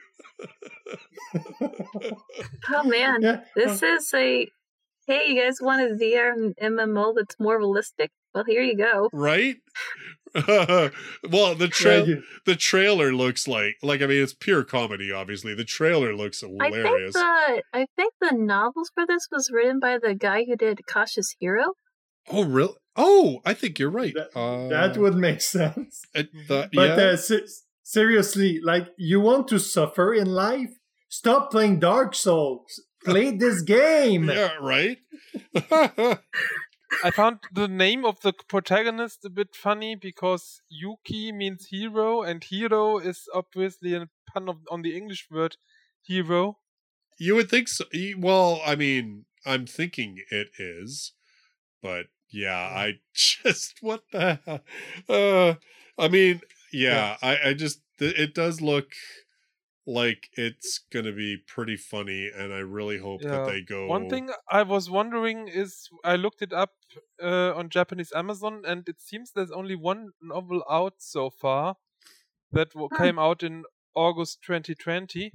Oh 2.72 2.83
man, 2.85 3.22
yeah. 3.22 3.40
this 3.57 3.83
is 3.83 4.11
a. 4.14 4.48
Hey, 5.07 5.27
you 5.29 5.40
guys 5.42 5.57
want 5.61 5.81
a 5.83 5.94
VR 5.94 6.55
MMO 6.62 7.12
that's 7.16 7.35
more 7.40 7.59
realistic? 7.59 8.11
Well, 8.35 8.44
here 8.46 8.62
you 8.62 8.77
go. 8.77 9.11
right? 9.12 9.57
well, 10.35 11.55
the 11.55 11.64
Yeah, 11.64 12.05
tra- 12.05 12.22
the 12.46 12.57
trailer 12.57 13.12
looks 13.12 13.46
like 13.48 13.75
like 13.83 14.01
I 14.01 14.07
mean 14.07 14.22
it's 14.22 14.33
pure 14.33 14.62
comedy. 14.64 15.11
Obviously, 15.12 15.55
the 15.55 15.64
trailer 15.64 16.14
looks 16.14 16.40
hilarious. 16.40 16.62
I 16.62 16.79
hilarious. 16.79 17.12
think 17.14 17.62
the 17.72 17.79
I 17.79 17.87
think 17.96 18.14
the 18.20 18.37
novels 18.37 18.90
for 18.94 19.05
this 19.07 19.27
was 19.31 19.51
written 19.53 19.79
by 19.81 19.98
the 19.98 20.14
guy 20.14 20.44
who 20.44 20.57
did 20.57 20.81
Cautious 20.87 21.35
Hero. 21.38 21.72
oh, 22.31 22.44
really? 22.44 22.75
Oh, 22.94 23.40
I 23.44 23.55
think 23.55 23.79
you're 23.79 23.90
right. 23.90 24.14
that, 24.14 24.38
uh, 24.38 24.68
that 24.68 24.96
would 24.98 25.16
make 25.16 25.40
sense. 25.57 26.03
it- 26.14 26.31
the- 26.48 26.68
But 26.72 26.98
yeah. 26.98 27.05
uh, 27.05 27.16
se- 27.16 27.46
seriously, 27.92 28.59
like 28.62 28.88
you 28.96 29.20
want 29.20 29.48
to 29.48 29.59
suffer 29.59 30.14
in 30.14 30.26
life? 30.26 30.78
Stop 31.09 31.50
playing 31.50 31.78
Dark 31.78 32.14
Souls. 32.14 32.81
Play 33.05 33.37
this 33.37 33.62
game. 33.78 34.28
yeah, 34.28 34.52
right. 34.61 34.98
I 37.05 37.11
found 37.11 37.38
the 37.52 37.68
name 37.68 38.05
of 38.05 38.20
the 38.20 38.33
protagonist 38.48 39.24
a 39.24 39.31
bit 39.31 39.55
funny 39.55 39.94
because 39.94 40.61
Yuki 40.68 41.33
means 41.33 41.66
hero, 41.70 42.22
and 42.22 42.42
hero 42.44 42.98
is 42.98 43.28
obviously 43.35 43.94
a 43.94 44.09
pun 44.33 44.48
of, 44.48 44.59
on 44.70 44.83
the 44.83 44.96
English 44.96 45.26
word 45.31 45.57
hero. 46.02 46.59
you 47.18 47.35
would 47.35 47.48
think 47.50 47.68
so. 47.68 47.85
Well, 48.18 48.61
I 48.64 48.74
mean, 48.76 49.24
I'm 49.46 49.66
thinking 49.66 50.18
it 50.31 50.48
is, 50.59 51.12
but 51.83 52.07
yeah, 52.31 52.57
I 52.59 53.00
just 53.14 53.74
what 53.81 54.02
the 54.12 54.38
hell? 54.44 54.61
Uh, 55.09 55.55
I 55.98 56.09
mean, 56.09 56.40
yeah, 56.72 57.16
I, 57.22 57.50
I 57.50 57.54
just 57.54 57.82
th- 57.98 58.18
it 58.18 58.35
does 58.35 58.61
look 58.61 58.92
like 59.87 60.30
it's 60.35 60.80
gonna 60.92 61.12
be 61.12 61.37
pretty 61.38 61.76
funny, 61.76 62.30
and 62.35 62.52
I 62.54 62.58
really 62.61 62.98
hope 62.98 63.28
that 63.28 63.44
they 63.44 63.62
go. 63.62 63.87
One 63.87 64.06
thing 64.06 64.32
I 64.48 64.62
was 64.62 64.90
wondering 64.90 65.46
is 65.48 65.88
I 66.04 66.16
looked 66.16 66.42
it 66.42 66.52
up 66.52 66.74
uh, 67.22 67.54
on 67.54 67.68
Japanese 67.68 68.12
Amazon, 68.12 68.64
and 68.64 68.88
it 68.88 69.00
seems 69.00 69.32
there's 69.32 69.50
only 69.52 69.76
one 69.76 70.12
novel 70.20 70.64
out 70.70 71.00
so 71.02 71.30
far 71.30 71.76
that 72.52 72.70
w- 72.72 72.90
Hmm. 72.90 72.96
came 72.96 73.18
out 73.18 73.42
in 73.42 73.64
August 73.94 74.42
2020. 74.42 75.32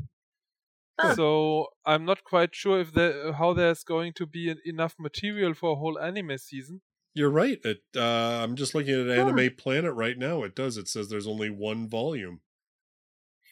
Huh. 0.99 1.17
So 1.17 1.69
I'm 1.85 2.05
not 2.05 2.23
quite 2.23 2.55
sure 2.55 2.79
if 2.79 2.93
there 2.93 3.33
how 3.33 3.53
there's 3.53 3.83
going 3.83 4.13
to 4.15 4.27
be 4.27 4.49
en- 4.51 4.61
enough 4.65 4.95
material 4.99 5.53
for 5.55 5.73
a 5.73 5.75
whole 5.77 5.99
anime 5.99 6.37
season. 6.39 6.81
You're 7.17 7.31
right. 7.31 7.59
It. 7.63 7.81
Uh, 7.95 8.43
I'm 8.43 8.55
just 8.55 8.75
looking 8.75 8.93
at 8.93 9.07
Huh. 9.17 9.23
Anime 9.27 9.55
Planet 9.57 9.93
right 9.95 10.17
now. 10.17 10.43
It 10.43 10.55
does. 10.55 10.77
It 10.77 10.87
says 10.87 11.09
there's 11.09 11.25
only 11.27 11.49
one 11.49 11.89
volume. 11.89 12.41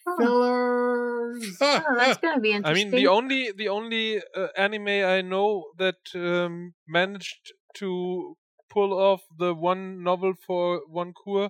Oh, 0.07 0.17
Fillers. 0.19 1.57
oh, 1.61 1.81
that's 1.97 2.19
gonna 2.21 2.39
be 2.39 2.51
interesting. 2.51 2.87
I 2.87 2.91
mean, 2.91 2.91
the 2.91 3.07
only 3.07 3.51
the 3.51 3.69
only 3.69 4.21
uh, 4.35 4.47
anime 4.55 4.87
I 5.17 5.21
know 5.21 5.65
that 5.79 5.95
um, 6.13 6.75
managed 6.87 7.53
to 7.77 8.37
pull 8.69 8.93
off 8.93 9.21
the 9.37 9.55
one 9.55 10.03
novel 10.03 10.33
for 10.45 10.81
one 10.87 11.13
cour 11.13 11.49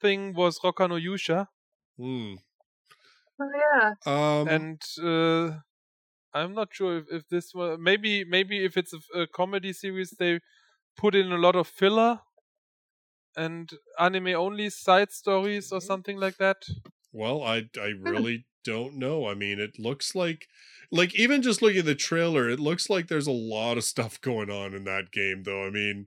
thing 0.00 0.34
was 0.34 0.58
Rokka 0.58 0.88
no 0.88 0.96
Yusha, 0.96 1.46
Hmm. 1.96 2.34
oh, 3.40 3.50
yeah. 3.62 3.94
Um, 4.06 4.48
and 4.48 4.82
uh, 5.02 5.60
I'm 6.34 6.54
not 6.54 6.68
sure 6.72 6.98
if, 6.98 7.04
if 7.10 7.28
this 7.28 7.52
was 7.54 7.78
maybe 7.80 8.24
maybe 8.24 8.64
if 8.64 8.76
it's 8.76 8.92
a, 8.92 9.20
a 9.22 9.26
comedy 9.28 9.72
series 9.72 10.10
they 10.18 10.40
put 10.96 11.14
in 11.14 11.32
a 11.32 11.38
lot 11.38 11.56
of 11.56 11.66
filler 11.66 12.20
and 13.36 13.70
anime 13.98 14.28
only 14.28 14.70
side 14.70 15.12
stories 15.12 15.72
or 15.72 15.80
something 15.80 16.18
like 16.18 16.36
that. 16.38 16.68
Well, 17.12 17.42
I 17.42 17.68
I 17.80 17.92
hmm. 17.92 18.02
really 18.02 18.46
don't 18.64 18.96
know. 18.96 19.26
I 19.26 19.34
mean, 19.34 19.58
it 19.58 19.78
looks 19.78 20.14
like 20.14 20.48
like 20.90 21.14
even 21.14 21.42
just 21.42 21.62
looking 21.62 21.80
at 21.80 21.84
the 21.84 21.94
trailer, 21.94 22.48
it 22.48 22.60
looks 22.60 22.90
like 22.90 23.08
there's 23.08 23.26
a 23.26 23.32
lot 23.32 23.76
of 23.76 23.84
stuff 23.84 24.20
going 24.20 24.50
on 24.50 24.74
in 24.74 24.84
that 24.84 25.10
game 25.10 25.44
though. 25.44 25.66
I 25.66 25.70
mean, 25.70 26.06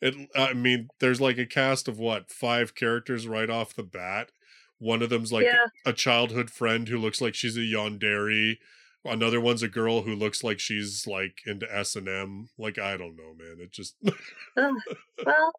it 0.00 0.14
I 0.34 0.52
mean, 0.54 0.88
there's 0.98 1.20
like 1.20 1.38
a 1.38 1.46
cast 1.46 1.88
of 1.88 1.98
what, 1.98 2.30
five 2.30 2.74
characters 2.74 3.26
right 3.26 3.50
off 3.50 3.74
the 3.74 3.82
bat. 3.82 4.30
One 4.78 5.02
of 5.02 5.10
them's 5.10 5.32
like 5.32 5.44
Yeah. 5.44 5.66
a 5.86 5.92
childhood 5.92 6.50
friend 6.50 6.88
who 6.88 6.98
looks 6.98 7.20
like 7.20 7.34
she's 7.34 7.56
a 7.56 7.60
yandere. 7.60 8.58
Another 9.04 9.40
one's 9.40 9.62
a 9.62 9.68
girl 9.68 10.02
who 10.02 10.14
looks 10.14 10.44
like 10.44 10.60
she's 10.60 11.06
like 11.06 11.40
into 11.46 11.66
S 11.74 11.96
and 11.96 12.08
M. 12.08 12.48
Like 12.58 12.78
I 12.78 12.96
don't 12.96 13.16
know, 13.16 13.34
man. 13.36 13.56
It 13.60 13.72
just 13.72 13.96
well, 14.56 15.52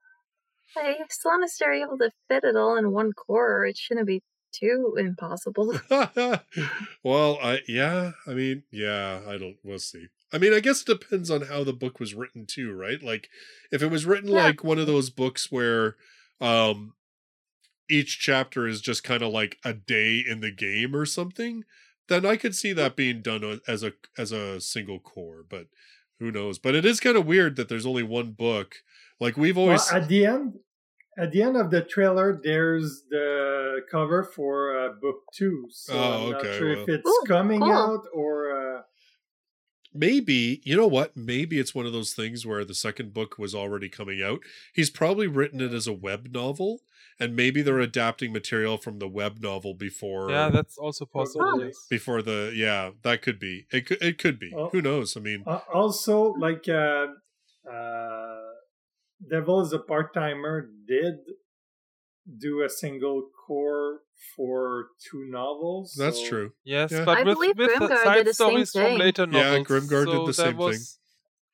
hey, 0.76 0.98
as 1.10 1.20
long 1.26 1.44
as 1.44 1.56
they're 1.58 1.74
able 1.74 1.98
to 2.00 2.12
fit 2.30 2.44
it 2.44 2.56
all 2.56 2.78
in 2.78 2.91
one 2.91 3.12
cour, 3.14 3.66
it 3.66 3.78
shouldn't 3.78 4.08
be 4.08 4.22
too 4.54 4.96
impossible. 4.98 5.80
well, 7.04 7.38
I 7.41 7.60
yeah, 7.68 8.12
I 8.28 8.34
mean, 8.34 8.64
yeah, 8.72 9.22
I 9.28 9.38
don't 9.38 9.58
we'll 9.64 9.80
see. 9.80 10.08
I 10.32 10.38
mean, 10.38 10.54
I 10.54 10.60
guess 10.62 10.82
it 10.82 10.88
depends 10.88 11.30
on 11.30 11.44
how 11.44 11.64
the 11.64 11.74
book 11.74 12.00
was 12.00 12.14
written 12.14 12.46
too, 12.46 12.74
right? 12.74 13.02
Like 13.02 13.30
if 13.72 13.82
it 13.82 13.91
was 13.91 14.06
written 14.06 14.30
Yeah. 14.30 14.44
like 14.46 14.64
one 14.64 14.80
of 14.80 14.88
those 14.88 15.10
books 15.10 15.52
where 15.52 15.96
um 16.41 16.94
each 17.89 18.20
chapter 18.20 18.68
is 18.68 18.82
just 18.82 19.04
kind 19.04 19.22
of 19.22 19.32
like 19.32 19.58
a 19.64 19.74
day 19.74 20.24
in 20.28 20.39
the 20.39 20.52
game 20.52 20.96
or 20.96 21.06
something, 21.06 21.64
then 22.08 22.26
I 22.26 22.38
could 22.38 22.56
see 22.56 22.74
that 22.74 22.95
being 22.95 23.22
done 23.22 23.62
as 23.68 23.84
a 23.84 23.93
as 24.18 24.32
a 24.32 24.60
single 24.62 24.99
cour, 24.99 25.45
but 25.47 25.68
who 26.20 26.32
knows? 26.32 26.60
But 26.60 26.76
it 26.76 26.86
is 26.86 26.99
kind 26.99 27.18
of 27.18 27.26
weird 27.26 27.56
that 27.56 27.70
there's 27.70 27.86
only 27.86 28.04
one 28.04 28.32
book. 28.32 28.76
Like 29.20 29.38
we've 29.38 29.58
Well, 29.58 29.66
always 29.66 29.91
at 29.91 30.08
the 30.08 30.26
end, 30.26 30.60
at 31.18 31.32
the 31.32 31.41
end 31.41 31.58
of 31.58 31.72
the 31.72 31.82
trailer, 31.82 32.39
there's 32.43 33.04
the 33.10 33.82
cover 33.89 34.24
for 34.24 34.78
uh, 34.78 34.89
book 35.01 35.18
two. 35.34 35.68
So 35.72 35.93
Oh, 35.93 36.14
I'm 36.28 36.34
okay, 36.34 36.47
not 36.47 36.56
sure 36.58 36.72
if 36.72 36.89
it's 36.89 37.08
Ooh, 37.08 37.24
coming 37.28 37.62
cool. 37.62 37.72
out 37.72 38.04
or. 38.14 38.78
Uh, 38.78 38.82
maybe 39.94 40.62
you 40.64 40.76
know 40.76 40.88
what? 40.88 41.16
Maybe 41.16 41.60
it's 41.60 41.76
one 41.76 41.86
of 41.86 41.94
those 41.94 42.14
things 42.14 42.46
where 42.46 42.66
the 42.66 42.76
second 42.76 43.14
book 43.14 43.38
was 43.38 43.54
already 43.54 43.89
coming 43.89 44.22
out. 44.22 44.39
He's 44.74 44.89
probably 44.89 45.28
written 45.28 45.62
it 45.62 45.74
as 45.74 45.88
a 45.88 45.94
web 45.94 46.30
novel 46.32 46.82
and 47.20 47.36
maybe 47.36 47.62
they're 47.62 47.80
adapting 47.80 48.34
material 48.34 48.78
from 48.78 49.00
the 49.00 49.08
web 49.08 49.39
novel 49.41 49.74
before 49.74 50.30
Yeah, 50.30 50.50
that's 50.50 50.78
also 50.78 51.06
possible. 51.06 51.64
Yes. 51.64 51.86
before 51.89 52.22
the 52.22 52.52
yeah 52.56 52.91
that 53.04 53.22
could 53.22 53.39
be. 53.39 53.66
It 53.72 53.86
could 53.86 54.02
it 54.02 54.18
could 54.18 54.39
be. 54.39 54.54
Who 54.72 54.82
knows? 54.82 55.16
I 55.18 55.20
mean 55.20 55.44
Uh, 55.46 55.60
also, 55.74 56.34
like 56.34 56.68
uh, 56.68 57.08
uh, 57.70 58.39
Devil 59.30 59.62
is 59.62 59.74
a 59.74 59.80
part 59.80 60.14
timer 60.14 60.70
did 60.88 61.16
do 62.39 62.63
a 62.63 62.69
single 62.69 63.30
cour 63.47 63.99
for 64.36 64.88
two 65.09 65.26
novels. 65.30 65.95
that's 65.97 66.19
so- 66.19 66.28
true 66.30 66.53
Yes, 66.63 66.91
Yeah. 66.91 67.03
but 67.05 67.17
I 67.17 67.24
with, 67.24 67.36
believe 67.36 67.57
with 67.57 67.71
uh, 67.82 67.88
the 67.88 67.93
Grimgar 67.95 68.03
side 68.03 68.15
did 68.17 68.28
the 68.28 68.34
same 68.34 68.47
stories 68.65 68.71
from 68.71 68.82
thing. 68.84 68.99
later 68.99 69.28
Yeah, 69.30 69.57
novels. 69.57 69.67
Grimgar 69.67 70.05
did 70.05 70.19
the 70.21 70.24
there 70.26 70.34
same 70.34 70.57
thing. 70.57 70.80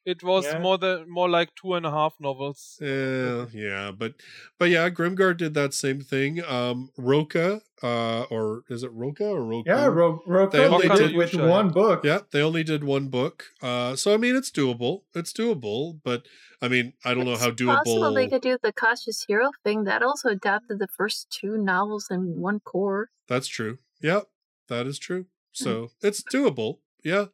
Was, 0.10 0.16
It 0.16 0.24
was 0.24 0.46
Yeah. 0.46 0.60
more 0.60 0.78
than 0.78 1.10
more 1.10 1.30
like 1.30 1.50
two 1.62 1.74
and 1.78 1.86
a 1.86 1.92
half 1.92 2.14
novels. 2.20 2.78
yeah 2.82 3.46
yeah 3.68 3.92
but 4.02 4.12
but 4.60 4.70
yeah 4.76 4.90
grimgar 4.90 5.32
did 5.44 5.54
that 5.54 5.74
same 5.74 6.02
thing 6.02 6.32
um 6.58 6.90
roka 6.98 7.62
uh 7.90 8.24
or 8.36 8.64
is 8.70 8.84
it 8.88 8.92
roka 9.04 9.26
or 9.36 9.42
roka 9.54 9.70
Yeah, 9.70 9.86
Ro- 10.00 10.22
Roka 10.26 10.58
They 10.58 10.68
only 10.68 10.88
did 10.90 10.98
did- 11.10 11.16
with 11.16 11.32
Yusha, 11.32 11.50
one 11.58 11.68
yeah. 11.68 11.72
book. 11.82 12.00
Yeah, 12.04 12.20
they 12.32 12.42
only 12.50 12.64
did 12.72 12.82
one 12.84 13.08
book. 13.18 13.36
Uh, 13.62 13.96
so 14.02 14.14
I 14.14 14.18
mean, 14.24 14.36
it's 14.40 14.52
doable. 14.60 14.96
It's 15.20 15.32
doable, 15.40 16.00
but 16.04 16.20
I 16.62 16.68
mean, 16.74 16.86
I 17.08 17.14
don't 17.14 17.26
know 17.28 17.38
it's 17.40 17.46
how 17.48 17.52
doable. 17.52 17.84
possible 17.86 18.14
they 18.14 18.28
could 18.32 18.42
do 18.50 18.58
the 18.62 18.74
Cautious 18.84 19.20
Hero 19.30 19.48
thing. 19.64 19.86
That 19.90 20.02
also 20.04 20.28
adapted 20.30 20.76
the 20.80 20.92
first 21.00 21.20
two 21.40 21.54
novels 21.74 22.06
in 22.16 22.22
one 22.50 22.60
cour. 22.72 22.96
That's 23.32 23.48
true. 23.48 23.74
Yeah, 24.10 24.22
that 24.68 24.86
is 24.92 25.00
true. 25.00 25.24
So 25.64 25.72
it's 26.08 26.22
doable. 26.36 26.72
Yeah. 27.04 27.26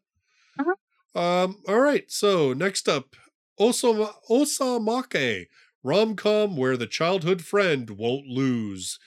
Um. 1.16 1.62
All 1.68 1.80
right. 1.80 2.12
So 2.12 2.54
next 2.54 2.90
up, 2.90 3.16
Osama 3.60 4.14
Osamake 4.30 5.48
rom 5.84 6.16
com 6.16 6.58
where 6.58 6.76
the 6.76 6.88
childhood 6.88 7.42
friend 7.42 7.92
won't 7.92 8.28
lose. 8.28 9.00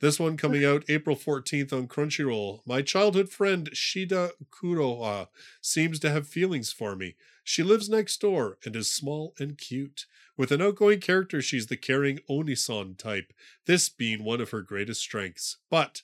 This 0.00 0.20
one 0.20 0.36
coming 0.36 0.64
out 0.64 0.84
April 0.88 1.16
14th 1.16 1.72
on 1.72 1.88
Crunchyroll. 1.88 2.60
My 2.66 2.82
childhood 2.82 3.30
friend 3.30 3.70
Shida 3.72 4.32
Kuroha 4.50 5.28
seems 5.62 5.98
to 6.00 6.10
have 6.10 6.28
feelings 6.28 6.72
for 6.72 6.94
me. 6.94 7.14
She 7.42 7.62
lives 7.62 7.88
next 7.88 8.20
door 8.20 8.58
and 8.64 8.76
is 8.76 8.92
small 8.92 9.34
and 9.38 9.56
cute. 9.56 10.06
With 10.36 10.50
an 10.50 10.60
outgoing 10.60 11.00
character, 11.00 11.40
she's 11.40 11.68
the 11.68 11.76
caring 11.76 12.18
Onisan 12.28 12.98
type, 12.98 13.32
this 13.66 13.88
being 13.88 14.24
one 14.24 14.40
of 14.40 14.50
her 14.50 14.62
greatest 14.62 15.00
strengths. 15.00 15.58
But 15.70 16.02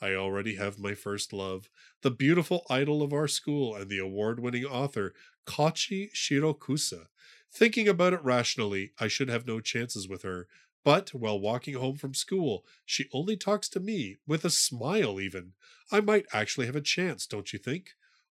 I 0.00 0.14
already 0.14 0.56
have 0.56 0.78
my 0.78 0.94
first 0.94 1.32
love, 1.32 1.68
the 2.02 2.10
beautiful 2.10 2.66
idol 2.68 3.02
of 3.02 3.12
our 3.12 3.28
school 3.28 3.74
and 3.74 3.88
the 3.88 3.98
award 3.98 4.40
winning 4.40 4.64
author, 4.64 5.14
Kachi 5.46 6.12
Shirokusa. 6.12 7.06
Thinking 7.50 7.88
about 7.88 8.12
it 8.12 8.22
rationally, 8.22 8.92
I 8.98 9.08
should 9.08 9.28
have 9.28 9.46
no 9.46 9.60
chances 9.60 10.08
with 10.08 10.22
her. 10.22 10.48
But 10.84 11.14
while 11.14 11.38
walking 11.38 11.74
home 11.74 11.96
from 11.96 12.14
school, 12.14 12.64
she 12.84 13.08
only 13.12 13.36
talks 13.36 13.68
to 13.70 13.80
me, 13.80 14.16
with 14.26 14.44
a 14.44 14.50
smile 14.50 15.20
even. 15.20 15.52
I 15.92 16.00
might 16.00 16.26
actually 16.32 16.66
have 16.66 16.76
a 16.76 16.80
chance, 16.80 17.26
don't 17.26 17.52
you 17.52 17.58
think? 17.58 17.90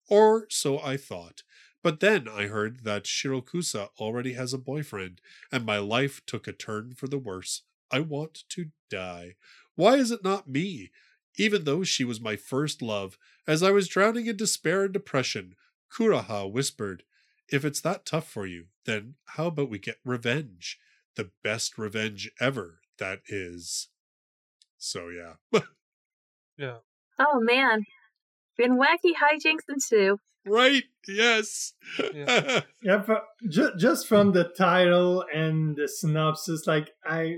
Or 0.10 0.48
so 0.50 0.80
I 0.80 0.98
thought. 0.98 1.44
But 1.84 2.00
then 2.00 2.28
I 2.28 2.48
heard 2.48 2.84
that 2.84 3.06
Shirokusa 3.06 3.90
already 4.00 4.34
has 4.34 4.54
a 4.54 4.58
boyfriend, 4.58 5.22
and 5.52 5.66
my 5.66 5.78
life 5.78 6.22
took 6.26 6.48
a 6.48 6.52
turn 6.52 6.94
for 6.94 7.08
the 7.08 7.18
worse. 7.18 7.64
I 7.90 8.02
want 8.02 8.44
to 8.50 8.72
die. 8.90 9.36
Why 9.76 9.96
is 9.96 10.12
it 10.12 10.24
not 10.24 10.50
me? 10.50 10.92
Even 11.38 11.64
though 11.64 11.84
she 11.84 12.04
was 12.04 12.20
my 12.20 12.36
first 12.36 12.82
love, 12.82 13.18
as 13.48 13.64
I 13.64 13.72
was 13.72 13.88
drowning 13.88 14.28
in 14.28 14.38
despair 14.38 14.84
and 14.84 14.94
depression, 14.94 15.56
Kuroha 15.92 16.52
whispered, 16.52 17.04
If 17.50 17.66
it's 17.66 17.82
that 17.82 18.06
tough 18.06 18.28
for 18.28 18.46
you, 18.46 18.66
then 18.86 19.16
how 19.26 19.48
about 19.48 19.70
we 19.70 19.80
get 19.80 20.00
revenge? 20.06 20.80
The 21.16 21.32
best 21.44 21.78
revenge 21.78 22.32
ever, 22.40 22.80
that 22.98 23.22
is. 23.28 23.90
So, 24.78 25.10
yeah. 25.10 25.60
Yeah. 26.58 26.78
Oh 27.18 27.40
man, 27.42 27.86
been 28.58 28.78
wacky 28.78 29.14
hijinks 29.20 29.68
ensue. 29.68 30.18
right? 30.46 30.84
Yes. 31.08 31.74
Yeah. 32.14 32.62
Yeah, 32.84 32.98
but 33.06 33.26
ju- 33.50 33.74
just 33.78 34.08
from 34.08 34.32
the 34.32 34.44
title 34.44 35.24
and 35.34 35.76
the 35.76 35.88
synopsis, 35.88 36.68
like 36.68 36.90
I 37.04 37.38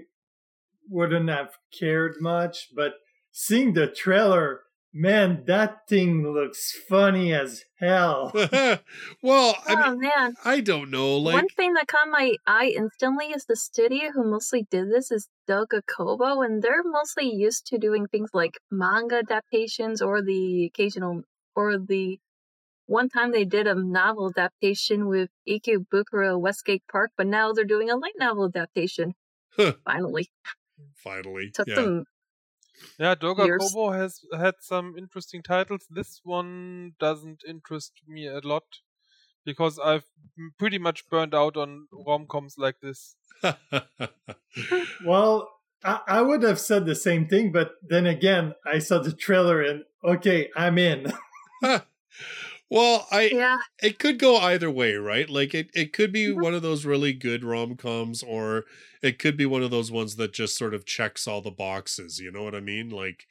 wouldn't 0.90 1.30
have 1.30 1.52
cared 1.78 2.16
much, 2.20 2.70
but 2.76 2.94
seeing 3.34 3.74
the 3.74 3.88
trailer, 3.88 4.62
man, 4.94 5.44
that 5.48 5.88
thing 5.90 6.24
looks 6.24 6.72
funny 6.88 7.34
as 7.34 7.64
hell. 7.80 8.32
well, 9.24 9.58
I 9.68 9.74
oh 9.74 9.92
mean, 9.92 10.00
man. 10.00 10.36
I 10.46 10.62
don't 10.62 10.90
know. 10.92 11.18
Like, 11.18 11.34
One 11.34 11.50
thing 11.50 11.74
that 11.74 11.88
caught 11.88 12.08
my 12.08 12.36
eye 12.46 12.72
instantly 12.78 13.26
is 13.28 13.46
the 13.46 13.58
studio 13.58 14.12
who 14.14 14.24
mostly 14.24 14.66
did 14.70 14.90
this 14.90 15.12
is 15.12 15.28
Doga 15.50 15.82
Kobo, 15.86 16.42
and 16.42 16.62
they're 16.62 16.84
mostly 16.84 17.30
used 17.30 17.66
to 17.68 17.78
doing 17.78 18.08
things 18.08 18.30
like 18.34 18.60
manga 18.72 19.18
adaptations 19.18 20.02
or 20.02 20.22
the 20.22 20.66
occasional 20.68 21.24
or 21.56 21.78
the 21.78 22.20
one 22.86 23.10
time 23.10 23.32
they 23.32 23.46
did 23.46 23.66
a 23.66 23.76
novel 23.76 24.30
adaptation 24.30 25.08
with 25.08 25.30
Ikebukuro 25.48 26.40
Westgate 26.40 26.84
Park, 26.92 27.12
but 27.18 27.28
now 27.28 27.54
they're 27.54 27.64
doing 27.64 27.90
a 27.90 27.96
light 27.96 28.14
novel 28.18 28.46
adaptation. 28.46 29.14
Huh. 29.56 29.74
Finally, 29.86 30.30
finally. 30.96 31.52
took 31.54 31.68
yeah. 31.68 31.76
them. 31.76 32.06
Yeah, 33.00 33.16
Doga 33.16 33.46
Years. 33.46 33.62
Kobo 33.62 33.92
has 33.92 34.22
had 34.38 34.56
some 34.62 34.96
interesting 34.98 35.42
titles. 35.42 35.86
This 35.90 36.22
one 36.24 36.94
doesn't 37.00 37.42
interest 37.48 37.94
me 38.08 38.28
a 38.28 38.40
lot 38.44 38.64
because 39.46 39.80
I've 39.84 40.06
pretty 40.58 40.78
much 40.78 41.10
burned 41.10 41.36
out 41.36 41.58
on 41.58 41.88
rom 41.92 42.26
coms 42.28 42.56
like 42.58 42.76
this. 42.82 43.16
well, 45.06 45.50
I-, 45.84 46.02
I 46.08 46.22
would 46.22 46.44
have 46.44 46.60
said 46.60 46.86
the 46.86 46.96
same 46.96 47.28
thing, 47.28 47.52
but 47.52 47.76
then 47.82 48.06
again, 48.06 48.56
I 48.66 48.80
saw 48.80 49.00
the 49.00 49.12
trailer 49.12 49.62
and 49.62 49.84
okay, 50.04 50.50
I'm 50.56 50.78
in. 50.78 51.12
well, 52.74 53.08
I 53.12 53.38
Yeah, 53.38 53.58
it 53.82 54.00
could 54.00 54.20
go 54.20 54.38
either 54.38 54.72
way, 54.72 54.96
right? 54.96 55.30
Like 55.30 55.54
it, 55.56 55.72
it 55.76 55.94
could 55.94 56.12
be 56.14 56.32
Mhm. 56.32 56.44
one 56.44 56.54
of 56.56 56.62
those 56.62 56.86
really 56.86 57.14
good 57.14 57.44
rom 57.44 57.78
coms, 57.78 58.24
or 58.24 58.66
it 59.02 59.20
could 59.20 59.38
be 59.38 59.46
one 59.46 59.64
of 59.64 59.72
those 59.72 59.92
ones 59.92 60.18
that 60.18 60.34
just 60.34 60.58
sort 60.58 60.74
of 60.74 60.86
checks 60.86 61.28
all 61.28 61.42
the 61.42 61.52
boxes. 61.52 62.20
You 62.20 62.32
know 62.32 62.44
what 62.44 62.56
I 62.56 62.62
mean? 62.62 62.90
Like, 62.90 63.28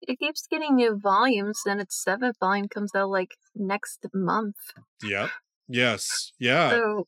it 0.00 0.18
keeps 0.18 0.46
getting 0.46 0.76
new 0.76 0.98
volumes, 0.98 1.60
and 1.66 1.82
its 1.82 2.02
seventh 2.02 2.38
volume 2.40 2.66
comes 2.68 2.94
out 2.94 3.10
like 3.10 3.36
next 3.54 4.06
month. 4.14 4.56
yeah, 5.02 5.30
yes, 5.68 6.32
yeah, 6.38 6.80
so 6.80 7.06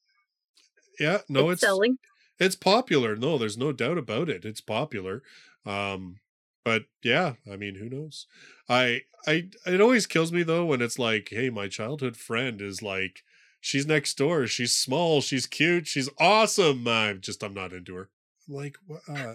yeah. 0.99 1.19
No, 1.29 1.51
it's 1.51 1.51
it's 1.51 1.61
selling. 1.61 1.99
it's 2.39 2.57
popular. 2.57 3.17
No, 3.17 3.39
there's 3.39 3.59
no 3.59 3.73
doubt 3.73 3.99
about 3.99 4.29
it. 4.31 4.45
It's 4.45 4.61
popular. 4.61 5.23
Um, 5.67 6.21
but 6.69 6.83
yeah, 7.03 7.33
I 7.51 7.57
mean, 7.57 7.77
who 7.77 7.89
knows? 7.89 8.27
I, 8.69 9.01
I, 9.27 9.49
it 9.65 9.81
always 9.81 10.07
kills 10.07 10.33
me 10.33 10.43
though 10.43 10.67
when 10.67 10.83
it's 10.83 10.99
like, 10.99 11.29
hey, 11.31 11.49
my 11.49 11.67
childhood 11.67 12.15
friend 12.15 12.61
is 12.61 12.83
like, 12.83 13.23
she's 13.59 13.87
next 13.87 14.19
door. 14.19 14.47
She's 14.47 14.77
small. 14.77 15.23
She's 15.23 15.47
cute. 15.47 15.87
She's 15.87 16.11
awesome. 16.21 16.87
I'm 16.87 17.23
just, 17.23 17.43
I'm 17.43 17.55
not 17.55 17.73
into 17.73 17.95
her. 17.95 18.11
I'm 18.47 18.55
like, 18.55 18.77
what? 18.87 19.01
Uh, 19.09 19.33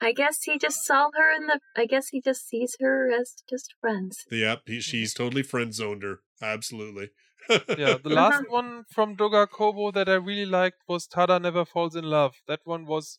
I 0.00 0.12
guess 0.12 0.44
he 0.44 0.58
just 0.58 0.86
saw 0.86 1.10
her 1.12 1.36
in 1.36 1.48
the. 1.48 1.60
I 1.76 1.84
guess 1.84 2.08
he 2.08 2.22
just 2.22 2.48
sees 2.48 2.78
her 2.80 3.12
as 3.12 3.34
just 3.46 3.74
friends. 3.78 4.24
Yep, 4.30 4.62
he, 4.64 4.80
she's 4.80 5.12
totally 5.12 5.42
friend 5.42 5.74
zoned 5.74 6.02
her. 6.02 6.20
Absolutely. 6.40 7.10
yeah, 7.50 7.98
the 8.02 8.08
last 8.08 8.44
one 8.48 8.84
from 8.90 9.16
Doga 9.16 9.46
Kobo 9.50 9.90
that 9.90 10.08
I 10.08 10.14
really 10.14 10.46
liked 10.46 10.78
was 10.88 11.06
Tada 11.06 11.42
Never 11.42 11.66
Falls 11.66 11.94
in 11.94 12.04
Love. 12.04 12.36
That 12.48 12.60
one 12.64 12.86
was 12.86 13.18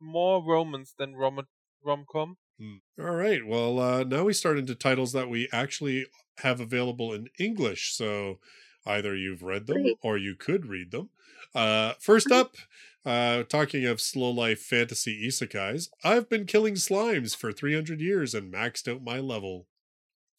more 0.00 0.44
romance 0.44 0.92
than 0.98 1.14
rom 1.14 1.46
rom 1.84 2.04
com. 2.10 2.38
Hmm. 2.62 2.76
All 2.98 3.14
right. 3.14 3.44
Well, 3.46 3.78
uh, 3.80 4.04
now 4.04 4.24
we 4.24 4.32
start 4.32 4.58
into 4.58 4.74
titles 4.74 5.12
that 5.12 5.28
we 5.28 5.48
actually 5.52 6.06
have 6.38 6.60
available 6.60 7.12
in 7.12 7.28
English. 7.38 7.92
So 7.94 8.40
either 8.86 9.16
you've 9.16 9.42
read 9.42 9.66
them 9.66 9.82
Great. 9.82 9.98
or 10.00 10.16
you 10.16 10.36
could 10.36 10.66
read 10.66 10.90
them. 10.92 11.10
Uh, 11.54 11.94
first 12.00 12.30
up, 12.30 12.56
uh, 13.04 13.42
talking 13.44 13.84
of 13.86 14.00
slow 14.00 14.30
life 14.30 14.60
fantasy 14.60 15.26
isekais, 15.26 15.88
I've 16.04 16.28
been 16.28 16.46
killing 16.46 16.74
slimes 16.74 17.36
for 17.36 17.52
300 17.52 18.00
years 18.00 18.34
and 18.34 18.52
maxed 18.52 18.86
out 18.92 19.02
my 19.02 19.18
level. 19.18 19.66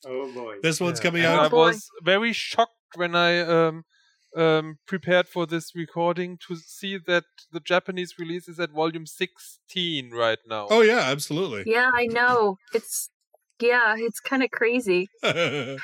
Oh 0.05 0.31
boy. 0.33 0.57
This 0.61 0.79
one's 0.79 0.99
Yeah, 0.99 1.03
coming 1.03 1.25
out. 1.25 1.45
I 1.45 1.47
Oh, 1.53 1.79
was 1.79 1.89
very 2.03 2.33
shocked 2.33 2.73
when 2.95 3.15
I 3.15 3.39
um, 3.39 3.85
um, 4.35 4.77
prepared 4.85 5.27
for 5.27 5.45
this 5.45 5.75
recording 5.75 6.37
to 6.47 6.55
see 6.55 6.97
that 6.97 7.25
the 7.51 7.59
Japanese 7.59 8.15
release 8.17 8.47
is 8.47 8.59
at 8.59 8.71
volume 8.71 9.05
16 9.05 10.11
right 10.11 10.39
now. 10.47 10.67
Oh, 10.69 10.81
yeah, 10.81 10.99
absolutely. 10.99 11.63
Yeah, 11.65 11.91
I 11.93 12.07
know. 12.07 12.57
It's 12.73 13.09
yeah, 13.59 13.95
it's 13.97 14.19
kind 14.19 14.43
of 14.43 14.51
crazy. 14.51 15.09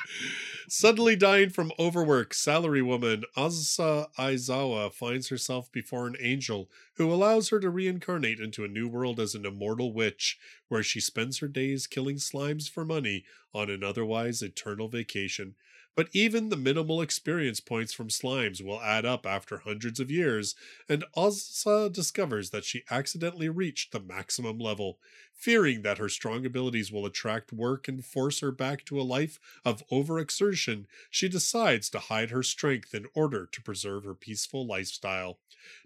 Suddenly 0.67 1.15
dying 1.15 1.49
from 1.49 1.71
overwork, 1.79 2.33
salary 2.33 2.81
woman 2.81 3.23
Azusa 3.37 4.07
Aizawa 4.17 4.91
finds 4.91 5.29
herself 5.29 5.71
before 5.71 6.05
an 6.07 6.17
angel 6.19 6.69
who 6.95 7.11
allows 7.11 7.49
her 7.49 7.59
to 7.59 7.69
reincarnate 7.69 8.39
into 8.39 8.65
a 8.65 8.67
new 8.67 8.87
world 8.87 9.19
as 9.19 9.33
an 9.33 9.45
immortal 9.45 9.93
witch, 9.93 10.37
where 10.67 10.83
she 10.83 10.99
spends 10.99 11.39
her 11.39 11.47
days 11.47 11.87
killing 11.87 12.17
slimes 12.17 12.69
for 12.69 12.83
money 12.83 13.23
on 13.53 13.69
an 13.69 13.83
otherwise 13.83 14.41
eternal 14.41 14.89
vacation. 14.89 15.55
But 15.99 16.07
even 16.13 16.47
the 16.47 16.55
minimal 16.55 17.01
experience 17.01 17.59
points 17.59 17.91
from 17.91 18.07
slimes 18.07 18.63
will 18.63 18.79
add 18.79 19.05
up 19.05 19.25
after 19.25 19.57
hundreds 19.57 19.99
of 19.99 20.09
years, 20.09 20.55
and 20.87 21.03
Azusa 21.13 21.91
discovers 21.91 22.51
that 22.51 22.63
she 22.63 22.85
accidentally 22.89 23.49
reached 23.49 23.91
the 23.91 23.99
maximum 23.99 24.59
level. 24.59 24.97
Fearing 25.39 25.83
that 25.83 25.99
her 25.99 26.09
strong 26.09 26.45
abilities 26.45 26.91
will 26.91 27.05
attract 27.05 27.53
work 27.53 27.87
and 27.87 28.03
force 28.03 28.41
her 28.41 28.51
back 28.51 28.83
to 28.83 28.99
a 28.99 29.03
life 29.03 29.39
of 29.63 29.87
overexertion, 29.87 30.85
she 31.09 31.29
decides 31.29 31.89
to 31.89 31.99
hide 31.99 32.29
her 32.29 32.43
strength 32.43 32.93
in 32.93 33.05
order 33.13 33.45
to 33.45 33.61
preserve 33.61 34.03
her 34.03 34.13
peaceful 34.13 34.67
lifestyle. 34.67 35.39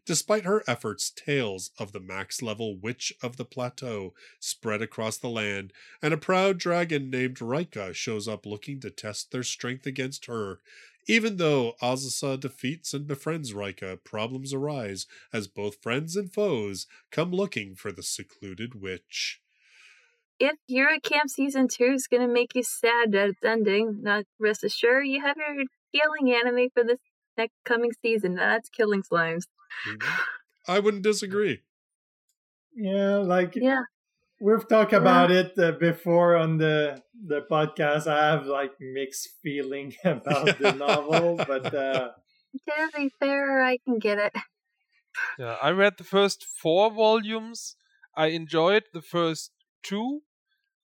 Despite 0.07 0.45
her 0.45 0.63
efforts, 0.65 1.11
tales 1.11 1.69
of 1.77 1.91
the 1.91 1.99
max 1.99 2.41
level 2.41 2.75
Witch 2.75 3.13
of 3.21 3.37
the 3.37 3.45
Plateau 3.45 4.15
spread 4.39 4.81
across 4.81 5.17
the 5.17 5.29
land, 5.29 5.71
and 6.01 6.15
a 6.15 6.17
proud 6.17 6.57
dragon 6.57 7.11
named 7.11 7.37
Laika 7.37 7.93
shows 7.93 8.27
up 8.27 8.47
looking 8.47 8.79
to 8.79 8.89
test 8.89 9.29
their 9.29 9.43
strength 9.43 9.85
against 9.85 10.25
her. 10.25 10.61
Even 11.05 11.37
though 11.37 11.75
Azusa 11.79 12.39
defeats 12.39 12.91
and 12.91 13.05
befriends 13.05 13.53
Laika, 13.53 14.03
problems 14.03 14.51
arise 14.51 15.05
as 15.31 15.47
both 15.47 15.83
friends 15.83 16.15
and 16.15 16.33
foes 16.33 16.87
come 17.11 17.31
looking 17.31 17.75
for 17.75 17.91
the 17.91 18.01
secluded 18.01 18.73
witch. 18.73 19.41
If 20.39 20.55
Yuru 20.69 21.01
Camp 21.01 21.29
season 21.29 21.67
two 21.67 21.93
is 21.93 22.07
gonna 22.07 22.27
make 22.27 22.55
you 22.55 22.63
sad 22.63 23.11
that 23.11 23.29
it's 23.29 23.43
ending, 23.43 24.01
not 24.01 24.25
rest 24.39 24.63
assured 24.63 25.07
you 25.07 25.21
have 25.21 25.37
your 25.37 25.65
healing 25.91 26.33
anime 26.33 26.69
for 26.73 26.83
this 26.83 26.99
next 27.37 27.55
coming 27.63 27.91
season. 28.01 28.35
That's 28.35 28.69
Killing 28.69 29.03
Slimes. 29.03 29.43
I 30.67 30.79
wouldn't 30.79 31.03
disagree. 31.03 31.61
Yeah, 32.75 33.17
like 33.17 33.55
Yeah, 33.55 33.83
we've 34.41 34.67
talked 34.67 34.93
about 34.93 35.31
it 35.31 35.57
uh, 35.57 35.73
before 35.73 36.35
on 36.35 36.57
the 36.57 37.01
the 37.27 37.41
podcast. 37.49 38.07
I 38.07 38.31
have 38.31 38.45
like 38.45 38.73
mixed 38.79 39.29
feeling 39.41 39.95
about 40.03 40.57
the 40.59 40.73
novel, 40.73 41.35
but 41.37 41.73
uh, 41.73 42.11
to 42.69 42.89
be 42.95 43.11
fair, 43.19 43.63
I 43.63 43.77
can 43.85 43.99
get 43.99 44.17
it. 44.17 44.33
Yeah, 45.37 45.57
I 45.61 45.69
read 45.71 45.97
the 45.97 46.03
first 46.03 46.45
four 46.45 46.91
volumes. 46.91 47.75
I 48.15 48.27
enjoyed 48.27 48.83
the 48.93 49.01
first 49.01 49.51
two, 49.83 50.23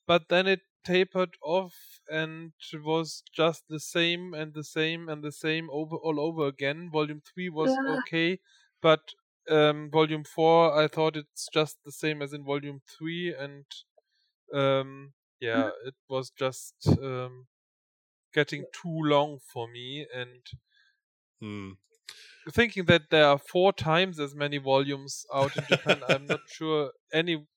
but 0.07 0.29
then 0.29 0.47
it 0.47 0.61
tapered 0.83 1.37
off 1.43 2.01
and 2.09 2.53
was 2.73 3.23
just 3.33 3.67
the 3.69 3.79
same 3.79 4.33
and 4.33 4.53
the 4.53 4.63
same 4.63 5.09
and 5.09 5.23
the 5.23 5.31
same 5.31 5.69
over 5.71 5.95
all 5.97 6.19
over 6.19 6.47
again. 6.47 6.89
Volume 6.91 7.21
three 7.21 7.49
was 7.49 7.69
Yeah. 7.69 7.99
okay, 7.99 8.39
but 8.81 9.13
um, 9.49 9.89
volume 9.91 10.23
four 10.23 10.77
I 10.77 10.87
thought 10.87 11.17
it's 11.17 11.47
just 11.49 11.79
the 11.85 11.91
same 11.91 12.21
as 12.21 12.33
in 12.33 12.43
volume 12.45 12.81
three, 12.87 13.33
and 13.35 13.65
um, 14.53 15.13
yeah, 15.39 15.71
it 15.85 15.95
was 16.09 16.31
just 16.31 16.75
um, 17.01 17.47
getting 18.33 18.67
too 18.73 18.89
long 19.03 19.39
for 19.39 19.67
me 19.69 20.07
and 20.13 20.45
Hmm. 21.41 21.71
thinking 22.51 22.85
that 22.85 23.09
there 23.09 23.25
are 23.25 23.37
four 23.37 23.73
times 23.73 24.19
as 24.19 24.35
many 24.35 24.57
volumes 24.57 25.25
out 25.33 25.55
in 25.55 25.65
Japan, 25.65 26.01
I'm 26.03 26.27
not 26.27 26.41
sure 26.45 26.93
any. 27.13 27.47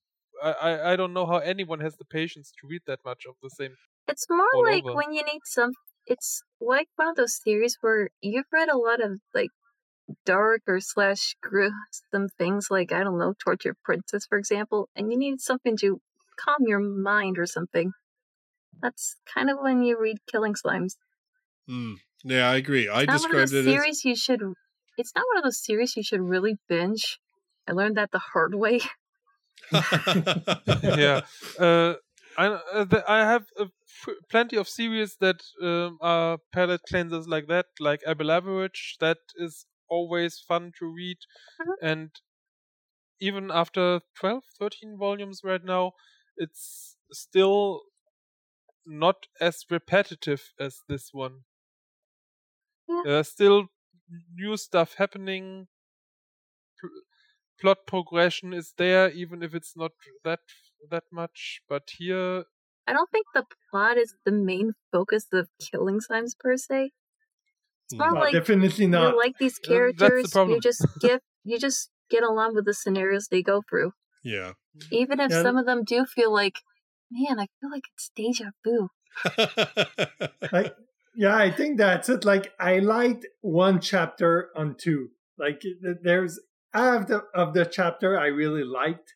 I, 0.42 0.52
I, 0.52 0.92
I 0.92 0.96
don't 0.96 1.12
know 1.12 1.26
how 1.26 1.38
anyone 1.38 1.80
has 1.80 1.96
the 1.96 2.04
patience 2.04 2.52
to 2.60 2.66
read 2.66 2.82
that 2.86 3.00
much 3.04 3.24
of 3.26 3.36
the 3.42 3.50
same. 3.50 3.76
It's 4.06 4.26
more 4.30 4.46
like 4.70 4.84
over. 4.84 4.94
when 4.94 5.12
you 5.12 5.24
need 5.24 5.40
some. 5.44 5.72
It's 6.06 6.42
like 6.60 6.88
one 6.96 7.08
of 7.08 7.16
those 7.16 7.40
series 7.42 7.78
where 7.80 8.10
you've 8.20 8.46
read 8.52 8.68
a 8.68 8.76
lot 8.78 9.00
of 9.02 9.20
like 9.34 9.50
dark 10.24 10.62
or 10.68 10.80
slash 10.80 11.36
gruesome 11.42 12.28
things, 12.38 12.68
like 12.70 12.92
I 12.92 13.04
don't 13.04 13.18
know, 13.18 13.34
Torture 13.34 13.76
Princess, 13.84 14.26
for 14.26 14.38
example, 14.38 14.90
and 14.96 15.12
you 15.12 15.18
need 15.18 15.40
something 15.40 15.76
to 15.78 16.00
calm 16.38 16.66
your 16.66 16.80
mind 16.80 17.38
or 17.38 17.46
something. 17.46 17.92
That's 18.82 19.16
kind 19.26 19.50
of 19.50 19.58
when 19.60 19.82
you 19.82 20.00
read 20.00 20.18
Killing 20.26 20.54
Slimes. 20.54 20.96
Hmm. 21.66 21.94
Yeah, 22.24 22.48
I 22.50 22.56
agree. 22.56 22.88
I 22.88 23.04
It's 23.04 23.06
not 23.06 23.20
one 23.20 23.30
of 23.32 23.36
described 23.36 23.36
those 23.36 23.54
it 23.54 23.66
as 23.66 23.88
series 23.88 24.02
you 24.04 24.16
should. 24.16 24.40
It's 24.96 25.14
not 25.14 25.26
one 25.28 25.38
of 25.38 25.44
those 25.44 25.62
series 25.62 25.94
you 25.96 26.02
should 26.02 26.20
really 26.22 26.56
binge. 26.68 27.18
I 27.66 27.72
learned 27.72 27.96
that 27.98 28.10
the 28.12 28.18
hard 28.18 28.54
way. 28.54 28.80
yeah, 30.82 31.20
uh, 31.58 31.94
I 32.36 32.46
uh, 32.46 32.86
I 33.08 33.18
have 33.18 33.46
uh, 33.58 33.66
f- 33.86 34.14
plenty 34.30 34.56
of 34.56 34.68
series 34.68 35.16
that 35.20 35.42
um, 35.62 35.98
are 36.00 36.38
palette 36.52 36.82
cleansers 36.90 37.26
like 37.26 37.46
that, 37.48 37.66
like 37.80 38.00
Abel 38.06 38.30
Average. 38.30 38.96
That 39.00 39.18
is 39.36 39.66
always 39.88 40.38
fun 40.40 40.72
to 40.78 40.86
read, 40.86 41.18
Mhm. 41.60 41.74
and 41.82 42.10
even 43.20 43.50
after 43.50 44.02
12, 44.14 44.44
13 44.58 44.98
volumes 44.98 45.40
right 45.42 45.64
now, 45.64 45.92
it's 46.36 46.98
still 47.10 47.82
not 48.86 49.26
as 49.40 49.64
repetitive 49.70 50.52
as 50.56 50.82
this 50.86 51.12
one. 51.12 51.44
There's 53.04 53.28
still 53.28 53.68
new 54.34 54.56
stuff 54.56 54.94
happening. 54.94 55.68
Pl- 57.62 57.74
plot 57.74 57.86
progression 57.86 58.52
is 58.52 58.74
there, 58.76 59.10
even 59.10 59.42
if 59.42 59.54
it's 59.54 59.74
not 59.76 59.92
that 60.24 60.40
that 60.90 61.04
much. 61.12 61.60
But 61.68 61.82
here, 61.98 62.44
I 62.86 62.92
don't 62.92 63.10
think 63.10 63.26
the 63.34 63.44
plot 63.70 63.96
is 63.98 64.14
the 64.24 64.32
main 64.32 64.72
focus 64.90 65.26
of 65.32 65.48
Killing 65.60 66.00
Slimes 66.00 66.32
per 66.38 66.56
se. 66.56 66.90
It's 67.84 67.94
more 67.98 68.08
Mm. 68.08 68.14
no, 68.14 68.20
like 68.20 68.32
definitely 68.32 68.86
not. 68.86 69.12
you 69.12 69.16
like 69.18 69.38
these 69.38 69.58
Uh, 69.58 69.62
the 69.62 69.68
characters. 69.68 70.34
You 70.34 70.60
just 70.60 70.86
get 71.00 71.22
you 71.44 71.58
just 71.58 71.90
get 72.10 72.22
along 72.22 72.54
with 72.54 72.64
the 72.66 72.74
scenarios 72.74 73.28
they 73.28 73.42
go 73.42 73.62
through, 73.68 73.92
yeah. 74.22 74.52
even 74.90 75.20
if 75.20 75.30
Yeah. 75.30 75.42
some 75.42 75.56
of 75.56 75.66
them 75.66 75.82
do 75.84 76.04
feel 76.04 76.32
like, 76.32 76.56
man, 77.10 77.38
I 77.40 77.46
feel 77.60 77.70
like 77.70 77.84
it's 77.94 78.10
deja 78.14 78.50
vu. 78.64 78.88
like 80.52 80.74
yeah 81.14 81.36
i 81.36 81.50
think 81.50 81.76
that's 81.76 82.08
it 82.08 82.24
like 82.24 82.52
i 82.58 82.78
liked 82.78 83.26
one 83.42 83.78
chapter 83.78 84.48
on 84.56 84.74
two 84.74 85.08
like 85.38 85.60
there's 86.02 86.40
half 86.72 87.06
the, 87.06 87.22
of 87.34 87.54
the 87.54 87.64
chapter 87.64 88.18
i 88.18 88.26
really 88.26 88.64
liked 88.64 89.14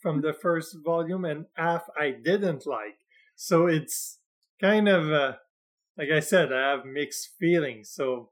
from 0.00 0.20
the 0.20 0.32
first 0.32 0.76
volume 0.84 1.24
and 1.24 1.46
half 1.54 1.84
i 1.98 2.10
didn't 2.10 2.66
like. 2.66 2.98
So 3.36 3.66
it's 3.66 4.18
kind 4.60 4.88
of 4.88 5.10
uh, 5.10 5.32
like 5.98 6.10
i 6.10 6.20
said 6.20 6.52
i 6.52 6.70
have 6.72 6.84
mixed 6.84 7.30
feelings. 7.38 7.90
So 7.90 8.30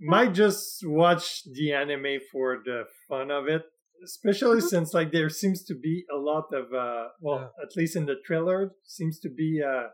might 0.00 0.34
just 0.34 0.86
watch 0.86 1.44
the 1.44 1.72
anime 1.72 2.18
for 2.30 2.60
the 2.64 2.84
fun 3.08 3.30
of 3.30 3.48
it 3.48 3.62
especially 4.04 4.58
Mhm. 4.60 4.68
since 4.68 4.92
like 4.92 5.12
there 5.12 5.30
seems 5.30 5.62
to 5.64 5.74
be 5.74 6.04
a 6.12 6.16
lot 6.16 6.46
of 6.52 6.74
uh 6.74 7.08
well 7.20 7.54
at 7.62 7.76
least 7.76 7.96
in 7.96 8.06
the 8.06 8.16
trailer 8.26 8.74
seems 8.82 9.18
to 9.20 9.30
be 9.30 9.62
uh 9.62 9.88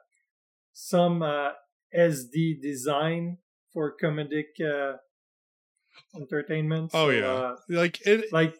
some 0.72 1.22
uh, 1.22 1.51
SD 1.95 2.61
design 2.62 3.38
for 3.72 3.95
comedic 4.03 4.53
uh, 4.61 4.97
entertainment. 6.14 6.90
oh 6.94 7.07
So, 7.07 7.11
yeah. 7.11 7.26
uh, 7.26 7.57
like 7.68 8.01
it. 8.07 8.32
like 8.32 8.55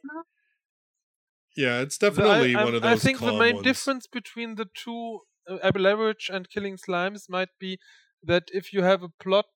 Yeah, 1.57 1.80
it's 1.80 1.99
definitely 1.99 2.55
I, 2.55 2.64
one 2.64 2.74
of 2.74 2.82
those. 2.82 2.88
I 2.88 2.95
those. 2.95 3.03
think 3.03 3.18
the 3.20 3.32
main 3.32 3.57
ones. 3.57 3.64
difference 3.66 4.07
between 4.07 4.55
the 4.55 4.66
two, 4.74 5.20
uh, 5.49 5.59
Abel 5.62 5.86
Average 5.86 6.30
and 6.32 6.49
Killing 6.49 6.76
Slimes, 6.76 7.28
might 7.28 7.51
be 7.59 7.78
that 8.22 8.45
if 8.53 8.72
you 8.72 8.82
have 8.82 9.03
a 9.03 9.09
plot 9.09 9.47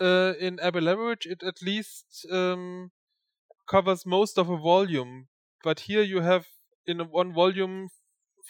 uh, 0.00 0.34
in 0.38 0.58
Abel 0.62 0.88
Average, 0.88 1.26
it 1.26 1.42
at 1.42 1.62
least 1.62 2.26
um, 2.30 2.90
covers 3.68 4.06
most 4.06 4.38
of 4.38 4.50
a 4.50 4.56
volume. 4.56 5.28
But 5.64 5.80
here 5.80 6.02
you 6.02 6.20
have 6.22 6.46
in 6.86 7.00
a 7.00 7.04
one 7.04 7.32
volume 7.32 7.88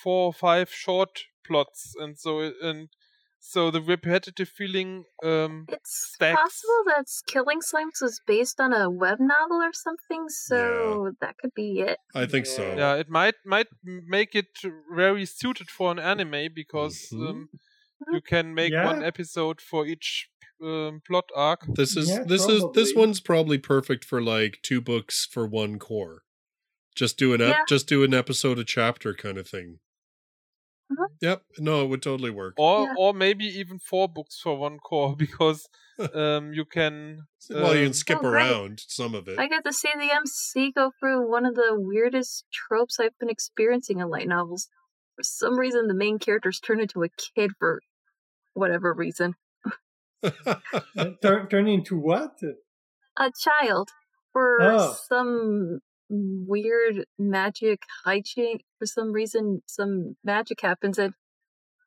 four 0.02 0.26
or 0.26 0.32
five 0.32 0.70
short 0.72 1.24
plots, 1.46 1.94
and 1.98 2.18
so 2.18 2.40
it, 2.40 2.54
and 2.62 2.88
so 3.44 3.70
the 3.70 3.82
repetitive 3.82 4.48
feeling. 4.48 5.04
Um, 5.22 5.66
It's 5.68 6.12
Stacks. 6.14 6.40
possible 6.40 6.82
that 6.86 7.06
Killing 7.26 7.60
Slimes 7.60 8.00
was 8.00 8.20
based 8.26 8.60
on 8.60 8.72
a 8.72 8.88
web 8.88 9.18
novel 9.20 9.58
or 9.68 9.72
something, 9.72 10.28
so 10.28 11.10
that 11.20 11.36
could 11.38 11.52
be 11.54 11.80
it. 11.80 11.98
I 12.14 12.26
think 12.26 12.46
so. 12.46 12.62
yeah, 12.76 12.94
it 13.02 13.08
might 13.10 13.34
might 13.44 13.66
make 13.84 14.34
it 14.34 14.52
very 14.94 15.26
suited 15.26 15.68
for 15.70 15.90
an 15.90 15.98
anime 15.98 16.52
because 16.54 17.08
Mhm. 17.12 17.28
um, 17.28 17.48
you 18.12 18.20
can 18.20 18.54
make 18.54 18.72
one 18.72 19.02
episode 19.04 19.60
for 19.60 19.86
each 19.86 20.28
um, 20.62 21.00
plot 21.06 21.28
arc. 21.34 21.60
This 21.74 21.96
is 21.96 22.08
Yeah, 22.08 22.22
this 22.24 22.46
is 22.46 22.62
this 22.74 22.94
one's 22.94 23.20
probably 23.20 23.58
perfect 23.58 24.04
for 24.04 24.22
like 24.22 24.60
two 24.62 24.80
books 24.80 25.26
for 25.32 25.44
one 25.46 25.78
cour. 25.80 26.22
Just 26.94 27.18
do 27.18 27.34
an 27.34 27.40
ep- 27.40 27.48
Yeah. 27.56 27.64
just 27.68 27.88
do 27.88 28.04
an 28.04 28.14
episode 28.14 28.58
a 28.60 28.64
chapter 28.64 29.12
kind 29.14 29.38
of 29.38 29.48
thing. 29.48 29.80
Yep. 31.22 31.42
No, 31.58 31.84
it 31.84 31.86
would 31.86 32.02
totally 32.02 32.30
work. 32.30 32.54
Or 32.58 32.88
Yeah. 32.88 32.94
or 32.98 33.14
maybe 33.14 33.44
even 33.46 33.78
four 33.78 34.08
books 34.08 34.40
for 34.42 34.58
one 34.58 34.78
cour 34.80 35.14
because 35.24 35.68
um, 36.14 36.52
you 36.52 36.64
can 36.64 37.26
well, 37.48 37.74
you 37.74 37.80
um, 37.80 37.86
can 37.86 37.92
skip 37.94 38.18
Oh, 38.18 38.22
great. 38.22 38.50
around 38.50 38.82
some 38.86 39.14
of 39.14 39.28
it. 39.28 39.38
I 39.38 39.48
got 39.48 39.64
to 39.64 39.72
see 39.72 39.90
the 39.94 40.12
MC 40.12 40.72
go 40.72 40.90
through 40.98 41.30
one 41.30 41.46
of 41.46 41.54
the 41.54 41.74
weirdest 41.78 42.44
tropes 42.52 42.98
I've 43.00 43.18
been 43.18 43.30
experiencing 43.30 44.00
in 44.00 44.08
light 44.08 44.28
novels. 44.28 44.68
For 45.16 45.22
some 45.22 45.58
reason, 45.58 45.86
the 45.86 45.94
main 45.94 46.18
characters 46.18 46.58
turn 46.58 46.80
into 46.80 47.02
a 47.04 47.08
kid 47.08 47.52
for 47.58 47.80
whatever 48.54 48.92
reason. 48.92 49.34
turn 51.22 51.48
turn 51.48 51.68
into 51.68 51.98
what? 51.98 52.40
A 53.18 53.30
child 53.38 53.90
for 54.32 54.58
Oh. 54.60 54.96
some 55.08 55.80
weird 56.12 57.06
magic 57.18 57.82
hijink. 58.06 58.60
For 58.78 58.86
some 58.86 59.12
reason, 59.12 59.62
some 59.66 60.16
magic 60.22 60.60
happens, 60.60 60.98
and 60.98 61.14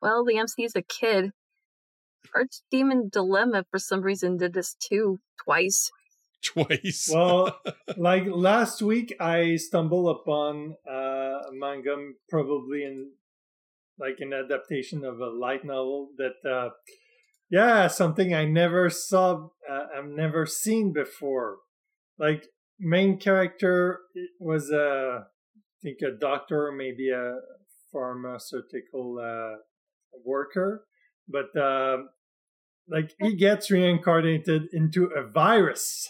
well, 0.02 0.24
the 0.24 0.38
MC 0.38 0.64
is 0.64 0.76
a 0.76 0.82
kid. 0.82 1.30
Archdemon 2.34 3.10
Dilemma, 3.10 3.64
for 3.70 3.78
some 3.78 4.02
reason, 4.02 4.36
did 4.36 4.52
this 4.52 4.74
too 4.74 5.20
twice. 5.42 5.90
Twice. 6.44 7.10
Well, 7.12 7.58
like 7.96 8.24
last 8.26 8.82
week, 8.82 9.14
I 9.20 9.56
stumbled 9.56 10.16
upon 10.20 10.76
uh, 10.88 11.48
a 11.48 11.52
manga, 11.52 11.96
probably 12.28 12.84
in 12.84 13.12
like 13.98 14.16
an 14.20 14.32
adaptation 14.32 15.04
of 15.04 15.20
a 15.20 15.28
light 15.28 15.64
novel 15.64 16.10
that, 16.18 16.48
uh, 16.48 16.70
yeah, 17.48 17.86
something 17.86 18.34
I 18.34 18.44
never 18.44 18.90
saw, 18.90 19.48
uh, 19.70 19.86
I've 19.96 20.08
never 20.08 20.44
seen 20.44 20.92
before. 20.92 21.58
Like 22.18 22.48
main 22.78 23.18
character 23.18 24.00
was 24.38 24.70
a, 24.70 25.24
I 25.26 25.76
think 25.82 25.98
a 26.02 26.10
doctor, 26.18 26.72
maybe 26.72 27.10
a 27.10 27.36
pharmaceutical 27.92 29.18
uh, 29.22 29.58
worker, 30.24 30.84
but 31.28 31.56
uh, 31.58 31.98
like 32.88 33.12
he 33.20 33.36
gets 33.36 33.70
reincarnated 33.70 34.68
into 34.72 35.06
a 35.06 35.26
virus. 35.26 36.08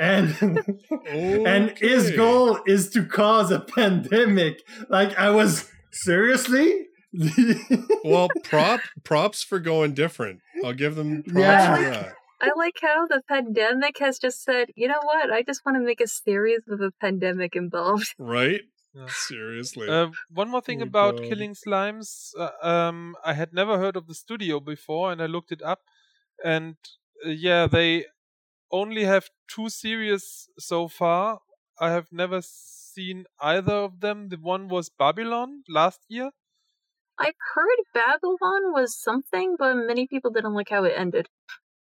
and 0.00 0.36
and 1.08 1.78
his 1.78 2.10
goal 2.12 2.58
is 2.66 2.90
to 2.90 3.04
cause 3.04 3.50
a 3.50 3.60
pandemic. 3.60 4.62
Like 4.88 5.16
I 5.18 5.30
was 5.30 5.70
seriously. 5.92 6.86
well, 8.04 8.28
prop 8.44 8.80
props 9.04 9.42
for 9.42 9.58
going 9.60 9.94
different. 9.94 10.40
I'll 10.64 10.72
give 10.74 10.94
them 10.96 11.22
props 11.22 11.38
Yeah. 11.38 11.76
for 11.76 11.82
that. 11.82 12.14
I 12.40 12.52
like 12.56 12.76
how 12.80 13.06
the 13.06 13.22
pandemic 13.28 13.98
has 13.98 14.18
just 14.18 14.42
said, 14.42 14.68
you 14.76 14.88
know 14.88 15.00
what? 15.02 15.30
I 15.32 15.42
just 15.42 15.64
want 15.64 15.76
to 15.76 15.80
make 15.84 16.00
a 16.00 16.06
series 16.06 16.60
with 16.66 16.80
a 16.80 16.92
pandemic 17.00 17.56
involved. 17.56 18.14
Right? 18.18 18.62
Yeah. 18.94 19.06
Seriously. 19.08 19.88
Uh, 19.88 20.08
one 20.30 20.48
more 20.50 20.60
thing 20.62 20.80
Oh, 20.80 20.86
about 20.86 21.16
God. 21.18 21.28
Killing 21.28 21.54
Slimes. 21.54 22.30
Uh, 22.38 22.50
um, 22.62 23.16
I 23.24 23.34
had 23.34 23.52
never 23.52 23.78
heard 23.78 23.96
of 23.96 24.06
the 24.06 24.14
studio 24.14 24.60
before, 24.60 25.12
and 25.12 25.20
I 25.22 25.26
looked 25.26 25.52
it 25.52 25.62
up. 25.62 25.80
And 26.44 26.76
uh, 27.24 27.30
yeah, 27.30 27.66
they 27.66 28.06
only 28.70 29.04
have 29.04 29.28
two 29.48 29.68
series 29.68 30.48
so 30.58 30.88
far. 30.88 31.40
I 31.80 31.90
have 31.90 32.08
never 32.12 32.40
seen 32.42 33.26
either 33.40 33.74
of 33.74 34.00
them. 34.00 34.28
The 34.30 34.36
one 34.38 34.68
was 34.68 34.90
Babylon 34.90 35.62
last 35.68 36.00
year. 36.08 36.30
I've 37.18 37.34
heard 37.54 37.78
Babylon 37.94 38.72
was 38.72 38.96
something, 38.96 39.56
but 39.58 39.74
many 39.74 40.06
people 40.06 40.30
didn't 40.30 40.54
like 40.54 40.68
how 40.70 40.84
it 40.84 40.94
ended. 40.96 41.28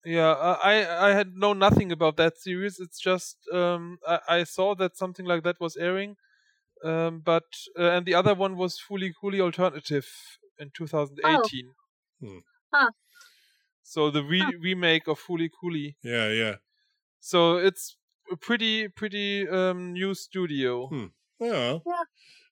Yeah, 0.03 0.31
uh, 0.31 0.57
I 0.63 1.09
I 1.09 1.13
had 1.13 1.35
know 1.35 1.53
nothing 1.53 1.91
about 1.91 2.17
that 2.17 2.37
series. 2.37 2.79
It's 2.79 2.99
just 2.99 3.37
um, 3.53 3.99
I, 4.07 4.19
I 4.29 4.43
saw 4.45 4.73
that 4.75 4.97
something 4.97 5.25
like 5.25 5.43
that 5.43 5.59
was 5.59 5.77
airing, 5.77 6.15
um, 6.83 7.21
but 7.21 7.45
uh, 7.79 7.91
and 7.91 8.05
the 8.05 8.15
other 8.15 8.35
one 8.35 8.57
was 8.57 8.79
fully 8.79 9.13
fully 9.13 9.41
alternative 9.41 10.07
in 10.59 10.71
2018. 10.71 11.75
Hmm. 12.21 12.39
Huh. 12.73 12.91
So 13.83 14.09
the 14.09 14.23
re- 14.23 14.41
Huh. 14.41 14.51
remake 14.55 15.07
of 15.07 15.19
Fooly 15.19 15.49
Cooly. 15.61 15.97
yeah, 16.03 16.29
yeah. 16.29 16.55
So 17.19 17.57
it's 17.57 17.97
a 18.31 18.35
pretty 18.37 18.87
pretty 18.89 19.47
um, 19.47 19.93
new 19.93 20.13
studio. 20.13 20.87
Hmm. 20.89 21.07
Yeah. 21.39 21.79
Yeah. 21.85 22.03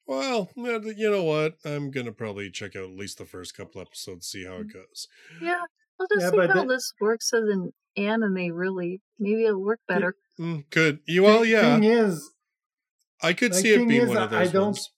Well, 0.08 0.50
you 0.56 1.12
know 1.12 1.24
what? 1.24 1.58
I'm 1.66 1.91
gonna 1.91 2.14
probably 2.14 2.52
check 2.52 2.76
out 2.76 2.86
at 2.86 2.91
least 2.91 3.20
the 3.20 3.26
first 3.26 3.56
couple 3.56 3.82
episodes, 3.82 4.28
see 4.28 4.45
how 4.45 4.58
Mm. 4.58 4.62
it 4.62 4.74
goes. 4.74 5.08
Yeah, 5.39 5.66
we'll 6.00 6.08
just 6.08 6.24
Yeah, 6.26 6.30
see 6.32 6.38
but 6.38 6.50
how 6.52 6.62
the- 6.64 6.74
this 6.76 6.93
works 7.02 7.34
as 7.34 7.43
an 7.43 7.74
anime, 7.97 8.54
really. 8.54 9.02
Maybe 9.20 9.45
it'll 9.45 9.62
work 9.64 9.82
better. 9.88 10.16
Mm, 10.39 10.70
good. 10.70 11.00
You 11.06 11.24
well, 11.24 11.41
Thing- 11.41 11.52
yeah. 11.52 11.76
Thing 11.76 11.84
is, 11.84 12.32
I 13.22 13.34
could 13.34 13.52
like, 13.54 13.62
see 13.62 13.74
it 13.74 13.88
being 13.88 14.02
is, 14.04 14.10
one 14.10 14.18
of 14.18 14.32
I- 14.34 14.38
I 14.38 14.43
those 14.45 14.52
don't- 14.54 14.64
ones. 14.66 14.89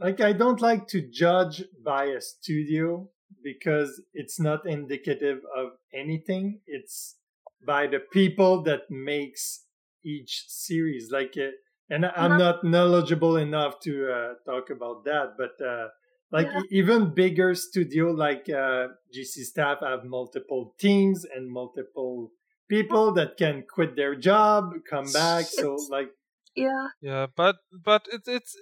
like 0.00 0.20
I 0.20 0.32
don't 0.32 0.60
like 0.60 0.88
to 0.88 1.00
judge 1.00 1.62
by 1.84 2.04
a 2.06 2.20
studio 2.20 3.10
because 3.42 4.02
it's 4.12 4.40
not 4.40 4.66
indicative 4.66 5.40
of 5.56 5.72
anything. 5.92 6.60
It's 6.66 7.16
by 7.64 7.86
the 7.86 8.00
people 8.00 8.62
that 8.62 8.82
makes 8.90 9.64
each 10.04 10.44
series. 10.48 11.10
Like, 11.10 11.34
uh, 11.36 11.50
and 11.90 12.06
I'm 12.06 12.38
not 12.38 12.64
knowledgeable 12.64 13.36
enough 13.36 13.80
to 13.80 13.92
uh, 14.12 14.34
talk 14.44 14.70
about 14.70 15.04
that, 15.04 15.36
but 15.38 15.54
uh, 15.64 15.88
like 16.30 16.48
Yeah. 16.52 16.60
even 16.70 17.14
bigger 17.14 17.54
studio 17.54 18.10
like 18.12 18.48
uh, 18.48 18.88
J.C. 19.12 19.44
Staff 19.44 19.80
have 19.80 20.04
multiple 20.04 20.74
teams 20.78 21.24
and 21.24 21.50
multiple 21.50 22.32
people 22.68 23.12
that 23.14 23.36
can 23.38 23.64
quit 23.66 23.96
their 23.96 24.14
job, 24.14 24.72
come 24.88 25.12
back. 25.12 25.50
So 25.50 25.86
like, 25.90 26.10
Yeah, 26.54 26.88
Yeah, 27.00 27.26
but 27.34 27.56
but 27.72 28.06
it's 28.10 28.28
it's 28.28 28.56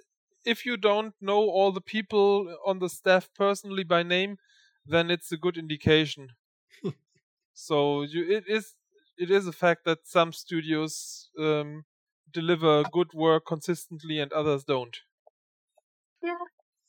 if 0.45 0.65
you 0.65 0.77
don't 0.77 1.13
know 1.21 1.49
all 1.49 1.71
the 1.71 1.81
people 1.81 2.55
on 2.65 2.79
the 2.79 2.89
staff 2.89 3.29
personally 3.33 3.83
by 3.83 4.03
name, 4.03 4.37
then 4.85 5.11
it's 5.11 5.31
a 5.31 5.37
good 5.37 5.57
indication. 5.57 6.35
so 7.53 8.03
you 8.03 8.29
it 8.31 8.45
is 8.47 8.75
it 9.17 9.31
is 9.31 9.47
a 9.47 9.51
fact 9.53 9.85
that 9.85 10.07
some 10.07 10.31
studios 10.33 11.29
um, 11.39 11.85
deliver 12.31 12.85
good 12.85 13.13
work 13.13 13.45
consistently 13.47 14.19
and 14.19 14.31
others 14.33 14.63
don't. 14.63 15.01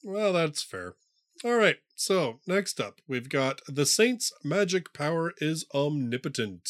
Well, 0.08 0.32
that's 0.32 0.62
fair. 0.62 0.94
All 1.44 1.56
right. 1.56 1.76
So 1.94 2.40
next 2.46 2.80
up, 2.80 3.02
we've 3.06 3.28
got 3.28 3.60
The 3.68 3.84
Saints' 3.84 4.32
Magic 4.42 4.94
Power 4.94 5.34
is 5.36 5.66
Omnipotent. 5.74 6.66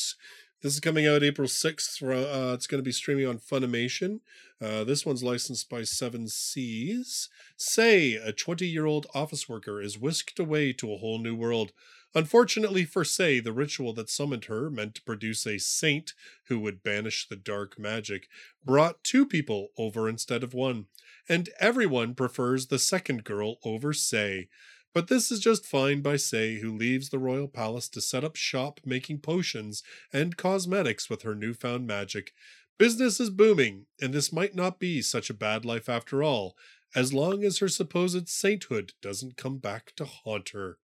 This 0.61 0.75
is 0.75 0.81
coming 0.81 1.07
out 1.07 1.23
April 1.23 1.47
6th. 1.47 2.03
Uh, 2.03 2.53
it's 2.55 2.67
going 2.67 2.81
to 2.81 2.85
be 2.85 2.91
streaming 2.91 3.29
on 3.29 3.39
Funimation. 3.39 4.23
Uh, 4.61 4.83
this 4.83 5.07
one's 5.07 5.23
licensed 5.23 5.71
by 5.71 5.85
Seven 5.85 6.27
Seas. 6.27 7.29
Sei, 7.57 8.15
a 8.15 8.33
20 8.33 8.67
year 8.67 8.87
old 8.87 9.07
office 9.15 9.49
worker 9.49 9.81
is 9.81 9.97
whisked 9.97 10.41
away 10.41 10.73
to 10.73 10.93
a 10.93 10.97
whole 10.97 11.21
new 11.21 11.37
world. 11.37 11.71
Unfortunately 12.17 12.85
for 12.85 13.05
Sei, 13.05 13.39
the 13.39 13.53
ritual 13.53 13.93
that 13.93 14.11
summoned 14.11 14.47
her, 14.47 14.69
meant 14.69 14.97
to 14.97 15.03
produce 15.03 15.47
a 15.47 15.59
saint 15.59 16.13
who 16.49 16.59
would 16.59 16.83
banish 16.83 17.29
the 17.29 17.37
dark 17.37 17.79
magic, 17.79 18.27
brought 18.65 19.05
two 19.05 19.25
people 19.25 19.69
over 19.79 20.09
instead 20.09 20.43
of 20.43 20.55
one 20.55 20.87
and 21.29 21.49
everyone 21.61 22.15
prefers 22.15 22.67
the 22.67 22.79
second 22.79 23.25
girl 23.25 23.57
over 23.65 23.93
Sei. 23.93 24.49
But 24.95 25.09
this 25.09 25.31
is 25.31 25.41
just 25.41 25.67
fine 25.67 26.01
by 26.01 26.17
Sei, 26.17 26.61
who 26.61 26.75
leaves 26.75 27.11
the 27.11 27.19
royal 27.19 27.49
palace 27.49 27.89
to 27.91 28.01
set 28.01 28.25
up 28.25 28.37
shop 28.37 28.81
making 28.85 29.21
potions 29.21 29.83
and 30.13 30.37
cosmetics 30.37 31.11
with 31.11 31.23
her 31.23 31.35
newfound 31.35 31.87
magic. 31.87 32.33
Business 32.79 33.21
is 33.21 33.31
booming, 33.31 33.87
and 34.01 34.15
this 34.15 34.33
might 34.33 34.55
not 34.55 34.79
be 34.79 35.03
such 35.03 35.31
a 35.31 35.35
bad 35.35 35.65
life 35.65 35.89
after 35.89 36.23
all, 36.23 36.57
as 36.95 37.13
long 37.13 37.45
as 37.45 37.59
her 37.59 37.69
supposed 37.69 38.29
sainthood 38.29 38.93
doesn't 39.03 39.37
come 39.37 39.59
back 39.59 39.93
to 39.97 40.05
haunt 40.05 40.51
her. 40.51 40.79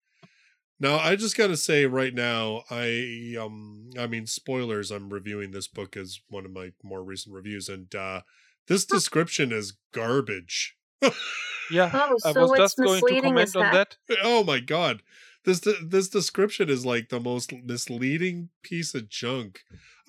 Now, 0.79 0.97
I 0.97 1.15
just 1.15 1.37
gotta 1.37 1.57
say 1.57 1.85
right 1.85 2.13
now, 2.13 2.63
I 2.71 3.35
um 3.39 3.91
I 3.99 4.07
mean 4.07 4.25
spoilers, 4.25 4.89
I'm 4.89 5.13
reviewing 5.13 5.51
this 5.51 5.67
book 5.67 5.95
as 5.95 6.21
one 6.27 6.43
of 6.43 6.51
my 6.51 6.71
more 6.83 7.03
recent 7.03 7.35
reviews, 7.35 7.69
and 7.69 7.93
uh 7.93 8.21
this 8.67 8.85
description 8.85 9.51
is 9.51 9.73
garbage. 9.93 10.75
Yeah, 11.71 11.89
Oh, 11.93 12.17
I 12.25 12.31
was 12.33 12.51
just 12.57 12.75
going 12.77 13.01
to 13.01 13.21
comment 13.21 13.39
as 13.47 13.55
on 13.55 13.63
heck? 13.63 13.73
that. 14.09 14.17
oh 14.23 14.43
my 14.43 14.59
god. 14.59 15.01
This 15.45 15.61
this 15.81 16.09
description 16.09 16.69
is 16.69 16.85
like 16.85 17.07
the 17.09 17.19
most 17.21 17.53
misleading 17.53 18.49
piece 18.61 18.93
of 18.93 19.07
junk. 19.07 19.61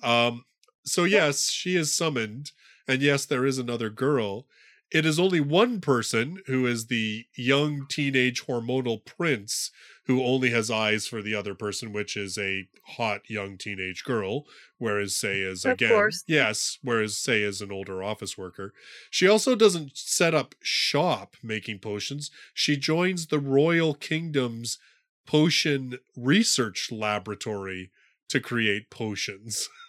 Um 0.03 0.43
so 0.85 1.05
yes, 1.05 1.49
she 1.49 1.77
is 1.77 1.93
summoned 1.93 2.51
and 2.85 3.01
yes, 3.01 3.25
there 3.25 3.45
is 3.45 3.57
another 3.59 3.89
girl. 3.89 4.45
it 4.91 5.05
is 5.05 5.17
only 5.19 5.39
one 5.39 5.79
person 5.79 6.41
who 6.47 6.67
is 6.67 6.87
the 6.87 7.25
young 7.37 7.85
teenage 7.87 8.45
hormonal 8.45 9.03
prince 9.05 9.71
who 10.05 10.21
only 10.23 10.49
has 10.49 10.69
eyes 10.69 11.07
for 11.07 11.21
the 11.21 11.33
other 11.33 11.55
person, 11.55 11.93
which 11.93 12.17
is 12.17 12.37
a 12.37 12.67
hot 12.97 13.29
young 13.29 13.57
teenage 13.57 14.03
girl, 14.03 14.45
whereas 14.77 15.15
Sei 15.15 15.39
is 15.39 15.63
Of 15.65 15.73
again 15.73 15.89
course. 15.89 16.23
yes, 16.27 16.77
whereas 16.81 17.17
Sei 17.17 17.41
is 17.41 17.61
an 17.61 17.71
older 17.71 18.03
office 18.03 18.37
worker. 18.37 18.73
She 19.09 19.27
also 19.27 19.55
doesn't 19.55 19.97
set 19.97 20.33
up 20.35 20.55
shop 20.61 21.35
making 21.41 21.79
potions. 21.79 22.31
She 22.53 22.75
joins 22.75 23.27
the 23.27 23.39
Royal 23.39 23.93
Kingdom's 23.93 24.77
potion 25.25 25.99
research 26.17 26.91
laboratory 26.91 27.91
to 28.29 28.39
create 28.39 28.89
potions. 28.89 29.69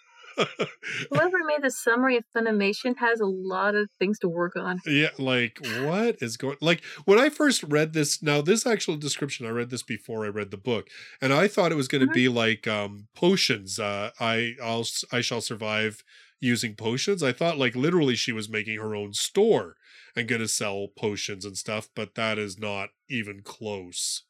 Whoever 1.09 1.43
made 1.43 1.63
the 1.63 1.71
summary 1.71 2.15
of 2.17 2.25
Funimation 2.35 2.97
has 2.97 3.19
a 3.19 3.25
lot 3.25 3.73
of 3.75 3.89
things 3.97 4.19
to 4.19 4.29
work 4.29 4.55
on. 4.55 4.83
Yeah, 4.85 5.09
like 5.17 5.57
what 5.59 6.21
is 6.21 6.37
going 6.37 6.57
like 6.61 6.83
when 7.05 7.17
I 7.17 7.29
first 7.29 7.63
read 7.63 7.93
this 7.93 8.21
now 8.21 8.41
this 8.41 8.67
actual 8.67 8.97
description 8.97 9.47
I 9.47 9.49
read 9.49 9.71
this 9.71 9.81
before 9.81 10.25
I 10.25 10.29
read 10.29 10.51
the 10.51 10.57
book 10.57 10.89
and 11.19 11.33
I 11.33 11.47
thought 11.47 11.71
it 11.71 11.75
was 11.75 11.87
going 11.87 12.01
to 12.05 12.07
Mhm. 12.07 12.13
be 12.13 12.29
like 12.29 12.67
um 12.67 13.07
potions 13.15 13.79
uh 13.79 14.11
I 14.19 14.53
I'll 14.61 14.81
s- 14.81 15.03
I 15.11 15.21
shall 15.21 15.41
survive 15.41 16.03
using 16.39 16.75
potions. 16.75 17.23
I 17.23 17.31
thought 17.31 17.57
like 17.57 17.75
literally 17.75 18.15
she 18.15 18.31
was 18.31 18.47
making 18.47 18.77
her 18.77 18.93
own 18.95 19.13
store 19.13 19.75
and 20.15 20.27
going 20.27 20.41
to 20.41 20.47
sell 20.47 20.89
potions 20.95 21.45
and 21.45 21.57
stuff, 21.57 21.89
but 21.95 22.13
that 22.15 22.37
is 22.37 22.59
not 22.59 22.89
even 23.09 23.41
close 23.41 24.23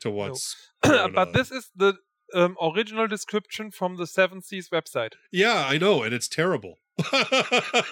to 0.00 0.10
what's 0.10 0.56
going 0.86 1.14
but 1.14 1.32
on. 1.32 1.32
this 1.32 1.50
is 1.50 1.70
the 1.74 1.94
um, 2.34 2.56
original 2.62 3.06
description 3.06 3.70
from 3.70 3.96
the 3.96 4.06
Seven 4.06 4.40
Seas 4.42 4.68
website. 4.70 5.12
Yeah, 5.30 5.64
I 5.66 5.78
know 5.78 6.02
and 6.02 6.14
it's 6.14 6.28
terrible. 6.28 6.78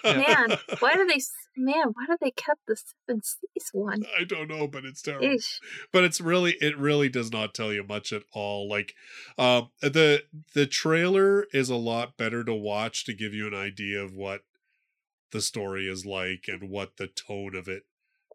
Man, 0.05 0.59
why 0.79 0.95
do 0.95 1.07
they? 1.07 1.21
Man, 1.57 1.87
why 1.95 2.07
do 2.07 2.17
they 2.21 2.31
kept 2.31 2.61
the 2.67 2.77
Seven 2.77 3.23
Seas 3.23 3.71
one? 3.73 4.05
I 4.19 4.25
don't 4.25 4.49
know, 4.49 4.69
but 4.69 4.85
it's 4.85 5.03
terrible. 5.03 5.27
Eesh. 5.27 5.59
but 5.93 6.05
it's 6.05 6.21
really 6.21 6.57
it 6.61 6.77
really 6.79 7.09
does 7.09 7.33
not 7.33 7.55
tell 7.55 7.73
you 7.73 7.83
much 7.83 8.13
at 8.13 8.23
all 8.33 8.69
like 8.69 8.95
um 9.39 9.71
the 9.81 10.25
the 10.55 10.67
trailer 10.67 11.47
is 11.53 11.71
a 11.71 11.77
lot 11.77 12.17
better 12.17 12.45
to 12.45 12.55
watch 12.55 13.05
to 13.07 13.15
give 13.15 13.33
you 13.33 13.47
an 13.47 13.55
idea 13.55 14.03
of 14.03 14.15
what 14.15 14.43
the 15.33 15.41
story 15.41 15.89
is 15.89 16.05
like 16.05 16.45
and 16.49 16.69
what 16.71 16.97
the 16.97 17.07
tone 17.07 17.55
of 17.55 17.69
it 17.69 17.85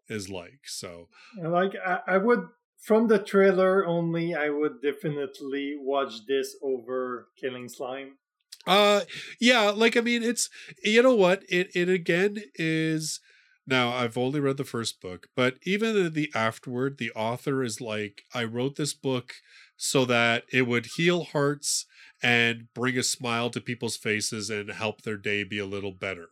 is 0.08 0.28
like 0.28 0.60
so 0.64 1.08
Like 1.40 1.74
I, 1.84 2.00
I 2.06 2.18
would 2.18 2.48
from 2.86 3.08
the 3.08 3.18
trailer 3.18 3.84
only, 3.86 4.34
I 4.34 4.50
would 4.50 4.80
definitely 4.82 5.76
watch 5.78 6.26
this 6.26 6.56
over 6.62 7.28
Killing 7.40 7.68
Slime. 7.68 8.18
uh 8.66 9.02
yeah 9.40 9.70
like 9.70 9.96
i 9.96 10.00
mean 10.00 10.22
it's 10.22 10.50
you 10.82 11.02
know 11.02 11.14
what 11.14 11.42
it 11.48 11.68
it 11.74 11.88
again 11.88 12.32
is 12.56 13.20
now 13.66 13.90
i've 13.90 14.18
only 14.18 14.40
read 14.40 14.56
the 14.56 14.64
first 14.64 15.00
book 15.00 15.28
but 15.36 15.54
even 15.64 15.96
in 15.96 16.12
the 16.14 16.30
afterward 16.34 16.98
the 16.98 17.12
author 17.12 17.62
is 17.62 17.80
like 17.80 18.22
i 18.34 18.42
wrote 18.42 18.76
this 18.76 18.94
book 18.94 19.34
so 19.76 20.04
that 20.04 20.44
it 20.52 20.66
would 20.66 20.86
heal 20.96 21.24
hearts 21.24 21.86
and 22.22 22.66
bring 22.74 22.98
a 22.98 23.02
smile 23.02 23.50
to 23.50 23.60
people's 23.60 23.96
faces 23.96 24.50
and 24.50 24.70
help 24.70 25.02
their 25.02 25.18
day 25.18 25.44
be 25.44 25.58
a 25.58 25.66
little 25.66 25.92
better 25.92 26.28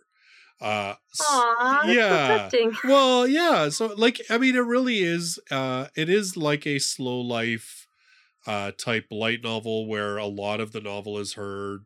uh 0.60 0.94
s- 1.12 1.46
Aw, 1.60 1.82
that's 1.86 1.94
yeah. 1.94 2.50
well 2.84 3.26
yeah 3.26 3.68
so 3.68 3.86
like 3.96 4.20
i 4.30 4.38
mean 4.38 4.54
it 4.56 4.60
really 4.60 5.00
is 5.02 5.38
uh 5.50 5.88
it 5.96 6.08
is 6.08 6.36
like 6.36 6.66
a 6.66 6.78
slow 6.78 7.20
life 7.20 7.86
uh 8.46 8.72
type 8.72 9.06
light 9.10 9.42
novel 9.42 9.86
where 9.88 10.16
a 10.16 10.26
lot 10.26 10.60
of 10.60 10.72
the 10.72 10.80
novel 10.80 11.18
is 11.18 11.34
her 11.34 11.80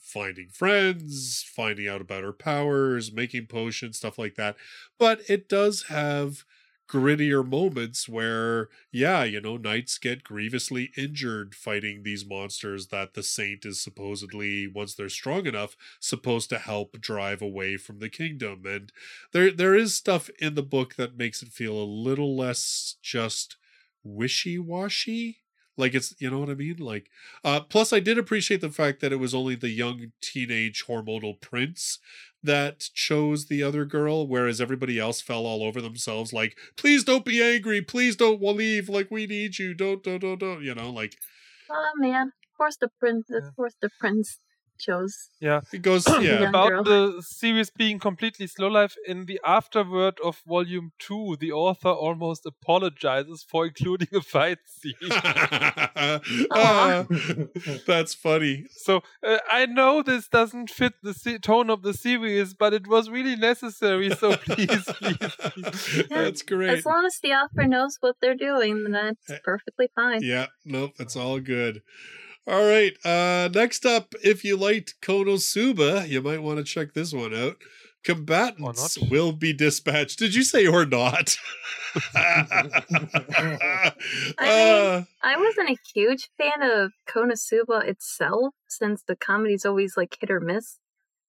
finding 0.00 0.48
friends 0.48 1.44
finding 1.54 1.88
out 1.88 2.00
about 2.00 2.22
her 2.24 2.32
powers 2.32 3.12
making 3.12 3.46
potions 3.46 3.96
stuff 3.98 4.18
like 4.18 4.34
that 4.36 4.56
but 4.98 5.20
it 5.28 5.48
does 5.48 5.84
have 5.84 6.44
grittier 6.88 7.44
moments 7.46 8.08
where 8.08 8.68
yeah 8.92 9.24
you 9.24 9.40
know 9.40 9.56
knights 9.56 9.98
get 9.98 10.22
grievously 10.22 10.92
injured 10.96 11.52
fighting 11.52 12.02
these 12.04 12.24
monsters 12.24 12.88
that 12.88 13.14
the 13.14 13.24
saint 13.24 13.64
is 13.66 13.80
supposedly 13.80 14.68
once 14.68 14.94
they're 14.94 15.08
strong 15.08 15.46
enough 15.46 15.76
supposed 15.98 16.48
to 16.48 16.58
help 16.58 17.00
drive 17.00 17.42
away 17.42 17.76
from 17.76 17.98
the 17.98 18.08
kingdom. 18.08 18.64
And 18.66 18.92
there 19.32 19.50
there 19.50 19.74
is 19.74 19.94
stuff 19.94 20.30
in 20.38 20.54
the 20.54 20.62
book 20.62 20.94
that 20.94 21.16
makes 21.16 21.42
it 21.42 21.48
feel 21.48 21.74
a 21.76 21.84
little 21.84 22.36
less 22.36 22.96
just 23.02 23.56
wishy-washy. 24.04 25.38
Like 25.78 25.94
it's 25.94 26.14
you 26.20 26.30
know 26.30 26.38
what 26.38 26.48
i 26.50 26.54
mean? 26.54 26.76
Like 26.78 27.10
uh 27.44 27.60
plus 27.60 27.92
i 27.92 28.00
did 28.00 28.16
appreciate 28.18 28.60
the 28.60 28.70
fact 28.70 29.00
that 29.00 29.12
it 29.12 29.16
was 29.16 29.34
only 29.34 29.56
the 29.56 29.68
young 29.70 30.12
teenage 30.22 30.84
hormonal 30.86 31.40
prince 31.40 31.98
that 32.46 32.80
chose 32.94 33.46
the 33.46 33.62
other 33.62 33.84
girl 33.84 34.26
whereas 34.26 34.60
everybody 34.60 34.98
else 34.98 35.20
fell 35.20 35.46
all 35.46 35.62
over 35.62 35.80
themselves 35.80 36.32
like 36.32 36.56
please 36.76 37.04
don't 37.04 37.24
be 37.24 37.42
angry. 37.42 37.80
Please 37.82 38.16
don't 38.16 38.42
leave. 38.42 38.88
Like 38.88 39.10
we 39.10 39.26
need 39.26 39.58
you. 39.58 39.74
Don't 39.74 40.02
don't 40.02 40.20
don't 40.20 40.40
don't 40.40 40.62
you 40.62 40.74
know 40.74 40.90
like 40.90 41.16
Oh 41.70 41.92
man, 41.96 42.28
of 42.28 42.56
course 42.56 42.76
the 42.76 42.88
prince. 43.00 43.28
Of 43.30 43.54
course 43.56 43.74
the 43.80 43.90
prince 44.00 44.38
chose. 44.78 45.30
Yeah, 45.40 45.60
it 45.72 45.82
goes 45.82 46.06
yeah 46.20 46.48
About 46.48 46.70
girl. 46.70 46.84
the 46.84 47.22
series 47.22 47.70
being 47.70 47.98
completely 47.98 48.46
slow 48.46 48.68
life, 48.68 48.96
in 49.06 49.26
the 49.26 49.40
afterword 49.44 50.18
of 50.24 50.42
volume 50.46 50.92
two, 50.98 51.36
the 51.40 51.52
author 51.52 51.90
almost 51.90 52.46
apologizes 52.46 53.44
for 53.48 53.66
including 53.66 54.08
a 54.14 54.20
fight 54.20 54.58
scene. 54.66 54.94
Ah, 56.50 57.06
that's 57.86 58.14
funny 58.14 58.64
so 58.70 59.02
uh, 59.26 59.38
I 59.50 59.66
know 59.66 60.02
this 60.02 60.28
doesn't 60.28 60.70
fit 60.70 60.94
the 61.02 61.14
se- 61.14 61.38
tone 61.38 61.70
of 61.70 61.82
the 61.82 61.92
series, 61.94 62.54
but 62.54 62.72
it 62.72 62.86
was 62.86 63.10
really 63.10 63.36
necessary. 63.36 64.10
So 64.14 64.36
please, 64.36 64.84
please, 64.98 65.18
please. 65.18 66.06
that's 66.08 66.42
great 66.42 66.78
As 66.78 66.86
long 66.86 67.04
as 67.06 67.18
the 67.22 67.30
author 67.32 67.66
knows 67.66 67.96
what 68.00 68.16
they're 68.20 68.34
doing, 68.36 68.84
then 68.84 68.94
Eh, 68.96 69.12
that's 69.28 69.40
perfectly 69.44 69.88
fine. 69.94 70.22
Yeah, 70.22 70.46
nope, 70.64 70.92
it's 70.98 71.16
all 71.16 71.40
good. 71.40 71.82
All 72.46 72.64
right. 72.64 72.94
Uh 73.04 73.48
next 73.52 73.84
up, 73.84 74.14
if 74.22 74.44
you 74.44 74.56
liked 74.56 74.94
Konosuba, 75.02 76.08
you 76.08 76.22
might 76.22 76.42
want 76.42 76.58
to 76.58 76.64
check 76.64 76.94
this 76.94 77.12
one 77.12 77.34
out. 77.34 77.56
Combatants 78.04 78.96
will 79.10 79.32
be 79.32 79.52
dispatched. 79.52 80.20
Did 80.20 80.32
you 80.34 80.44
say 80.44 80.66
or 80.66 80.86
not? 80.86 81.36
I 82.14 83.92
Uh, 84.38 85.04
I 85.22 85.36
wasn't 85.36 85.70
a 85.70 85.76
huge 85.92 86.28
fan 86.38 86.62
of 86.62 86.92
Konosuba 87.08 87.84
itself, 87.88 88.54
since 88.68 89.02
the 89.02 89.16
comedy's 89.16 89.64
always 89.64 89.96
like 89.96 90.16
hit 90.20 90.30
or 90.30 90.38
miss. 90.38 90.78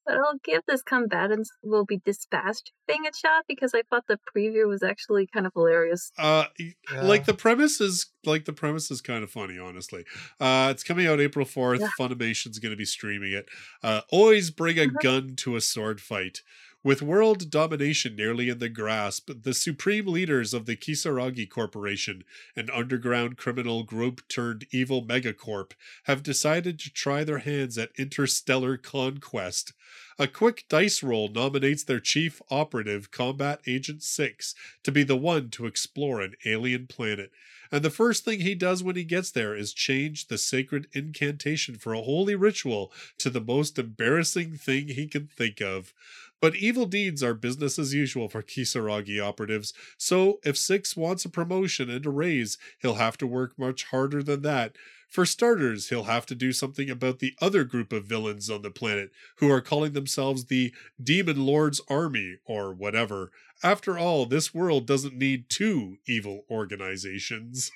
But 0.07 0.17
I'll 0.19 0.39
give 0.43 0.61
this 0.67 0.81
combatants 0.81 1.51
will 1.61 1.85
be 1.85 1.97
dispatched 2.05 2.71
thing 2.87 3.05
a 3.05 3.11
shot 3.13 3.43
because 3.47 3.73
I 3.75 3.83
thought 3.89 4.05
the 4.07 4.17
preview 4.35 4.67
was 4.67 4.81
actually 4.81 5.27
kind 5.27 5.45
of 5.45 5.51
hilarious. 5.53 6.11
uh 6.17 6.45
Yeah. 6.57 7.03
like 7.03 7.25
the 7.25 7.33
premise 7.33 7.81
is 7.81 8.07
like 8.25 8.45
the 8.45 8.53
premise 8.53 8.89
is 8.89 9.01
kind 9.01 9.23
of 9.23 9.29
funny 9.29 9.59
honestly 9.59 10.05
uh 10.39 10.69
it's 10.71 10.83
coming 10.83 11.05
out 11.07 11.19
april 11.19 11.45
4th 11.45 11.81
Yeah. 11.81 11.89
funimation's 11.99 12.59
going 12.59 12.71
to 12.71 12.77
be 12.77 12.85
streaming 12.85 13.33
it 13.33 13.47
uh 13.83 14.01
always 14.09 14.49
bring 14.51 14.79
a 14.79 14.83
Mhm. 14.85 15.01
gun 15.01 15.35
to 15.37 15.55
a 15.57 15.61
sword 15.61 15.99
fight 16.01 16.41
with 16.87 17.01
world 17.01 17.49
domination 17.49 18.15
nearly 18.15 18.47
in 18.47 18.59
the 18.59 18.69
grasp 18.69 19.29
the 19.43 19.53
supreme 19.53 20.07
leaders 20.07 20.53
of 20.53 20.65
the 20.65 20.77
kisaragi 20.77 21.45
corporation 21.45 22.23
an 22.55 22.69
underground 22.69 23.35
criminal 23.35 23.83
group 23.83 24.25
turned 24.29 24.65
evil 24.71 25.05
megacorp 25.05 25.73
have 26.05 26.23
decided 26.23 26.79
to 26.79 26.89
try 26.89 27.25
their 27.25 27.39
hands 27.39 27.77
at 27.77 27.91
interstellar 27.97 28.77
conquest 28.77 29.73
a 30.19 30.27
quick 30.27 30.65
dice 30.67 31.03
roll 31.03 31.27
nominates 31.27 31.83
their 31.83 31.99
chief 31.99 32.41
operative 32.49 33.11
combat 33.11 33.61
agent 33.67 34.01
6 34.01 34.55
to 34.81 34.91
be 34.91 35.03
the 35.03 35.15
one 35.15 35.51
to 35.51 35.67
explore 35.67 36.21
an 36.21 36.33
alien 36.43 36.87
planet. 36.87 37.31
And 37.71 37.83
the 37.83 37.91
first 37.91 38.25
thing 38.25 38.39
he 38.39 38.55
does 38.55 38.81
when 38.81 38.95
he 38.95 39.03
gets 39.03 39.29
there 39.29 39.55
is 39.55 39.73
change 39.73 40.27
the 40.27 40.39
sacred 40.39 40.87
incantation 40.93 41.75
for 41.75 41.93
a 41.93 42.01
holy 42.01 42.33
ritual 42.33 42.91
to 43.19 43.29
the 43.29 43.41
most 43.41 43.77
embarrassing 43.77 44.57
thing 44.57 44.87
he 44.87 45.05
can 45.05 45.27
think 45.27 45.61
of. 45.61 45.93
But 46.39 46.55
evil 46.55 46.85
deeds 46.85 47.23
are 47.23 47.33
business 47.33 47.79
as 47.79 47.93
usual 47.93 48.29
for 48.29 48.43
Kisaragi 48.43 49.19
operatives, 49.19 49.73
so 49.97 50.39
if 50.43 50.55
Six 50.57 50.95
wants 50.95 51.25
a 51.25 51.29
promotion 51.29 51.89
and 51.89 52.05
a 52.05 52.09
raise, 52.11 52.57
he'll 52.79 52.95
have 52.95 53.17
to 53.17 53.27
work 53.27 53.57
much 53.57 53.85
harder 53.85 54.21
than 54.21 54.43
that. 54.43 54.75
For 55.09 55.25
starters, 55.25 55.87
he'll 55.89 56.03
have 56.03 56.25
to 56.27 56.35
do 56.35 56.51
something 56.51 56.89
about 56.89 57.19
the 57.19 57.33
other 57.41 57.63
group 57.63 57.93
of 57.93 58.05
villains 58.05 58.49
on 58.49 58.61
the 58.61 58.69
planet 58.69 59.09
who 59.37 59.49
are 59.49 59.61
calling 59.61 59.93
themselves 59.93 60.45
the 60.45 60.73
Demon 61.01 61.45
Lord's 61.45 61.81
Army 61.89 62.37
or 62.45 62.73
whatever. 62.73 63.31
After 63.63 63.97
all, 63.97 64.25
this 64.25 64.53
world 64.53 64.85
doesn't 64.85 65.15
need 65.15 65.49
two 65.49 65.97
evil 66.07 66.43
organizations. 66.51 67.71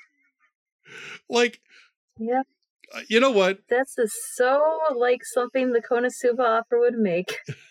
like, 1.29 1.61
Yep, 2.19 2.45
uh, 2.93 2.99
you 3.07 3.19
know 3.19 3.31
what? 3.31 3.59
this 3.69 3.97
is 3.97 4.13
so 4.35 4.61
like 4.95 5.21
something 5.23 5.71
the 5.71 5.81
Konosuba 5.81 6.59
offer 6.59 6.77
would 6.79 6.97
make. 6.97 7.37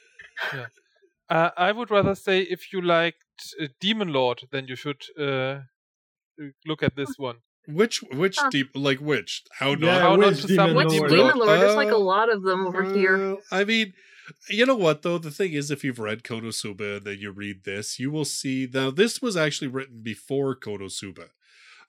Uh, 1.28 1.50
I 1.56 1.70
would 1.72 1.90
rather 1.90 2.14
say 2.14 2.40
if 2.42 2.72
you 2.72 2.80
liked 2.82 3.24
uh, 3.60 3.68
Demon 3.80 4.12
Lord, 4.12 4.42
then 4.50 4.66
you 4.66 4.74
should 4.74 5.02
uh, 5.18 5.60
look 6.66 6.82
at 6.82 6.96
this 6.96 7.16
one. 7.18 7.36
Which 7.68 8.02
which 8.02 8.36
Huh. 8.38 8.50
deep 8.50 8.70
like 8.74 8.98
which? 8.98 9.44
How 9.58 9.74
not? 9.74 9.80
Yeah, 9.82 10.00
How 10.00 10.16
not 10.16 10.30
which 10.30 10.42
to 10.42 10.48
demon 10.48 10.70
summon 10.70 10.76
Which 10.88 10.98
lord? 10.98 11.10
demon 11.10 11.38
lord? 11.38 11.60
There's 11.60 11.76
like 11.76 11.92
a 11.92 11.96
Uh, 11.96 12.00
lot 12.00 12.32
of 12.32 12.42
them 12.42 12.66
over 12.66 12.82
here. 12.82 13.36
I 13.52 13.64
mean, 13.64 13.92
you 14.48 14.66
know 14.66 14.74
what 14.76 15.02
though? 15.02 15.18
The 15.18 15.30
thing 15.30 15.52
is, 15.52 15.70
if 15.70 15.84
you've 15.84 15.98
read 15.98 16.22
Konosuba 16.24 16.96
and 16.96 17.06
then 17.06 17.18
you 17.18 17.30
read 17.30 17.64
this, 17.64 17.98
you 18.00 18.10
will 18.10 18.24
see 18.24 18.68
now 18.72 18.90
this 18.90 19.22
was 19.22 19.36
actually 19.36 19.68
written 19.68 20.00
before 20.02 20.56
Konosuba. 20.56 21.28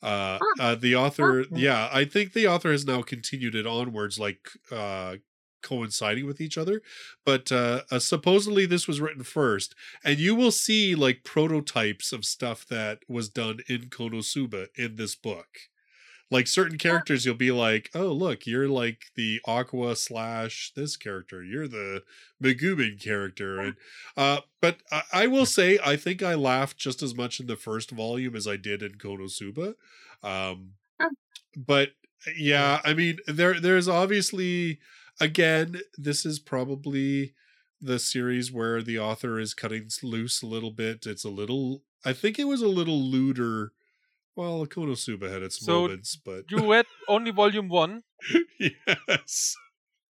Uh, 0.04 0.40
Huh. 0.42 0.56
uh, 0.60 0.76
the 0.76 0.96
author, 0.96 1.44
Huh. 1.44 1.58
yeah, 1.58 1.90
I 1.92 2.06
think 2.06 2.34
the 2.34 2.48
author 2.48 2.72
has 2.72 2.86
now 2.86 3.02
continued 3.02 3.56
it 3.56 3.68
onwards, 3.68 4.20
like 4.20 4.50
uh, 4.72 5.18
coinciding 5.62 6.26
with 6.26 6.42
each 6.42 6.58
other. 6.58 6.82
But 7.26 7.52
uh, 7.52 7.82
uh, 7.92 8.00
supposedly 8.00 8.66
this 8.66 8.88
was 8.88 9.02
written 9.02 9.24
first, 9.24 9.76
and 10.04 10.20
you 10.20 10.36
will 10.36 10.52
see 10.52 10.96
like 10.96 11.24
prototypes 11.24 12.12
of 12.12 12.26
stuff 12.26 12.66
that 12.68 13.00
was 13.08 13.30
done 13.30 13.60
in 13.68 13.90
Konosuba 13.90 14.68
in 14.76 14.96
this 14.96 15.16
book. 15.16 15.48
Like 16.30 16.48
certain 16.48 16.78
characters 16.78 17.26
you'll 17.26 17.36
be 17.36 17.52
like 17.52 17.90
oh 17.94 18.14
look 18.14 18.48
you're 18.48 18.70
like 18.70 19.08
the 19.16 19.42
aqua 19.46 19.98
slash 19.98 20.72
this 20.78 20.96
character. 20.96 21.44
You're 21.44 21.68
the 21.68 22.04
megumin 22.42 23.02
character. 23.02 23.60
And 23.60 23.76
uh 24.16 24.40
but 24.62 24.78
I, 24.92 25.02
I 25.12 25.28
will 25.28 25.46
say 25.46 25.78
i 25.84 25.98
think 25.98 26.24
i 26.24 26.36
laughed 26.36 26.78
just 26.78 27.04
as 27.04 27.14
much 27.14 27.40
in 27.42 27.48
the 27.48 27.56
first 27.58 27.92
volume 27.92 28.36
as 28.36 28.48
i 28.48 28.56
did 28.56 28.82
in 28.82 28.94
konosuba 28.94 29.74
um 30.24 30.74
but 31.56 31.90
yeah. 32.38 32.82
I 32.84 32.94
mean 32.94 33.20
there 33.28 33.60
there's 33.60 33.88
obviously 33.88 34.80
again 35.22 35.82
this 35.98 36.26
is 36.26 36.40
probably 36.40 37.36
the 37.80 38.00
series 38.00 38.52
where 38.52 38.82
the 38.82 39.00
author 39.00 39.40
is 39.40 39.54
cutting 39.56 39.90
loose 40.04 40.42
a 40.42 40.48
little 40.48 40.72
bit. 40.72 41.06
It's 41.08 41.24
a 41.26 41.30
little 41.30 41.84
i 42.06 42.14
think 42.14 42.40
it 42.40 42.46
was 42.46 42.62
a 42.62 42.68
little 42.68 43.02
lewder 43.02 43.72
well, 44.36 44.66
Konosuba 44.68 45.32
had 45.32 45.44
its 45.44 45.62
So, 45.62 45.86
moments, 45.86 46.16
but 46.16 46.46
You 46.50 46.72
read 46.72 46.88
only 47.08 47.32
volume 47.32 47.70
one. 47.70 48.04
yes, 48.60 49.58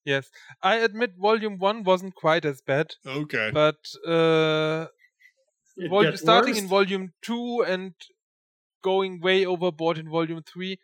Yes, 0.07 0.31
I 0.63 0.77
admit 0.77 1.17
volume 1.17 1.59
one 1.59 1.83
wasn't 1.83 2.15
quite 2.15 2.45
as 2.47 2.63
bad, 2.63 2.95
okay, 3.07 3.53
but 3.53 3.77
uh, 4.07 4.87
vol- 5.89 6.17
starting 6.17 6.57
worse. 6.57 6.59
in 6.59 6.69
volume 6.69 7.15
two 7.23 7.65
and 7.67 7.95
going 8.83 9.21
way 9.21 9.47
overboard 9.47 9.99
in 9.99 10.11
volume 10.11 10.43
three, 10.43 10.79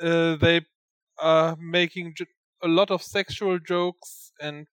uh, 0.00 0.36
they 0.36 0.62
are 1.18 1.56
making 1.58 2.14
j- 2.16 2.26
a 2.62 2.68
lot 2.68 2.90
of 2.90 3.02
sexual 3.02 3.58
jokes, 3.58 4.32
and 4.40 4.66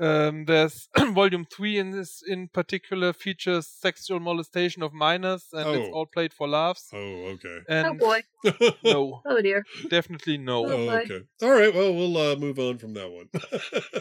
um, 0.00 0.46
there's 0.46 0.88
volume 1.14 1.44
three 1.54 1.78
in 1.78 1.90
this 1.90 2.22
in 2.26 2.48
particular 2.48 3.12
features 3.12 3.68
sexual 3.68 4.18
molestation 4.20 4.82
of 4.82 4.92
minors, 4.92 5.46
and 5.52 5.68
it's 5.76 5.88
Oh. 5.90 5.92
all 5.92 6.06
played 6.06 6.32
for 6.32 6.48
laughs. 6.48 6.88
oh, 6.92 6.98
okay, 7.34 7.58
Oh 7.68 7.72
And 7.74 7.98
boy. 7.98 8.20
no, 8.84 9.20
Oh 9.26 9.40
dear. 9.42 9.64
definitely 9.90 10.38
no. 10.38 10.64
oh, 10.66 10.86
boy. 10.86 11.02
okay. 11.04 11.20
All 11.42 11.50
right, 11.50 11.72
well, 11.74 11.94
we'll 11.94 12.16
uh, 12.16 12.36
move 12.36 12.58
on 12.58 12.78
from 12.78 12.94
that 12.94 13.10
one. 13.10 13.28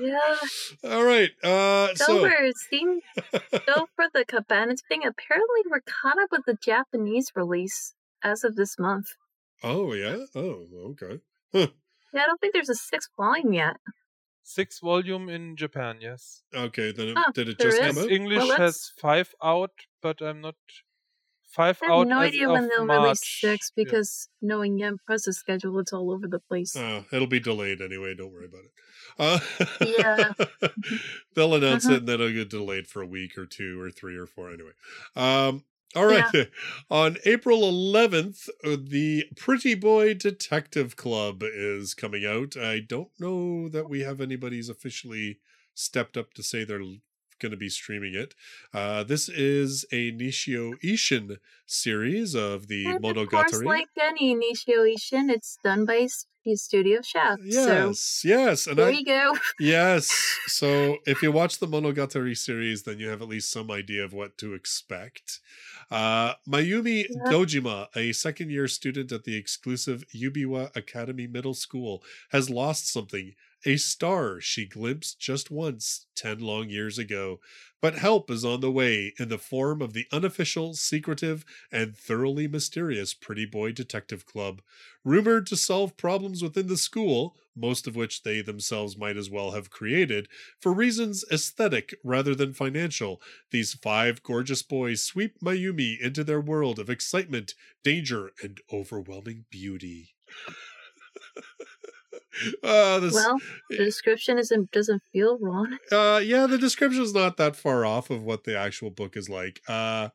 Yeah. 0.00 0.36
All 0.84 1.04
right, 1.04 1.30
uh, 1.42 1.94
So 1.94 2.04
so 2.06 2.22
we're 2.22 2.52
seeing 2.68 3.00
so 3.66 3.86
for 3.96 4.06
the 4.12 4.24
Cabana 4.26 4.74
thing, 4.88 5.00
apparently 5.06 5.62
we're 5.70 5.80
caught 5.80 6.18
up 6.20 6.30
with 6.32 6.42
the 6.46 6.54
Japanese 6.60 7.30
release 7.34 7.94
as 8.22 8.44
of 8.44 8.56
this 8.56 8.78
month. 8.78 9.06
oh 9.62 9.92
yeah, 9.94 10.18
oh 10.34 10.66
okay, 10.90 11.20
Yeah, 12.14 12.22
I 12.22 12.26
don't 12.26 12.40
think 12.40 12.52
there's 12.54 12.68
a 12.70 12.74
sixth 12.74 13.10
volume 13.18 13.52
yet. 13.52 13.76
Six 14.42 14.78
volume 14.80 15.28
in 15.28 15.56
Japan, 15.56 15.98
yes. 16.00 16.42
okay. 16.54 16.92
Then 16.92 17.08
it, 17.08 17.16
Oh, 17.18 17.32
did 17.32 17.48
it 17.48 17.58
just 17.58 17.78
is. 17.80 17.94
come 17.94 18.04
out? 18.04 18.10
English 18.10 18.38
Well, 18.48 18.56
has 18.58 18.92
five 19.00 19.34
out, 19.42 19.70
but 20.02 20.20
I'm 20.20 20.40
not 20.42 20.54
five 21.50 21.78
I 21.82 21.86
have 21.86 21.92
out 21.94 22.08
no 22.08 22.20
as 22.20 22.28
idea 22.28 22.50
when 22.50 22.68
they'll 22.68 22.84
March. 22.84 23.02
release 23.02 23.40
six 23.40 23.72
Yeah. 23.74 23.84
because 23.84 24.28
knowing 24.42 24.78
Yen 24.78 24.98
Press's 25.06 25.38
schedule, 25.38 25.78
it's 25.78 25.92
all 25.92 26.10
over 26.12 26.26
the 26.28 26.40
place. 26.40 26.76
Uh, 26.76 27.04
it'll 27.12 27.26
be 27.26 27.40
delayed 27.40 27.80
anyway. 27.80 28.14
Don't 28.14 28.32
worry 28.32 28.46
about 28.46 28.64
it. 28.64 28.72
Uh, 29.18 29.38
Yeah. 29.80 30.32
they'll 31.34 31.54
announce 31.54 31.86
Uh-huh. 31.86 31.94
it 31.94 31.98
and 32.00 32.08
then 32.08 32.20
it'll 32.20 32.32
get 32.32 32.50
delayed 32.50 32.86
for 32.86 33.00
a 33.02 33.06
week 33.06 33.38
or 33.38 33.46
two 33.46 33.80
or 33.80 33.90
three 33.90 34.16
or 34.16 34.26
four 34.26 34.50
anyway. 34.52 34.72
Um, 35.16 35.64
all 35.94 36.06
right. 36.06 36.48
On 36.90 37.16
April 37.24 37.60
11th, 37.60 38.48
uh, 38.64 38.76
the 38.80 39.24
Pretty 39.36 39.74
Boy 39.74 40.14
Detective 40.14 40.96
Club 40.96 41.42
is 41.42 41.94
coming 41.94 42.24
out. 42.24 42.56
I 42.56 42.80
don't 42.80 43.10
know 43.18 43.68
that 43.68 43.88
we 43.88 44.00
have 44.00 44.20
anybody's 44.20 44.68
officially 44.68 45.38
stepped 45.74 46.16
up 46.16 46.34
to 46.34 46.42
say 46.42 46.64
they're 46.64 46.80
going 47.40 47.50
to 47.50 47.56
be 47.56 47.68
streaming 47.68 48.14
it. 48.14 48.34
Uh, 48.72 49.04
this 49.04 49.28
is 49.28 49.84
a 49.92 50.12
Nishio 50.12 50.72
Ishin 50.82 51.38
series 51.66 52.34
of 52.34 52.68
the 52.68 52.86
And 52.86 52.96
of 52.96 53.02
course, 53.02 53.52
Monogatari. 53.52 53.64
like 53.64 53.88
any 54.00 54.34
Nishio 54.34 54.92
Ishin, 54.94 55.30
it's 55.30 55.58
done 55.62 55.84
by 55.84 56.06
Studio 56.54 57.00
Shaft. 57.02 57.40
So 57.50 57.88
yes, 57.88 58.22
yes, 58.24 58.66
and 58.66 58.76
there 58.76 58.88
I 58.88 58.90
you 58.90 59.04
go. 59.04 59.32
Yes. 59.60 60.10
So 60.46 60.98
if 61.06 61.22
you 61.22 61.32
watch 61.32 61.58
the 61.58 61.66
Monogatari 61.66 62.36
series, 62.36 62.82
then 62.82 62.98
you 62.98 63.08
have 63.08 63.22
at 63.22 63.28
least 63.28 63.50
some 63.50 63.70
idea 63.70 64.04
of 64.04 64.12
what 64.12 64.36
to 64.38 64.54
expect. 64.54 65.40
Uh, 65.90 66.34
Mayumi 66.48 67.06
Yeah. 67.08 67.32
Dojima, 67.32 67.88
a 67.96 68.12
second 68.12 68.50
year 68.50 68.68
student 68.68 69.12
at 69.12 69.24
the 69.24 69.36
exclusive 69.36 70.04
Yubiwa 70.14 70.74
Academy 70.76 71.26
Middle 71.26 71.54
School, 71.54 72.02
has 72.30 72.50
lost 72.50 72.90
something 72.92 73.34
a 73.66 73.76
star 73.76 74.40
she 74.40 74.66
glimpsed 74.66 75.18
just 75.18 75.50
once 75.50 76.06
10 76.16 76.38
long 76.38 76.68
years 76.68 76.98
ago. 76.98 77.40
But 77.80 77.96
help 77.96 78.30
is 78.30 78.44
on 78.44 78.60
the 78.60 78.70
way 78.70 79.12
in 79.18 79.28
the 79.28 79.38
form 79.38 79.82
of 79.82 79.92
the 79.92 80.06
unofficial, 80.10 80.74
secretive, 80.74 81.44
and 81.70 81.96
thoroughly 81.96 82.48
mysterious 82.48 83.12
Pretty 83.12 83.44
Boy 83.44 83.72
Detective 83.72 84.24
Club. 84.24 84.62
Rumored 85.04 85.46
to 85.48 85.56
solve 85.56 85.96
problems 85.98 86.42
within 86.42 86.66
the 86.66 86.78
school, 86.78 87.36
most 87.54 87.86
of 87.86 87.94
which 87.94 88.22
they 88.22 88.40
themselves 88.40 88.96
might 88.96 89.18
as 89.18 89.28
well 89.28 89.50
have 89.50 89.70
created, 89.70 90.28
for 90.58 90.72
reasons 90.72 91.24
aesthetic 91.30 91.94
rather 92.02 92.34
than 92.34 92.54
financial, 92.54 93.20
these 93.50 93.74
five 93.74 94.22
gorgeous 94.22 94.62
boys 94.62 95.02
sweep 95.02 95.40
Mayumi 95.40 96.00
into 96.00 96.24
their 96.24 96.40
world 96.40 96.78
of 96.78 96.88
excitement, 96.88 97.54
danger, 97.82 98.32
and 98.42 98.60
overwhelming 98.72 99.44
beauty. 99.50 100.14
Uh, 102.62 102.98
this, 103.00 103.14
Well, 103.14 103.38
the 103.70 103.76
description 103.78 104.38
isn't 104.38 104.70
doesn't 104.70 105.02
feel 105.12 105.38
wrong. 105.40 105.78
uh, 105.92 106.20
yeah, 106.24 106.46
the 106.46 106.58
description 106.58 107.02
is 107.02 107.14
not 107.14 107.36
that 107.36 107.56
far 107.56 107.84
off 107.84 108.10
of 108.10 108.22
what 108.22 108.44
the 108.44 108.58
actual 108.58 108.90
book 108.90 109.16
is 109.16 109.28
like. 109.28 109.60
Uh, 109.68 110.08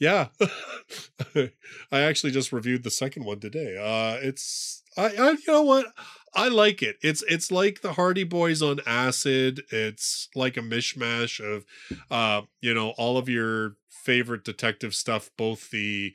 yeah, 0.00 0.28
I 1.36 2.00
actually 2.00 2.32
just 2.32 2.52
reviewed 2.52 2.82
the 2.82 2.90
second 2.90 3.24
one 3.24 3.40
today. 3.40 3.76
Uh, 3.78 4.18
it's 4.26 4.82
I, 4.96 5.06
I, 5.06 5.30
you 5.32 5.38
know 5.46 5.62
what, 5.62 5.86
I 6.34 6.48
like 6.48 6.82
it. 6.82 6.96
It's 7.02 7.22
it's 7.28 7.50
like 7.50 7.80
the 7.80 7.92
Hardy 7.94 8.24
Boys 8.24 8.60
on 8.60 8.80
acid. 8.86 9.62
It's 9.70 10.28
like 10.34 10.56
a 10.56 10.60
mishmash 10.60 11.40
of, 11.40 11.64
uh, 12.10 12.42
you 12.60 12.74
know, 12.74 12.90
all 12.98 13.16
of 13.16 13.28
your 13.28 13.76
favorite 13.88 14.44
detective 14.44 14.94
stuff, 14.94 15.30
both 15.38 15.70
the, 15.70 16.12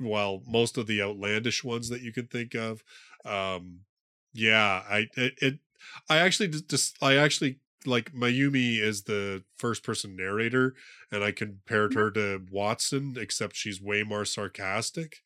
well, 0.00 0.42
most 0.46 0.78
of 0.78 0.86
the 0.86 1.02
outlandish 1.02 1.62
ones 1.64 1.88
that 1.88 2.00
you 2.02 2.12
can 2.12 2.26
think 2.26 2.54
of. 2.54 2.82
Um, 3.24 3.80
yeah, 4.36 4.82
I 4.88 5.06
it, 5.16 5.34
it 5.40 5.58
I 6.08 6.18
actually 6.18 6.48
just, 6.48 6.68
just 6.68 7.02
I 7.02 7.16
actually 7.16 7.60
like 7.84 8.12
Mayumi 8.12 8.80
is 8.80 9.04
the 9.04 9.44
first 9.58 9.82
person 9.82 10.16
narrator, 10.16 10.74
and 11.10 11.24
I 11.24 11.32
compared 11.32 11.94
her 11.94 12.10
to 12.12 12.42
Watson, 12.50 13.16
except 13.18 13.56
she's 13.56 13.80
way 13.80 14.02
more 14.02 14.24
sarcastic. 14.24 15.22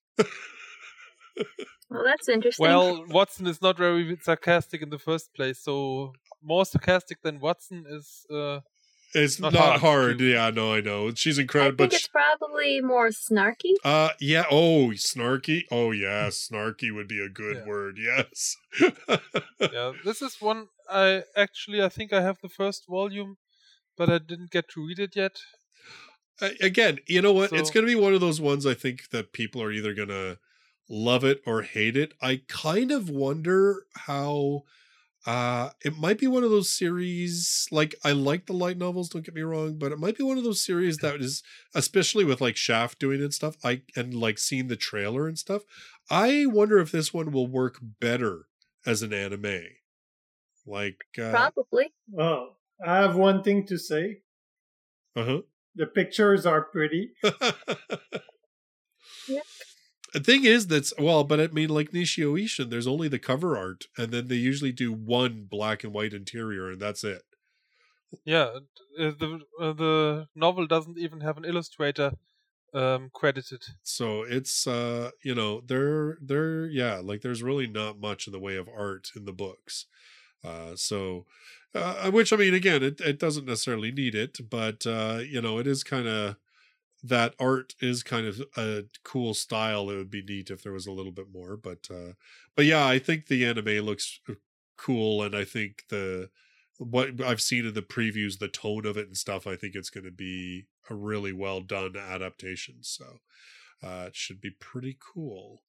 Well, 1.91 2.05
that's 2.05 2.29
interesting. 2.29 2.67
Well, 2.67 3.05
Watson 3.09 3.47
is 3.49 3.61
not 3.61 3.77
very 3.77 4.17
sarcastic 4.23 4.81
in 4.81 4.91
the 4.91 4.99
first 4.99 5.35
place, 5.35 5.59
so 5.59 6.13
more 6.41 6.65
sarcastic 6.65 7.21
than 7.23 7.41
Watson 7.41 7.85
is. 7.89 8.27
Uh, 8.31 8.61
It's 9.15 9.41
not, 9.41 9.53
Not 9.53 9.63
hard. 9.63 9.81
hard 9.81 10.09
to 10.13 10.15
do. 10.19 10.25
Yeah, 10.27 10.51
no, 10.51 10.73
I 10.73 10.81
know. 10.81 11.13
She's 11.15 11.39
incredible. 11.39 11.83
I 11.83 11.87
incredible, 11.87 11.91
think 11.91 11.91
but 11.91 11.97
it's 11.97 12.09
probably 12.09 12.81
more 12.81 13.09
snarky. 13.09 13.75
uh, 13.85 14.11
yeah. 14.21 14.45
Oh, 14.51 14.91
snarky. 14.95 15.65
Oh, 15.71 15.91
yeah, 15.91 16.29
snarky 16.29 16.95
would 16.95 17.09
be 17.09 17.21
a 17.21 17.29
good 17.29 17.57
Yeah. 17.59 17.67
word. 17.67 17.99
Yes. 17.99 18.57
yeah, 19.61 19.93
this 20.05 20.23
is 20.23 20.37
one 20.41 20.69
I 20.89 21.23
actually 21.37 21.83
I 21.83 21.89
think 21.89 22.13
I 22.13 22.21
have 22.23 22.39
the 22.43 22.49
first 22.49 22.85
volume, 22.89 23.37
but 23.97 24.09
I 24.11 24.19
didn't 24.19 24.51
get 24.51 24.69
to 24.71 24.87
read 24.87 24.99
it 24.99 25.17
yet. 25.17 25.39
A- 26.41 26.57
again, 26.65 26.99
you 27.07 27.21
know 27.21 27.33
what? 27.33 27.53
it's 27.53 27.71
going 27.71 27.85
to 27.87 27.93
be 27.93 28.01
one 28.01 28.15
of 28.15 28.21
those 28.21 28.41
ones 28.41 28.65
I 28.67 28.75
think 28.75 29.11
that 29.11 29.33
people 29.33 29.63
are 29.63 29.73
either 29.73 29.93
going 29.95 30.09
to 30.09 30.39
love 30.89 31.25
it 31.25 31.41
or 31.47 31.63
hate 31.63 31.97
it. 31.97 32.15
I 32.23 32.43
kind 32.49 32.91
of 32.93 33.09
wonder 33.11 33.85
how 33.95 34.63
uh 35.27 35.71
it 35.85 35.99
might 35.99 36.19
be 36.19 36.27
one 36.27 36.43
of 36.43 36.51
those 36.51 36.71
series 36.71 37.69
like 37.71 37.95
I 38.05 38.13
like 38.13 38.47
the 38.47 38.53
light 38.55 38.79
novels, 38.79 39.09
don't 39.09 39.25
get 39.25 39.35
me 39.35 39.43
wrong, 39.43 39.77
but 39.79 39.93
it 39.93 39.99
might 39.99 40.17
be 40.17 40.25
one 40.25 40.39
of 40.39 40.45
those 40.45 40.65
series 40.65 40.99
that 40.99 41.17
is 41.21 41.43
especially 41.75 42.25
with 42.25 42.41
like 42.41 42.57
Shaft 42.57 42.99
doing 42.99 43.21
it 43.21 43.25
and 43.25 43.35
stuff, 43.35 43.57
I 43.63 43.83
and 43.95 44.15
like 44.15 44.39
seeing 44.39 44.69
the 44.69 44.77
trailer 44.77 45.29
and 45.29 45.39
stuff. 45.39 45.63
I 46.11 46.47
wonder 46.47 46.79
if 46.79 46.91
this 46.91 47.13
one 47.13 47.33
will 47.33 47.47
work 47.47 47.79
better 48.01 48.47
as 48.87 49.03
an 49.03 49.13
anime. 49.13 49.63
Like 50.67 51.05
uh 51.19 51.31
Probably. 51.31 51.93
Well, 52.11 52.57
I 52.85 52.97
have 52.97 53.17
one 53.17 53.43
thing 53.43 53.67
to 53.67 53.79
say. 53.79 54.23
uh-huh. 55.17 55.43
The 55.77 55.87
pictures 55.87 56.47
are 56.47 56.63
pretty. 56.63 57.13
The 60.13 60.21
thing 60.21 60.45
is 60.45 60.67
that's 60.67 60.93
well, 60.99 61.25
but 61.25 61.41
I 61.41 61.47
mean, 61.49 61.69
like 61.69 61.93
Nishio 61.93 62.41
Ishin, 62.41 62.71
there's 62.71 62.87
only 62.87 63.09
the 63.09 63.19
cover 63.19 63.57
art, 63.57 63.85
and 63.97 64.13
then 64.13 64.29
they 64.29 64.37
usually 64.37 64.73
do 64.73 64.93
one 64.93 65.47
black 65.49 65.85
and 65.85 65.93
white 65.93 66.13
interior, 66.13 66.71
and 66.71 66.81
that's 66.81 67.05
it. 67.05 67.23
Yeah, 68.25 68.59
uh, 68.99 69.13
the 69.19 69.41
uh, 69.61 69.73
the 69.73 70.29
novel 70.35 70.67
doesn't 70.67 70.99
even 70.99 71.21
have 71.21 71.37
an 71.37 71.45
illustrator 71.45 72.13
um, 72.75 73.11
credited. 73.13 73.63
So 73.83 74.23
it's 74.23 74.67
uh, 74.67 75.11
you 75.23 75.35
know, 75.35 75.61
there 75.61 76.19
there 76.21 76.67
yeah, 76.67 77.01
like 77.03 77.23
there's 77.23 77.43
really 77.43 77.67
not 77.67 78.01
much 78.01 78.27
in 78.27 78.33
the 78.33 78.41
way 78.41 78.57
of 78.57 78.69
art 78.69 79.11
in 79.15 79.25
the 79.25 79.33
books. 79.33 79.87
Uh, 80.43 80.75
so 80.75 81.27
uh, 81.75 82.11
which 82.11 82.33
I 82.33 82.37
mean, 82.37 82.55
again, 82.55 82.83
it 82.83 83.01
it 83.01 83.19
doesn't 83.19 83.47
necessarily 83.47 83.93
need 83.93 84.15
it, 84.15 84.39
but 84.49 84.87
uh, 84.87 85.21
you 85.25 85.41
know, 85.41 85.59
it 85.59 85.67
is 85.67 85.85
kind 85.85 86.09
of 86.09 86.37
that 87.03 87.35
art 87.39 87.75
is 87.81 88.03
kind 88.03 88.27
of 88.27 88.43
a 88.57 88.85
cool 89.05 89.35
style. 89.35 89.91
It 89.91 89.97
would 89.97 90.11
be 90.11 90.23
neat 90.23 90.51
if 90.51 90.63
there 90.63 90.73
was 90.73 90.87
a 90.87 90.93
little 90.93 91.13
bit 91.13 91.33
more, 91.33 91.57
but 91.57 91.89
uh, 91.91 92.13
but 92.57 92.65
yeah, 92.67 92.87
I 92.87 92.99
think 92.99 93.27
the 93.27 93.47
anime 93.47 93.85
looks 93.85 94.21
uh, 94.29 94.35
cool, 94.77 95.23
and 95.23 95.35
I 95.35 95.45
think 95.45 95.85
the 95.89 96.31
what 96.79 97.21
I've 97.21 97.43
seen 97.43 97.67
in 97.67 97.75
the 97.75 97.83
previews, 97.83 98.39
the 98.39 98.49
tone 98.49 98.87
of 98.87 98.97
it 98.97 99.07
and 99.07 99.17
stuff, 99.17 99.47
I 99.47 99.57
think 99.57 99.75
it's 99.75 99.91
going 99.91 100.05
to 100.05 100.11
be 100.11 100.67
a 100.89 100.95
really 100.95 101.33
well 101.33 101.61
done 101.61 101.95
adaptation. 101.97 102.77
So 102.83 103.21
uh, 103.83 104.07
it 104.09 104.17
should 104.17 104.41
be 104.41 104.51
pretty 104.51 104.97
cool. 104.99 105.63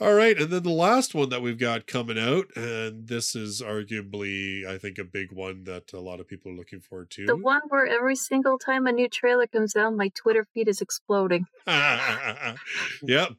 All 0.00 0.14
right, 0.14 0.40
and 0.40 0.48
then 0.50 0.62
the 0.62 0.70
last 0.70 1.12
one 1.12 1.28
that 1.30 1.42
we've 1.42 1.58
got 1.58 1.88
coming 1.88 2.20
out, 2.20 2.46
and 2.54 3.08
this 3.08 3.34
is 3.34 3.60
arguably, 3.60 4.64
I 4.64 4.78
think, 4.78 4.96
a 4.96 5.02
big 5.02 5.32
one 5.32 5.64
that 5.64 5.92
a 5.92 5.98
lot 5.98 6.20
of 6.20 6.28
people 6.28 6.52
are 6.52 6.54
looking 6.54 6.78
forward 6.78 7.10
to. 7.10 7.26
The 7.26 7.36
one 7.36 7.62
where 7.68 7.84
every 7.84 8.14
single 8.14 8.58
time 8.58 8.86
a 8.86 8.92
new 8.92 9.08
trailer 9.08 9.48
comes 9.48 9.74
out, 9.74 9.96
my 9.96 10.10
Twitter 10.14 10.46
feed 10.54 10.68
is 10.68 10.80
exploding. 10.80 11.46
yep. 11.66 13.30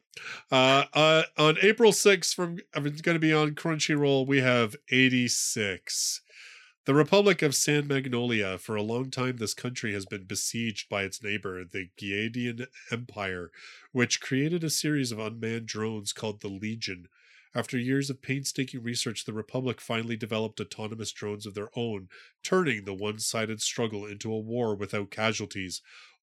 Uh, 0.52 0.84
uh, 0.92 1.22
on 1.38 1.56
April 1.62 1.92
6th, 1.92 2.34
from 2.34 2.58
it's 2.74 3.00
going 3.00 3.16
to 3.16 3.20
be 3.20 3.32
on 3.32 3.52
Crunchyroll, 3.52 4.26
we 4.26 4.42
have 4.42 4.76
86. 4.90 6.20
The 6.90 6.96
Republic 6.96 7.40
of 7.40 7.54
San 7.54 7.86
Magnolia. 7.86 8.58
For 8.58 8.74
a 8.74 8.82
long 8.82 9.12
time, 9.12 9.36
this 9.36 9.54
country 9.54 9.92
has 9.92 10.06
been 10.06 10.24
besieged 10.24 10.88
by 10.88 11.04
its 11.04 11.22
neighbor, 11.22 11.64
the 11.64 11.90
Giadian 11.96 12.66
Empire, 12.90 13.52
which 13.92 14.20
created 14.20 14.64
a 14.64 14.70
series 14.70 15.12
of 15.12 15.20
unmanned 15.20 15.66
drones 15.66 16.12
called 16.12 16.40
the 16.40 16.48
Legion. 16.48 17.06
After 17.54 17.78
years 17.78 18.10
of 18.10 18.22
painstaking 18.22 18.82
research, 18.82 19.24
the 19.24 19.32
Republic 19.32 19.80
finally 19.80 20.16
developed 20.16 20.60
autonomous 20.60 21.12
drones 21.12 21.46
of 21.46 21.54
their 21.54 21.70
own, 21.76 22.08
turning 22.42 22.86
the 22.86 22.92
one 22.92 23.20
sided 23.20 23.62
struggle 23.62 24.04
into 24.04 24.32
a 24.32 24.40
war 24.40 24.74
without 24.74 25.12
casualties. 25.12 25.82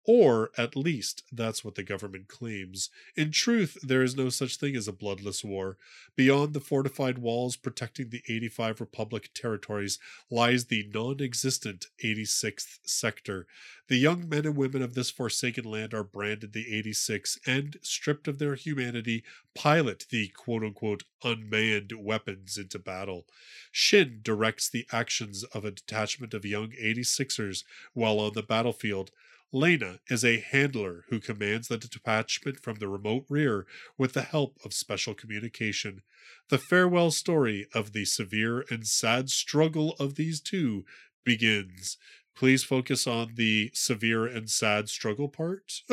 Or, 0.05 0.51
at 0.57 0.75
least, 0.75 1.23
that's 1.31 1.63
what 1.63 1.75
the 1.75 1.83
government 1.83 2.29
claims. 2.29 2.89
In 3.15 3.31
truth, 3.31 3.77
there 3.83 4.03
is 4.03 4.17
no 4.17 4.31
such 4.31 4.57
thing 4.57 4.75
as 4.75 4.89
a 4.89 4.93
bloodless 4.93 5.45
war. 5.45 5.77
Beyond 6.17 6.55
the 6.55 6.61
fortified 6.61 7.19
walls 7.19 7.57
protecting 7.57 8.09
the 8.09 8.23
85 8.27 8.81
Republic 8.81 9.31
territories 9.35 9.99
lies 10.31 10.67
the 10.67 10.89
non 10.95 11.21
existent 11.21 11.89
86th 12.03 12.79
Sector. 12.85 13.47
The 13.89 13.99
young 13.99 14.29
men 14.29 14.47
and 14.47 14.57
women 14.57 14.81
of 14.81 14.95
this 14.95 15.11
forsaken 15.11 15.65
land 15.65 15.93
are 15.93 16.05
branded 16.05 16.53
the 16.55 16.75
86 16.75 17.39
and, 17.47 17.77
stripped 17.83 18.29
of 18.29 18.39
their 18.39 18.55
humanity, 18.55 19.25
pilot 19.55 20.07
the 20.11 20.29
quote 20.29 20.63
unquote 20.63 21.05
unmanned 21.23 21.93
weapons 21.99 22.57
into 22.57 22.79
battle. 22.79 23.27
Shin 23.73 24.21
directs 24.23 24.69
the 24.69 24.87
actions 24.91 25.45
of 25.45 25.65
a 25.65 25.71
detachment 25.71 26.33
of 26.33 26.45
young 26.45 26.71
86ers 26.71 27.65
while 27.93 28.21
on 28.21 28.33
the 28.33 28.43
battlefield. 28.43 29.11
Lena 29.53 30.01
is 30.09 30.25
a 30.25 30.41
handler 30.41 31.05
who 31.09 31.21
commands 31.21 31.69
the 31.69 31.79
detachment 31.79 32.61
from 32.61 32.77
the 32.77 32.89
remote 32.89 33.25
rear 33.29 33.67
with 33.97 34.13
the 34.13 34.23
help 34.23 34.59
of 34.65 34.75
special 34.75 35.15
communication. 35.15 36.03
The 36.51 36.59
farewell 36.59 37.11
story 37.11 37.67
of 37.75 37.93
the 37.93 38.05
severe 38.05 38.65
and 38.71 38.87
sad 38.87 39.31
struggle 39.31 39.97
of 39.99 40.17
these 40.17 40.41
two 40.41 40.85
begins. 41.25 41.97
Please 42.37 42.63
focus 42.63 43.07
on 43.07 43.35
the 43.37 43.71
severe 43.75 44.27
and 44.27 44.51
sad 44.51 44.89
struggle 44.89 45.29
part. 45.29 45.81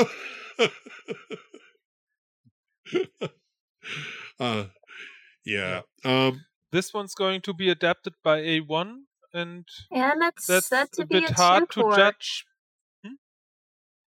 uh, 4.40 4.66
yeah. 5.46 5.82
Um, 6.04 6.46
This 6.72 6.94
one's 6.94 7.16
going 7.16 7.42
to 7.42 7.54
be 7.54 7.70
adapted 7.70 8.14
by 8.24 8.42
A1, 8.42 9.04
and 9.34 9.66
And 9.92 10.24
it's 10.24 10.46
that's 10.46 10.68
set 10.68 10.92
to 10.94 11.04
a 11.04 11.06
be 11.06 11.22
bit 11.22 11.32
a 11.32 11.34
hard 11.34 11.70
to 11.72 11.82
judge. 11.96 12.46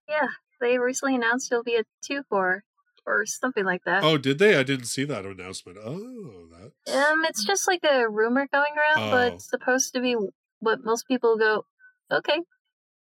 Yeah, 0.08 0.28
they 0.62 0.78
recently 0.78 1.16
announced 1.16 1.52
it'll 1.52 1.64
be 1.64 1.76
a 1.76 1.84
two 2.04 2.24
for 2.30 2.64
or 3.06 3.26
something 3.26 3.64
like 3.64 3.84
that. 3.86 4.04
oh, 4.04 4.18
did 4.18 4.38
they? 4.40 4.56
I 4.58 4.64
didn't 4.64 4.86
see 4.88 5.06
that 5.06 5.26
announcement. 5.26 5.78
Oh, 5.82 6.48
that. 6.52 6.72
Um, 6.94 7.26
it's 7.26 7.44
just 7.46 7.68
like 7.68 7.84
a 7.84 8.10
rumor 8.10 8.48
going 8.52 8.74
around, 8.78 9.10
but 9.12 9.34
Oh. 9.34 9.36
it's 9.36 9.50
supposed 9.50 9.94
to 9.94 10.02
be 10.02 10.16
what 10.60 10.80
most 10.84 11.08
people 11.08 11.38
go, 11.38 11.66
okay. 12.12 12.40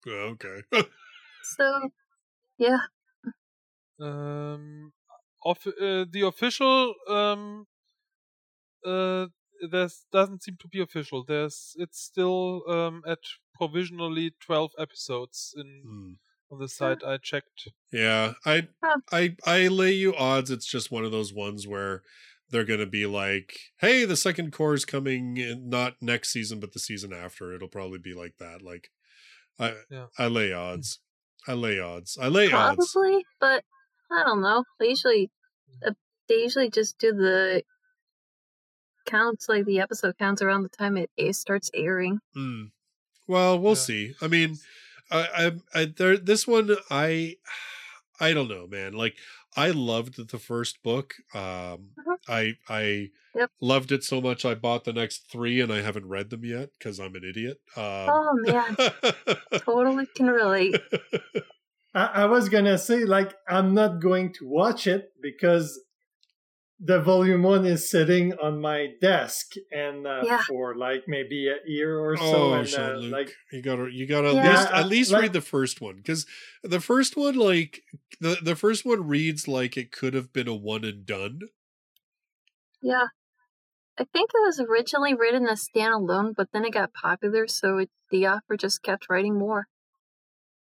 Okay. 0.07 0.61
So, 1.41 1.89
yeah, 2.57 2.79
Um, 3.99 4.93
of, 5.43 5.65
uh, 5.67 6.05
the 6.09 6.23
official 6.27 6.93
um, 7.07 7.67
uh, 8.85 9.27
there's 9.69 10.05
doesn't 10.11 10.43
seem 10.43 10.57
to 10.57 10.67
be 10.67 10.81
official. 10.81 11.23
There's 11.23 11.75
it's 11.79 11.99
still 11.99 12.63
um 12.69 13.03
at 13.07 13.19
provisionally 13.55 14.31
twelve 14.39 14.71
episodes 14.77 15.53
in 15.57 15.81
Hmm. 15.83 16.13
On 16.49 16.59
the 16.59 16.67
site 16.67 17.03
I 17.05 17.17
checked. 17.17 17.67
Yeah, 17.91 18.33
I, 18.45 18.67
I, 19.11 19.35
I 19.45 19.67
lay 19.67 19.91
you 19.91 20.15
odds. 20.15 20.49
It's 20.49 20.65
just 20.65 20.91
one 20.91 21.03
of 21.03 21.11
those 21.11 21.33
ones 21.33 21.67
where 21.67 22.03
they're 22.49 22.63
gonna 22.63 22.85
be 22.85 23.05
like, 23.05 23.57
"Hey, 23.79 24.05
the 24.05 24.15
second 24.15 24.51
cour 24.53 24.73
is 24.73 24.85
coming, 24.85 25.35
in, 25.37 25.69
not 25.69 25.95
next 26.01 26.29
season, 26.31 26.59
but 26.61 26.71
the 26.71 26.79
season 26.79 27.11
after." 27.11 27.53
It'll 27.53 27.67
probably 27.67 27.99
be 27.99 28.13
like 28.13 28.35
that. 28.39 28.61
Like, 28.61 28.89
I, 29.59 29.73
Yeah. 29.91 30.05
I 30.17 30.27
lay 30.27 30.53
odds. 30.53 30.99
I 31.47 31.53
lay 31.53 31.79
odds. 31.79 32.17
I 32.21 32.27
lay 32.29 32.49
odds. 32.51 32.91
probably, 32.93 33.25
but 33.41 33.63
I 34.11 34.23
don't 34.23 34.41
know. 34.41 34.63
They 34.79 34.87
usually, 34.89 35.29
uh, 35.85 35.91
they 36.29 36.35
usually 36.35 36.69
just 36.69 36.97
do 36.97 37.11
the 37.13 37.63
counts, 39.05 39.47
like 39.49 39.65
the 39.65 39.79
episode 39.79 40.17
counts 40.17 40.41
around 40.41 40.63
the 40.63 40.69
time 40.69 40.97
it, 40.97 41.09
starts 41.35 41.69
airing. 41.73 42.19
Hmm. 42.33 42.63
Well, 43.27 43.59
we'll 43.59 43.71
Yeah. 43.73 43.75
see. 43.75 44.13
I 44.21 44.27
mean, 44.27 44.57
I, 45.11 45.51
I, 45.75 45.81
I, 45.81 45.85
there, 45.85 46.17
this 46.17 46.47
one, 46.47 46.75
I, 46.89 47.37
I 48.19 48.33
don't 48.33 48.47
know, 48.49 48.67
man. 48.67 48.93
Like, 48.93 49.17
I 49.55 49.71
loved 49.71 50.29
the 50.29 50.39
first 50.39 50.83
book. 50.83 51.15
Um, 51.33 51.91
Mhm. 51.97 52.17
I, 52.27 52.55
I 52.69 53.09
Yep. 53.35 53.51
loved 53.61 53.91
it 53.91 54.03
so 54.03 54.21
much. 54.21 54.45
I 54.45 54.55
bought 54.55 54.83
the 54.85 54.93
next 54.93 55.31
three, 55.31 55.61
and 55.61 55.71
I 55.71 55.81
haven't 55.81 56.07
read 56.07 56.29
them 56.29 56.45
yet 56.45 56.71
because 56.77 56.99
I'm 56.99 57.15
an 57.15 57.23
idiot. 57.23 57.61
Um, 57.75 57.85
Oh 58.07 58.33
man, 58.33 58.77
totally 59.65 60.07
can 60.15 60.27
relate. 60.27 60.81
I, 61.93 62.05
I 62.23 62.25
was 62.25 62.49
gonna 62.49 62.77
say 62.77 63.05
like 63.05 63.33
I'm 63.47 63.73
not 63.73 63.99
going 64.01 64.33
to 64.33 64.47
watch 64.47 64.87
it 64.87 65.11
because 65.21 65.79
the 66.79 67.01
volume 67.01 67.41
one 67.41 67.65
is 67.65 67.89
sitting 67.89 68.33
on 68.37 68.61
my 68.61 68.93
desk 69.01 69.53
and 69.71 70.05
uh, 70.05 70.21
Yeah. 70.23 70.43
for 70.47 70.75
like 70.75 71.05
maybe 71.07 71.47
a 71.47 71.55
year 71.65 71.97
or 71.99 72.15
so 72.17 72.23
oh, 72.23 72.53
and 72.53 72.67
uh, 72.67 72.69
Jean-Luc, 72.69 73.11
like 73.11 73.31
you 73.51 73.61
gotta, 73.63 73.89
you 73.91 74.05
gotta 74.05 74.33
Yeah. 74.33 74.43
at 74.43 74.51
least, 74.51 74.71
at 74.71 74.87
least 74.87 75.11
like- 75.11 75.21
read 75.23 75.33
the 75.33 75.41
first 75.41 75.81
one 75.81 75.97
because 75.97 76.25
the 76.63 76.79
first 76.79 77.17
one, 77.17 77.35
like 77.35 77.81
the 78.21 78.37
the 78.43 78.55
first 78.55 78.85
one, 78.85 79.07
reads 79.07 79.47
like 79.47 79.75
it 79.77 79.91
could 79.91 80.13
have 80.13 80.31
been 80.31 80.47
a 80.47 80.55
one 80.55 80.83
and 80.83 81.05
done. 81.05 81.39
Yeah. 82.81 83.07
I 83.99 84.03
think 84.13 84.29
it 84.33 84.45
was 84.45 84.59
originally 84.59 85.15
written 85.15 85.47
as 85.47 85.67
standalone, 85.67 86.35
but 86.35 86.49
then 86.53 86.63
it 86.63 86.73
got 86.73 86.93
popular, 86.93 87.47
so 87.47 87.79
it, 87.79 87.89
the 88.11 88.27
author 88.27 88.55
just 88.55 88.83
kept 88.83 89.09
writing 89.09 89.35
more. 89.39 89.67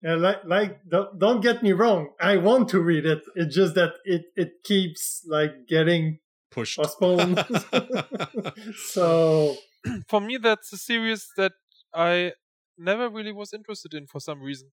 Uh, 0.07 0.17
like 0.17 0.43
like 0.45 0.79
don't, 0.87 1.19
don't 1.19 1.41
get 1.41 1.61
me 1.61 1.71
wrong 1.71 2.09
I 2.19 2.37
want 2.37 2.69
to 2.69 2.81
read 2.81 3.05
it 3.05 3.21
it's 3.35 3.55
just 3.55 3.75
that 3.75 3.93
it 4.05 4.25
it 4.35 4.63
keeps 4.63 5.23
like 5.27 5.67
getting 5.67 6.19
Pushed. 6.51 6.77
postponed 6.77 7.45
so 8.75 9.55
For 10.09 10.19
me, 10.19 10.37
that's 10.37 10.73
a 10.73 10.77
series 10.77 11.31
that 11.37 11.53
I 11.93 12.33
never 12.77 13.09
really 13.09 13.31
was 13.31 13.53
interested 13.53 13.93
in 13.93 14.07
for 14.07 14.19
some 14.19 14.41
reason. 14.41 14.71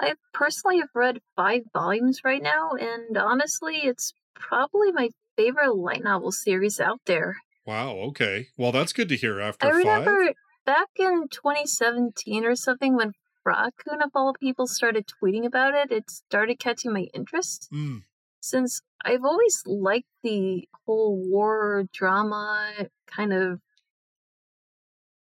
I 0.00 0.14
personally 0.32 0.78
have 0.78 0.90
read 0.94 1.20
five 1.34 1.62
volumes 1.72 2.20
right 2.24 2.42
now, 2.42 2.70
and 2.72 3.16
honestly, 3.16 3.78
it's 3.78 4.12
probably 4.34 4.92
my 4.92 5.10
favorite 5.36 5.74
light 5.74 6.04
novel 6.04 6.30
series 6.30 6.78
out 6.78 7.00
there. 7.06 7.36
Wow. 7.66 7.96
Okay. 8.10 8.48
Well, 8.56 8.72
that's 8.72 8.92
good 8.92 9.08
to 9.08 9.16
hear. 9.16 9.40
After 9.40 9.70
I 9.70 9.82
five. 9.82 10.34
Back 10.68 10.88
in 10.98 11.28
2017 11.30 12.44
or 12.44 12.54
something 12.54 12.94
when 12.94 13.12
Rakun 13.46 14.04
of 14.04 14.10
all 14.14 14.34
people 14.34 14.66
started 14.66 15.06
tweeting 15.06 15.46
about 15.46 15.72
it, 15.74 15.90
it 15.90 16.10
started 16.10 16.58
catching 16.58 16.92
my 16.92 17.06
interest. 17.14 17.70
Mm, 17.72 18.02
Since 18.42 18.82
I've 19.02 19.24
always 19.24 19.62
liked 19.64 20.10
the 20.22 20.68
whole 20.84 21.16
war 21.16 21.84
drama 21.90 22.88
kind 23.06 23.32
of 23.32 23.60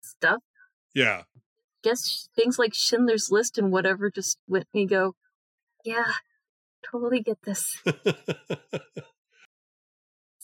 stuff, 0.01 0.43
yeah. 0.93 1.23
guess 1.81 2.27
things 2.35 2.59
like 2.59 2.73
Schindler's 2.73 3.31
List 3.31 3.57
and 3.57 3.71
whatever 3.71 4.11
just 4.11 4.39
went 4.49 4.67
me 4.73 4.85
go, 4.85 5.15
yeah, 5.85 6.11
totally 6.91 7.21
get 7.21 7.43
this. 7.43 7.81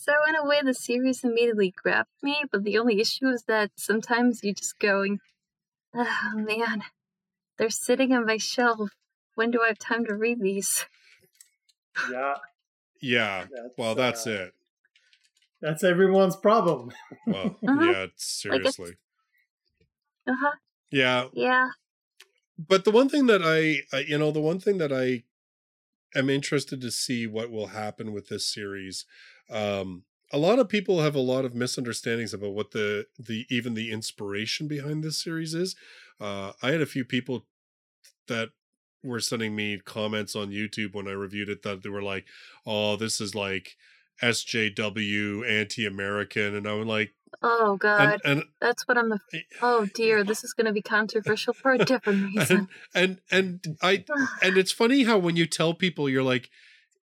So 0.03 0.11
in 0.27 0.35
a 0.35 0.45
way, 0.45 0.59
the 0.61 0.73
series 0.73 1.23
immediately 1.23 1.73
grabbed 1.81 2.09
me, 2.21 2.43
but 2.51 2.65
the 2.65 2.77
only 2.77 2.99
issue 2.99 3.29
is 3.29 3.43
that 3.47 3.71
sometimes 3.77 4.43
you 4.43 4.53
just 4.53 4.77
going, 4.77 5.19
oh 5.95 6.31
man, 6.35 6.83
they're 7.57 7.69
sitting 7.69 8.11
on 8.11 8.25
my 8.25 8.35
shelf. 8.35 8.89
When 9.35 9.49
do 9.49 9.61
I 9.63 9.67
have 9.67 9.79
time 9.79 10.03
to 10.07 10.13
read 10.13 10.41
these? 10.41 10.85
Yeah. 12.11 12.33
yeah. 13.01 13.45
That's, 13.49 13.73
Well, 13.77 13.95
that's 13.95 14.27
uh, 14.27 14.31
it. 14.31 14.53
That's 15.61 15.85
everyone's 15.85 16.35
problem. 16.35 16.91
Well, 17.25 17.57
Uh-huh. 17.65 17.81
yeah, 17.81 18.07
seriously. 18.17 18.97
Uh 20.27 20.33
huh. 20.37 20.55
Yeah, 20.91 21.27
Yeah. 21.31 21.69
but 22.59 22.83
the 22.83 22.91
one 22.91 23.07
thing 23.07 23.27
that 23.27 23.41
I, 23.41 23.95
I, 23.95 24.01
you 24.01 24.17
know, 24.17 24.31
the 24.31 24.41
one 24.41 24.59
thing 24.59 24.79
that 24.79 24.91
I 24.91 25.23
am 26.13 26.29
interested 26.29 26.81
to 26.81 26.91
see 26.91 27.25
what 27.25 27.51
will 27.51 27.67
happen 27.67 28.11
with 28.11 28.27
this 28.27 28.45
series. 28.45 29.05
Um, 29.49 30.03
a 30.31 30.37
lot 30.37 30.57
of 30.59 30.67
people 30.67 31.01
have 31.01 31.15
a 31.15 31.19
lot 31.19 31.45
of 31.45 31.53
misunderstandings 31.53 32.33
about 32.33 32.53
what 32.53 32.71
the 32.71 33.05
the 33.19 33.45
even 33.49 33.73
the 33.75 33.91
inspiration 33.91 34.67
behind 34.67 35.03
this 35.03 35.23
series 35.23 35.53
is. 35.53 35.75
Uh, 36.19 36.53
I 36.61 36.71
had 36.71 36.81
a 36.81 36.87
few 36.87 37.05
people 37.05 37.45
that 38.27 38.49
were 39.03 39.19
sending 39.19 39.55
me 39.55 39.79
comments 39.83 40.35
on 40.35 40.49
YouTube 40.49 40.93
when 40.95 41.07
I 41.07 41.11
reviewed 41.11 41.49
it 41.49 41.61
that 41.63 41.83
they 41.83 41.89
were 41.89 42.01
like, 42.01 42.25
"Oh, 42.65 42.95
this 42.95 43.21
is 43.21 43.35
like 43.35 43.75
SJW 44.21 45.47
anti-American," 45.47 46.55
and 46.55 46.67
I 46.67 46.73
was 46.73 46.87
like, 46.87 47.13
Oh 47.41 47.75
God, 47.77 48.21
and, 48.23 48.37
and 48.39 48.43
that's 48.61 48.87
what 48.87 48.97
I'm. 48.97 49.11
af- 49.11 49.21
Oh 49.61 49.85
dear, 49.93 50.23
this 50.23 50.43
is 50.43 50.53
going 50.53 50.67
to 50.67 50.71
be 50.71 50.81
controversial 50.81 51.53
for 51.53 51.73
a 51.73 51.77
different 51.77 52.23
reason. 52.35 52.69
and 52.93 53.19
and 53.31 53.61
and 53.65 53.77
I 53.81 54.05
and 54.41 54.57
it's 54.57 54.71
funny 54.71 55.03
how 55.03 55.17
when 55.17 55.35
you 55.35 55.45
tell 55.45 55.73
people 55.73 56.09
you're 56.09 56.23
like 56.23 56.49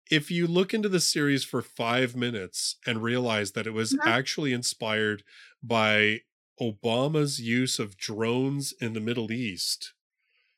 if 0.09 0.31
you 0.31 0.47
look 0.47 0.73
into 0.73 0.89
the 0.89 0.99
series 0.99 1.43
for 1.43 1.61
5 1.61 2.15
minutes 2.15 2.77
and 2.85 3.03
realize 3.03 3.51
that 3.53 3.67
it 3.67 3.71
was 3.73 3.95
Mhm. 3.95 3.99
actually 4.05 4.53
inspired 4.53 5.23
by 5.63 6.21
Obama's 6.61 7.39
use 7.41 7.79
of 7.79 7.97
drones 7.97 8.73
in 8.81 8.93
the 8.93 8.99
Middle 8.99 9.31
East 9.31 9.93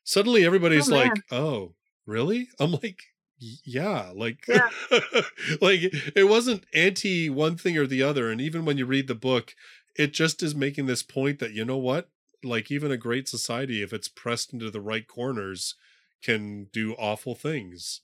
suddenly 0.04 0.44
everybody's 0.44 0.90
Oh, 0.90 0.90
like 0.90 1.22
oh 1.30 1.74
really? 2.06 2.48
I'm 2.58 2.72
like 2.72 3.02
yeah 3.38 4.12
like 4.14 4.46
Yeah. 4.46 4.68
like 5.60 5.80
it 6.16 6.28
wasn't 6.28 6.64
anti 6.74 7.28
one 7.30 7.56
thing 7.56 7.76
or 7.78 7.86
the 7.86 8.02
other. 8.02 8.30
And 8.30 8.40
even 8.40 8.64
when 8.64 8.78
you 8.78 8.86
read 8.86 9.08
the 9.08 9.14
book 9.14 9.54
it 9.96 10.12
just 10.12 10.42
is 10.42 10.54
making 10.54 10.86
this 10.86 11.02
point 11.02 11.38
that 11.40 11.52
you 11.52 11.64
know 11.64 11.76
what? 11.78 12.10
Like 12.42 12.70
even 12.70 12.90
a 12.90 12.96
great 12.96 13.28
society 13.28 13.82
if 13.82 13.92
it's 13.92 14.08
pressed 14.08 14.52
into 14.52 14.70
the 14.70 14.80
right 14.80 15.06
corners 15.06 15.74
can 16.22 16.64
do 16.72 16.94
awful 16.94 17.34
things 17.34 18.00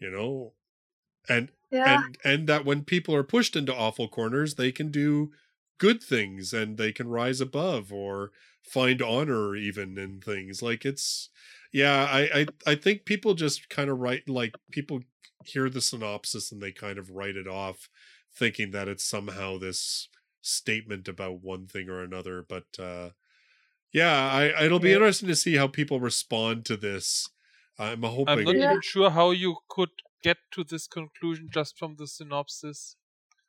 you 0.00 0.10
know 0.10 0.54
and 1.28 1.52
yeah, 1.70 1.84
and 1.84 2.16
and 2.24 2.48
that 2.48 2.64
when 2.64 2.84
people 2.84 3.14
are 3.14 3.24
pushed 3.24 3.56
into 3.56 3.74
awful 3.74 4.08
corners 4.08 4.54
they 4.54 4.72
can 4.72 4.90
do 4.90 5.32
good 5.78 6.02
things 6.02 6.52
and 6.52 6.78
they 6.78 6.92
can 6.92 7.08
rise 7.08 7.40
above 7.40 7.92
or 7.92 8.30
find 8.62 9.02
honor 9.02 9.56
even 9.56 9.98
in 9.98 10.20
things. 10.20 10.62
Like 10.62 10.84
it's 10.84 11.30
yeah 11.72 12.04
i 12.10 12.40
i, 12.42 12.46
I 12.66 12.74
think 12.74 13.04
people 13.06 13.34
just 13.34 13.68
kind 13.68 13.90
of 13.90 13.98
write 13.98 14.28
like 14.28 14.56
people 14.70 15.00
hear 15.44 15.68
the 15.70 15.80
synopsis 15.80 16.52
and 16.52 16.62
they 16.62 16.72
kind 16.72 16.98
of 16.98 17.10
write 17.10 17.36
it 17.36 17.48
off 17.48 17.88
thinking 18.34 18.70
that 18.72 18.88
it's 18.88 19.04
somehow 19.04 19.58
this 19.58 20.08
statement 20.42 21.08
about 21.08 21.40
one 21.42 21.66
thing 21.66 21.88
or 21.88 22.02
another. 22.02 22.42
But 22.42 22.66
uh 22.78 23.10
yeah 23.92 24.30
i 24.32 24.64
it'll 24.64 24.80
be 24.80 24.92
Yeah. 24.92 24.94
interesting 24.94 25.28
to 25.28 25.36
see 25.36 25.56
how 25.56 25.68
people 25.68 26.00
respond 26.00 26.64
to 26.66 26.76
this 26.76 27.28
i'm 27.78 28.02
hoping 28.02 28.28
I'm 28.28 28.44
not 28.44 28.56
Yeah. 28.56 28.70
even 28.70 28.80
sure 28.82 29.10
how 29.10 29.30
you 29.30 29.56
could 29.68 29.90
get 30.22 30.38
to 30.52 30.64
this 30.64 30.86
conclusion 30.86 31.48
just 31.52 31.76
from 31.78 31.96
the 31.98 32.06
synopsis. 32.06 32.96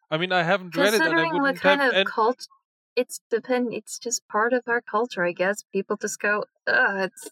I 0.09 0.17
mean, 0.17 0.31
I 0.31 0.41
haven't 0.43 0.75
read 0.75 0.93
it, 0.95 1.01
and 1.01 1.19
I 1.19 1.31
wouldn't 1.31 1.59
kind 1.61 1.81
have. 1.81 1.91
of 1.91 1.97
And 1.99 2.07
cult, 2.09 2.47
it's 2.95 3.19
depend. 3.29 3.73
It's 3.73 3.99
just 3.99 4.27
part 4.27 4.53
of 4.53 4.63
our 4.67 4.81
culture, 4.81 5.23
I 5.23 5.33
guess. 5.33 5.63
People 5.71 5.97
just 5.97 6.19
go, 6.19 6.45
Ugh, 6.67 6.99
it's. 7.05 7.29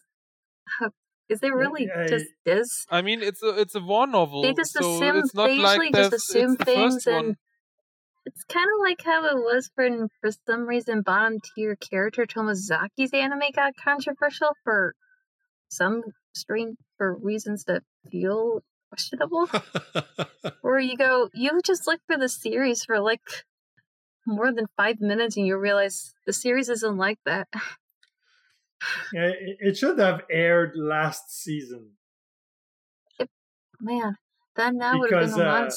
how- 0.78 0.90
Is 1.28 1.40
it 1.42 1.52
really 1.52 1.90
I- 1.90 2.06
just 2.06 2.26
this? 2.44 2.86
I 2.90 3.02
mean, 3.02 3.20
it's 3.22 3.42
a 3.42 3.50
it's 3.62 3.74
a 3.74 3.80
war 3.80 4.06
novel, 4.06 4.42
They 4.42 4.52
just 4.54 4.72
so 4.72 4.80
assume. 4.96 5.16
it's 5.16 5.34
not 5.34 5.46
They 5.48 5.58
like 5.58 5.80
usually 5.80 5.92
just 6.02 6.12
assume 6.14 6.52
it's 6.54 6.64
things, 6.64 6.94
first 6.94 7.06
one. 7.06 7.24
and 7.24 7.36
it's 8.26 8.44
kind 8.44 8.68
of 8.74 8.78
like 8.88 9.02
how 9.04 9.24
it 9.26 9.36
was 9.50 9.70
for 9.74 9.88
for 10.20 10.30
some 10.46 10.62
reason 10.66 11.02
bottom 11.02 11.40
tier 11.40 11.74
character 11.74 12.26
Tomozaki's 12.26 13.12
anime 13.12 13.50
got 13.54 13.72
controversial 13.76 14.52
for 14.64 14.94
some 15.68 16.02
strange 16.34 16.76
for 16.98 17.14
reasons 17.14 17.64
that 17.64 17.82
feel 18.10 18.62
questionable. 18.90 19.48
or 20.62 20.78
you 20.80 20.96
go, 20.96 21.28
you 21.34 21.60
just 21.64 21.86
look 21.86 22.00
for 22.06 22.16
the 22.16 22.28
series 22.28 22.84
for 22.84 23.00
like 23.00 23.22
more 24.26 24.52
than 24.52 24.66
five 24.76 25.00
minutes 25.00 25.36
and 25.36 25.46
you 25.46 25.56
realize 25.58 26.14
the 26.26 26.32
series 26.32 26.68
isn't 26.68 26.96
like 26.96 27.18
that. 27.24 27.48
Yeah, 29.12 29.28
It 29.28 29.56
it 29.60 29.76
should 29.76 29.98
have 30.00 30.22
aired 30.30 30.76
last 30.76 31.30
season. 31.30 31.98
Man, 33.80 34.16
then 34.56 34.78
that 34.78 34.98
would 34.98 35.10
have 35.10 35.18
been 35.18 35.32
a 35.32 35.38
lot. 35.38 35.62
uh, 35.64 35.66
of 35.66 35.72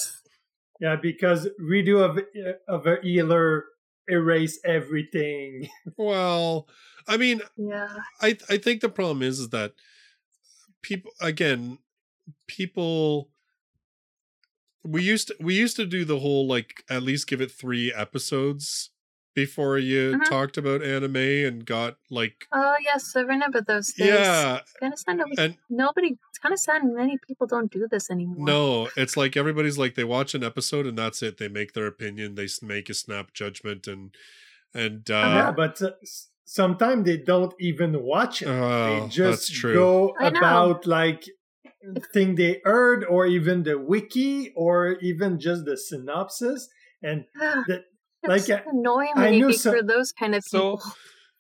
Yeah, 0.79 0.95
because 0.97 1.49
redo 1.61 2.01
of 2.03 2.19
of 2.67 2.87
a 2.87 3.01
healer 3.01 3.65
erase 4.09 4.59
everything. 4.65 5.69
well 5.97 6.69
i 7.07 7.17
mean 7.17 7.41
yeah, 7.57 7.97
I 8.21 8.37
I 8.49 8.57
think 8.57 8.81
the 8.81 8.89
problem 8.89 9.21
is, 9.23 9.39
is 9.39 9.49
that 9.49 9.73
people 10.87 11.11
again 11.21 11.79
people 12.47 13.29
we 14.83 15.01
used 15.01 15.27
to, 15.29 15.35
we 15.39 15.55
used 15.55 15.75
to 15.77 15.85
do 15.85 16.05
the 16.05 16.19
whole 16.19 16.47
like 16.47 16.83
at 16.89 17.01
least 17.03 17.27
give 17.27 17.41
it 17.41 17.51
3 17.51 17.91
episodes 17.93 18.91
before 19.33 19.77
you 19.77 20.13
Mhm. 20.15 20.23
talked 20.29 20.57
about 20.57 20.81
anime 20.83 21.15
and 21.47 21.65
got 21.65 21.97
like 22.09 22.47
oh 22.53 22.75
yes, 22.89 23.15
I 23.15 23.21
remember 23.21 23.61
those 23.61 23.91
days. 23.93 24.07
yeah 24.07 24.59
kind 24.79 24.93
of 24.93 24.99
sad. 24.99 25.17
Nobody, 25.17 25.41
and 25.41 25.57
nobody. 25.69 26.09
It's 26.29 26.39
kind 26.39 26.53
of 26.53 26.59
sad. 26.59 26.83
Many 26.85 27.17
people 27.27 27.47
don't 27.47 27.71
do 27.71 27.87
this 27.89 28.09
anymore. 28.11 28.45
no 28.53 28.89
it's 28.95 29.17
like 29.17 29.35
everybody's 29.35 29.77
like 29.77 29.95
they 29.95 30.03
watch 30.17 30.35
an 30.35 30.43
episode 30.43 30.85
and 30.85 30.97
that's 30.97 31.21
it 31.23 31.37
they 31.37 31.47
make 31.49 31.73
their 31.73 31.87
opinion 31.87 32.35
they 32.35 32.47
make 32.61 32.87
a 32.89 32.93
snap 32.93 33.33
judgment 33.33 33.87
and 33.87 34.15
and 34.73 35.09
uh 35.09 35.31
yeah, 35.35 35.51
but 35.51 35.81
uh, 35.81 35.91
s- 36.03 36.29
sometimes 36.45 37.05
they 37.05 37.17
don't 37.17 37.53
even 37.59 38.01
watch 38.03 38.41
it. 38.41 38.47
oh, 38.47 38.87
they 38.87 38.99
that's 39.01 39.15
just 39.15 39.53
true 39.53 39.73
go 39.73 40.15
about 40.19 40.85
like 40.87 41.23
thing 42.13 42.35
they 42.35 42.61
heard 42.63 43.03
or 43.05 43.25
even 43.27 43.63
the 43.63 43.77
wiki 43.77 44.51
or 44.55 44.97
even 45.01 45.39
just 45.39 45.65
the 45.65 45.77
synopsis 45.77 46.67
and 47.03 47.25
the, 47.67 47.83
it's 48.23 48.49
like, 48.49 48.63
annoying 48.67 49.11
I 49.15 49.21
when 49.25 49.33
you 49.33 49.39
knew 49.41 49.51
get 49.51 49.59
so- 49.59 49.71
for 49.73 49.83
those 49.83 50.11
kind 50.11 50.33
of 50.35 50.43
So. 50.43 50.79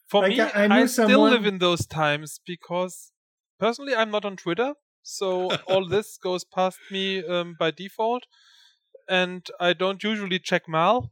For 0.07 0.21
Like, 0.21 0.33
me, 0.37 0.39
I- 0.41 0.49
I 0.49 0.63
I, 0.65 0.67
knew 0.67 0.87
still 0.87 1.09
someone- 1.09 1.31
live 1.31 1.45
in 1.47 1.57
those 1.57 1.87
times 1.87 2.39
because 2.45 3.11
personally 3.59 3.95
I'm 3.95 4.11
not 4.11 4.23
on 4.23 4.35
Twitter, 4.37 4.75
so 5.01 5.49
all 5.67 5.87
this 5.95 6.17
goes 6.17 6.43
past 6.43 6.77
me 6.91 7.25
um, 7.25 7.55
by 7.57 7.71
default, 7.71 8.23
and 9.09 9.47
I 9.59 9.73
don't 9.73 10.03
usually 10.03 10.37
check 10.37 10.69
Mal 10.69 11.09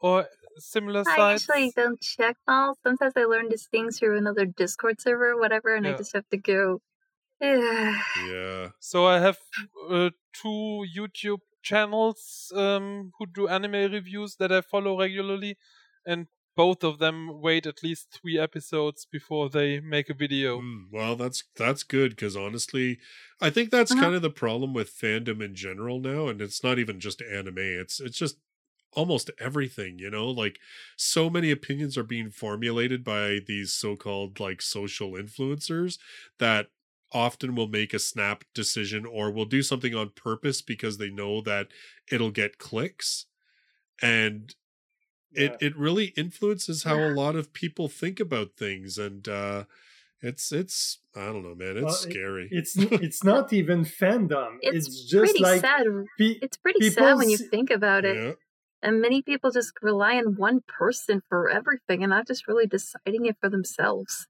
or 0.00 0.26
similar 0.60 1.04
I 1.06 1.18
sites. 1.18 1.48
usually 1.48 1.72
don't 1.72 2.00
check 2.00 2.36
all. 2.46 2.76
Sometimes 2.84 3.14
I 3.16 3.24
learn 3.24 3.48
these 3.48 3.66
things 3.66 3.98
through 3.98 4.16
another 4.18 4.46
Discord 4.46 5.00
server 5.00 5.30
or 5.30 5.38
whatever, 5.40 5.74
and 5.74 5.86
I 5.88 5.92
just 5.92 6.12
have 6.14 6.28
to 6.28 6.36
go. 6.36 6.80
"Ugh." 7.42 7.96
yeah 8.14 8.70
So 8.80 9.06
I 9.06 9.18
have 9.20 9.38
uh, 9.88 10.10
two 10.32 10.84
YouTube 10.96 11.40
channels 11.62 12.52
um, 12.54 13.12
who 13.18 13.26
do 13.26 13.48
anime 13.48 13.92
reviews 13.92 14.36
that 14.36 14.52
I 14.52 14.60
follow 14.60 14.98
regularly, 14.98 15.56
and 16.06 16.28
both 16.56 16.84
of 16.84 16.98
them 16.98 17.40
wait 17.40 17.66
at 17.66 17.82
least 17.82 18.12
three 18.12 18.38
episodes 18.38 19.06
before 19.06 19.48
they 19.50 19.80
make 19.80 20.10
a 20.10 20.14
video. 20.14 20.62
Mm, 20.62 20.90
well, 20.90 21.14
that's 21.16 21.44
that's 21.56 21.82
good 21.84 22.10
because 22.10 22.36
honestly, 22.36 22.98
I 23.40 23.50
think 23.50 23.70
that's 23.70 23.92
Uh-huh. 23.92 23.94
kind 23.94 24.14
of 24.14 24.22
the 24.22 24.30
problem 24.30 24.72
with 24.74 24.90
fandom 24.90 25.42
in 25.44 25.54
general 25.54 26.00
now, 26.00 26.28
and 26.28 26.40
it's 26.40 26.64
not 26.64 26.78
even 26.78 27.00
just 27.00 27.22
anime. 27.22 27.58
It's 27.58 28.00
it's 28.00 28.18
just 28.18 28.38
almost 28.94 29.30
everything, 29.40 29.98
you 29.98 30.10
know. 30.10 30.28
Like 30.28 30.58
so 30.96 31.28
many 31.30 31.50
opinions 31.50 31.96
are 31.98 32.02
being 32.04 32.30
formulated 32.30 33.04
by 33.04 33.40
these 33.46 33.72
so-called 33.72 34.40
like 34.40 34.60
social 34.62 35.12
influencers 35.12 35.98
that 36.38 36.68
often 37.12 37.54
will 37.54 37.68
make 37.68 37.94
a 37.94 37.98
snap 37.98 38.44
decision 38.54 39.06
or 39.06 39.30
will 39.30 39.46
do 39.46 39.62
something 39.62 39.94
on 39.94 40.10
purpose 40.10 40.60
because 40.60 40.98
they 40.98 41.08
know 41.10 41.40
that 41.40 41.68
it'll 42.12 42.30
get 42.30 42.58
clicks 42.58 43.24
and 44.02 44.54
it 45.32 45.52
Yeah. 45.60 45.68
it 45.68 45.76
really 45.76 46.06
influences 46.16 46.82
how 46.82 46.98
a 46.98 47.08
lot 47.22 47.34
of 47.36 47.52
people 47.52 47.88
think 47.88 48.20
about 48.20 48.56
things 48.58 48.98
and 48.98 49.26
uh 49.28 49.64
it's 50.20 50.52
it's 50.52 50.98
i 51.16 51.26
don't 51.26 51.44
know 51.44 51.54
man 51.54 51.76
it's 51.78 51.84
Well, 51.84 51.94
it- 51.94 52.10
scary 52.12 52.48
it's 52.50 52.76
it's 53.06 53.24
not 53.24 53.52
even 53.52 53.84
fandom. 53.84 54.58
It's, 54.60 54.86
It's, 54.88 55.04
just 55.04 55.24
pretty 55.32 55.42
like 55.42 55.60
sad. 55.62 55.86
pe- 56.18 56.38
It's 56.42 56.56
pretty 56.58 56.90
sad 56.90 57.16
when 57.16 57.30
you 57.30 57.38
think 57.38 57.70
about 57.70 58.04
it. 58.04 58.38
Yeah 58.82 58.88
And 58.88 59.00
many 59.00 59.22
people 59.22 59.50
just 59.50 59.72
rely 59.82 60.16
on 60.16 60.36
one 60.36 60.62
person 60.66 61.22
for 61.28 61.48
everything 61.48 62.02
and 62.02 62.10
not 62.10 62.26
just 62.26 62.48
really 62.48 62.66
deciding 62.66 63.26
it 63.26 63.36
for 63.40 63.48
themselves. 63.50 64.26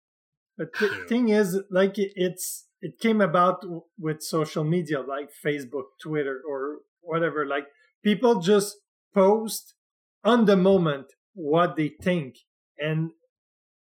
But 0.56 0.78
the 0.78 0.88
thing 1.08 1.28
is, 1.28 1.60
like 1.70 1.94
it's 1.96 2.66
it 2.80 2.98
came 3.00 3.20
about 3.20 3.64
with 3.98 4.22
social 4.22 4.64
media 4.64 5.00
like 5.00 5.30
Facebook, 5.44 5.86
Twitter, 6.00 6.42
or 6.48 6.78
whatever. 7.00 7.46
Like 7.46 7.66
people 8.02 8.40
just 8.40 8.76
post 9.14 9.74
on 10.24 10.44
the 10.44 10.56
moment 10.56 11.06
what 11.34 11.76
they 11.76 11.88
think, 11.88 12.36
and 12.78 13.12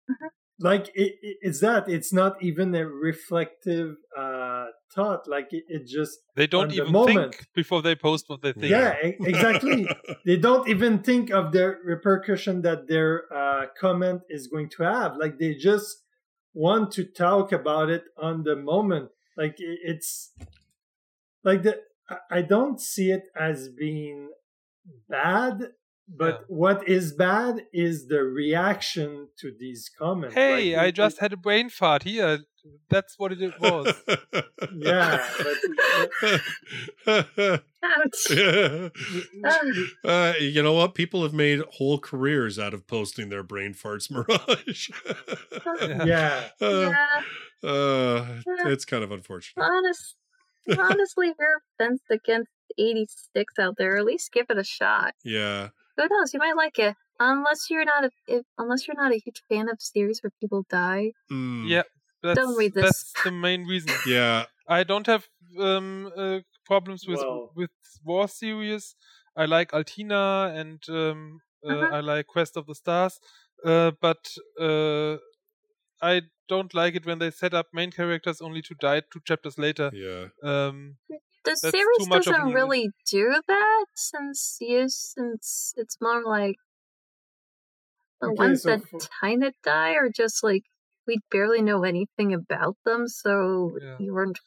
Mhm. 0.08 0.28
Like 0.60 0.88
it, 0.94 1.14
it, 1.22 1.36
it's 1.42 1.60
that. 1.60 1.88
It's 1.88 2.12
not 2.12 2.42
even 2.42 2.74
a 2.74 2.86
reflective 2.86 3.96
uh, 4.16 4.66
thought. 4.94 5.28
Like 5.28 5.48
it, 5.52 5.64
it 5.68 5.86
just 5.86 6.18
They 6.36 6.46
don't 6.46 6.62
on 6.64 6.68
the 6.68 6.74
even 6.76 6.92
moment. 6.92 7.34
think 7.34 7.46
before 7.54 7.82
they 7.82 7.94
post 7.96 8.28
what 8.28 8.42
they 8.42 8.52
think. 8.52 8.70
yeah, 8.70 8.94
exactly. 9.02 9.88
they 10.26 10.36
don't 10.36 10.68
even 10.68 11.02
think 11.02 11.30
of 11.30 11.52
the 11.52 11.76
repercussion 11.84 12.62
that 12.62 12.86
their 12.88 13.24
uh, 13.34 13.66
comment 13.80 14.22
is 14.28 14.46
going 14.46 14.68
to 14.76 14.84
have. 14.84 15.16
Like 15.16 15.38
they 15.38 15.54
just 15.54 16.02
want 16.54 16.92
to 16.92 17.04
talk 17.04 17.50
about 17.52 17.90
it 17.90 18.04
on 18.16 18.44
the 18.44 18.54
moment. 18.56 19.10
Like 19.36 19.56
i- 19.60 19.80
it's 19.92 20.32
like 21.42 21.62
the 21.62 21.80
I- 22.08 22.38
I 22.38 22.42
don't 22.42 22.80
see 22.80 23.10
it 23.10 23.24
as 23.34 23.68
being 23.70 24.28
bad, 25.08 25.72
but 26.08 26.40
Yeah. 26.40 26.46
what 26.48 26.88
is 26.88 27.12
bad 27.12 27.62
is 27.72 28.06
the 28.08 28.22
reaction 28.22 29.28
to 29.38 29.52
these 29.58 29.90
comments. 29.98 30.34
Hey, 30.34 30.74
Like, 30.76 30.84
I 30.84 30.86
it- 30.88 30.92
just 30.94 31.18
had 31.20 31.32
a 31.32 31.36
brain 31.36 31.68
fart 31.70 32.02
here. 32.04 32.40
That's 32.88 33.18
what 33.18 33.30
it 33.32 33.52
was. 33.60 33.94
yeah, 34.74 35.28
but 37.04 37.62
Ouch. 37.84 38.30
uh, 40.04 40.32
you 40.40 40.62
know 40.62 40.72
what? 40.72 40.94
People 40.94 41.22
have 41.22 41.34
made 41.34 41.60
whole 41.72 41.98
careers 41.98 42.58
out 42.58 42.72
of 42.74 42.86
posting 42.86 43.28
their 43.28 43.42
brain 43.42 43.74
farts, 43.74 44.10
Mirage. 44.10 44.88
Yeah. 45.82 46.04
yeah, 46.06 46.48
uh, 46.60 46.92
yeah, 47.64 47.68
uh, 47.70 48.40
it's 48.70 48.84
kind 48.86 49.04
of 49.04 49.12
unfortunate. 49.12 49.62
honest, 49.62 50.16
honestly, 50.78 51.28
if 51.28 51.36
you're 51.38 51.62
fenced 51.78 52.04
against 52.10 52.50
86 52.78 53.54
out 53.58 53.74
there, 53.76 53.96
at 53.98 54.04
least 54.04 54.32
give 54.32 54.46
it 54.48 54.58
a 54.58 54.64
shot. 54.64 55.14
Yeah. 55.22 55.68
Who 55.96 56.06
knows? 56.10 56.32
You 56.34 56.40
might 56.40 56.56
like 56.56 56.78
it. 56.78 56.96
Unless 57.20 57.70
you're 57.70 57.84
not 57.84 58.04
a 58.04 58.10
if, 58.26 58.42
unless 58.58 58.86
you're 58.88 58.96
not 58.96 59.12
a 59.12 59.18
huge 59.24 59.42
fan 59.48 59.68
of 59.68 59.80
series 59.80 60.20
where 60.22 60.32
people 60.40 60.64
die. 60.68 61.12
Mm, 61.30 61.68
Yeah, 61.68 61.82
that's, 62.22 62.40
read 62.58 62.74
this. 62.74 62.84
that's 62.84 63.12
the 63.24 63.30
main 63.30 63.64
reason. 63.66 63.92
Yeah. 64.06 64.46
I 64.68 64.82
don't 64.82 65.06
have 65.06 65.28
um, 65.60 66.10
uh, 66.16 66.40
problems 66.66 67.06
with 67.06 67.18
Well- 67.20 67.50
with 67.54 67.70
war 68.04 68.26
series. 68.28 68.96
I 69.36 69.44
like 69.46 69.72
Altina 69.74 70.52
and 70.54 70.80
um, 70.88 71.40
uh, 71.68 71.72
Uh-huh. 71.72 71.96
I 71.96 72.00
like 72.00 72.26
Crest 72.26 72.56
of 72.56 72.66
the 72.66 72.74
Stars, 72.74 73.20
uh, 73.64 73.90
but 74.00 74.22
uh, 74.60 75.16
I 76.02 76.22
don't 76.48 76.72
like 76.74 76.94
it 76.94 77.06
when 77.06 77.18
they 77.18 77.30
set 77.30 77.54
up 77.54 77.66
main 77.72 77.90
characters 77.90 78.40
only 78.40 78.62
to 78.62 78.74
die 78.74 79.02
two 79.12 79.20
chapters 79.24 79.58
later. 79.58 79.90
Yeah. 79.92 80.28
The 81.44 81.56
That's 81.62 81.88
too 81.90 82.04
series 82.04 82.06
much 82.06 82.26
doesn't 82.26 82.52
really 82.52 82.92
do 83.06 83.40
that 83.46 83.86
since 83.94 84.58
you 84.60 84.88
since 84.88 85.72
it's 85.76 86.00
more 86.00 86.24
like 86.24 86.56
the 88.20 88.28
Okay, 88.28 88.32
ones 88.32 88.64
so 88.64 88.74
that 88.74 88.80
for- 88.80 89.08
kind 89.20 89.44
of 89.44 89.54
die 89.62 89.92
are 89.94 90.08
just 90.08 90.42
like 90.42 90.64
we 91.06 91.20
barely 91.30 91.62
know 91.62 91.84
anything 91.84 92.32
about 92.34 92.76
them, 92.84 93.06
so 93.06 93.78
Yeah. 93.80 93.98
you 93.98 94.12
weren't 94.14 94.40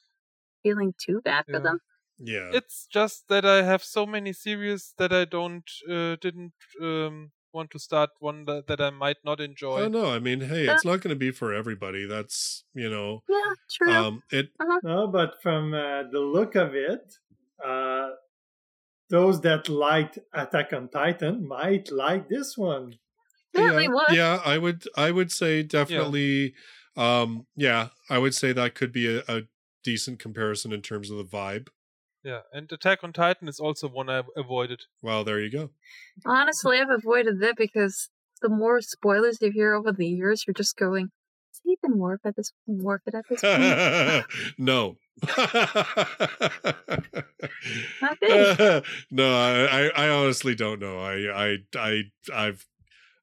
feeling 0.63 0.93
too 0.99 1.21
bad 1.23 1.45
for 1.51 1.59
them. 1.61 1.79
Yeah. 2.19 2.57
it's 2.57 2.87
just 2.87 3.27
that 3.29 3.45
I 3.45 3.63
have 3.63 3.83
so 3.83 4.05
many 4.05 4.33
series 4.33 4.93
that 4.97 5.13
I 5.13 5.25
don't 5.25 5.69
uh, 5.89 6.15
didn't 6.21 6.53
um, 6.81 7.31
want 7.53 7.71
to 7.71 7.79
start 7.79 8.09
one 8.19 8.45
that, 8.45 8.67
that 8.67 8.81
I 8.81 8.89
might 8.89 9.17
not 9.25 9.39
enjoy. 9.39 9.81
Oh 9.81 9.87
no, 9.87 10.11
I 10.11 10.19
mean, 10.19 10.41
hey, 10.41 10.67
it's 10.67 10.85
not 10.85 11.01
going 11.01 11.13
to 11.13 11.19
be 11.19 11.31
for 11.31 11.53
everybody. 11.53 12.05
That's 12.05 12.63
you 12.73 12.89
know, 12.89 13.23
Yeah, 13.29 13.53
true. 13.71 13.91
um, 13.93 14.23
it. 14.31 14.49
No, 14.83 15.07
but 15.07 15.41
from 15.41 15.73
uh, 15.73 16.03
the 16.11 16.19
look 16.19 16.55
of 16.55 16.75
it, 16.75 17.13
uh, 17.65 18.09
those 19.09 19.41
that 19.41 19.69
liked 19.69 20.19
Attack 20.33 20.73
on 20.73 20.89
Titan 20.89 21.47
might 21.47 21.91
like 21.91 22.27
this 22.29 22.57
one. 22.57 22.95
yeah, 23.53 23.71
they 23.73 23.87
would. 23.87 24.11
yeah, 24.11 24.39
I 24.45 24.57
would. 24.57 24.83
I 24.95 25.11
would 25.11 25.31
say 25.31 25.63
definitely. 25.63 26.53
Um, 26.95 27.45
yeah, 27.55 27.89
I 28.09 28.17
would 28.17 28.33
say 28.33 28.53
that 28.53 28.73
could 28.73 28.91
be 28.91 29.17
a, 29.17 29.23
a 29.27 29.41
decent 29.83 30.19
comparison 30.19 30.73
in 30.73 30.81
terms 30.81 31.09
of 31.11 31.17
the 31.17 31.23
vibe. 31.23 31.67
Yeah, 32.23 32.41
and 32.51 32.71
Attack 32.71 33.03
on 33.03 33.13
Titan 33.13 33.47
is 33.47 33.59
also 33.59 33.87
one 33.87 34.09
I 34.09 34.23
avoided. 34.35 34.81
Well, 35.01 35.23
there 35.23 35.39
you 35.39 35.51
go. 35.51 35.69
Honestly, 36.25 36.79
I've 36.79 36.89
avoided 36.89 37.39
that 37.39 37.55
because 37.57 38.09
the 38.41 38.49
more 38.49 38.81
spoilers 38.81 39.37
you 39.41 39.51
hear 39.51 39.73
over 39.73 39.91
the 39.91 40.07
years, 40.07 40.43
you're 40.45 40.53
just 40.53 40.77
going, 40.77 41.09
is 41.53 41.61
it 41.63 41.77
even 41.83 41.97
worth 41.97 42.21
at 42.25 42.35
this 42.35 42.51
worth 42.65 43.01
it 43.05 43.15
at 43.15 43.25
this 43.29 43.41
point? 43.41 44.25
no. 44.57 44.97
Okay. 48.03 48.81
no, 49.11 49.35
I, 49.35 49.65
I, 49.65 50.05
I 50.05 50.09
honestly 50.09 50.55
don't 50.55 50.79
know. 50.79 50.99
I, 50.99 51.31
I, 51.31 51.57
I, 51.75 52.01
I've, 52.33 52.65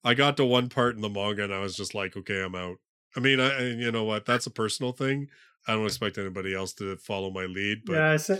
I 0.02 0.14
got 0.14 0.36
to 0.36 0.44
one 0.44 0.68
part 0.68 0.96
in 0.96 1.00
the 1.00 1.08
manga 1.08 1.44
and 1.44 1.54
I 1.54 1.60
was 1.60 1.76
just 1.76 1.94
like, 1.94 2.16
okay, 2.16 2.42
I'm 2.42 2.54
out. 2.54 2.76
I 3.16 3.20
mean, 3.20 3.40
I, 3.40 3.60
and 3.60 3.80
you 3.80 3.92
know 3.92 4.04
what? 4.04 4.26
That's 4.26 4.46
a 4.46 4.50
personal 4.50 4.92
thing. 4.92 5.28
I 5.66 5.72
don't 5.72 5.86
expect 5.86 6.18
anybody 6.18 6.54
else 6.54 6.74
to 6.74 6.96
follow 6.96 7.30
my 7.30 7.46
lead, 7.46 7.82
but 7.86 7.94
yeah, 7.94 8.16
sa- 8.16 8.36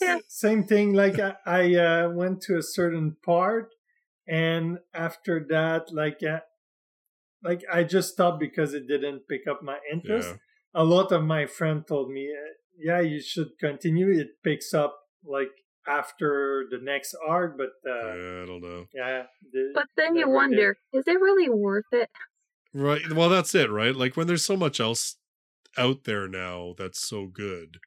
Yeah. 0.00 0.18
same 0.28 0.64
thing. 0.64 0.94
Like 0.94 1.18
I, 1.18 1.34
I 1.46 1.74
uh, 1.76 2.08
went 2.10 2.40
to 2.42 2.56
a 2.56 2.62
certain 2.62 3.16
part, 3.24 3.68
and 4.26 4.78
after 4.94 5.44
that, 5.50 5.92
like, 5.92 6.20
uh, 6.22 6.40
like 7.44 7.62
I 7.72 7.84
just 7.84 8.12
stopped 8.12 8.40
because 8.40 8.74
it 8.74 8.86
didn't 8.88 9.28
pick 9.28 9.42
up 9.50 9.62
my 9.62 9.78
interest. 9.92 10.28
yeah, 10.30 10.82
A 10.82 10.84
lot 10.84 11.12
of 11.12 11.22
my 11.24 11.46
friends 11.46 11.84
told 11.88 12.10
me, 12.10 12.30
uh, 12.32 12.50
"Yeah, 12.78 13.00
you 13.00 13.20
should 13.20 13.58
continue. 13.60 14.10
It 14.10 14.42
picks 14.42 14.72
up 14.74 14.96
like 15.24 15.50
after 15.86 16.64
the 16.70 16.78
next 16.82 17.14
arc." 17.26 17.56
But 17.58 17.72
uh, 17.88 18.14
yeah, 18.14 18.42
I 18.42 18.46
don't 18.46 18.62
know. 18.62 18.86
yeah, 18.94 19.22
the- 19.52 19.72
But 19.74 19.86
then 19.96 20.14
you 20.16 20.20
never 20.26 20.30
did. 20.30 20.34
wonder, 20.36 20.76
is 20.92 21.04
it 21.06 21.20
really 21.20 21.48
worth 21.48 21.92
it? 21.92 22.10
Right. 22.74 23.02
Well, 23.12 23.28
that's 23.28 23.54
it, 23.54 23.70
right? 23.70 23.94
Like 23.94 24.16
when 24.16 24.26
there's 24.26 24.44
so 24.44 24.56
much 24.56 24.80
else 24.80 25.16
out 25.78 26.04
there 26.04 26.26
now 26.28 26.74
that's 26.76 27.00
so 27.00 27.26
good. 27.26 27.78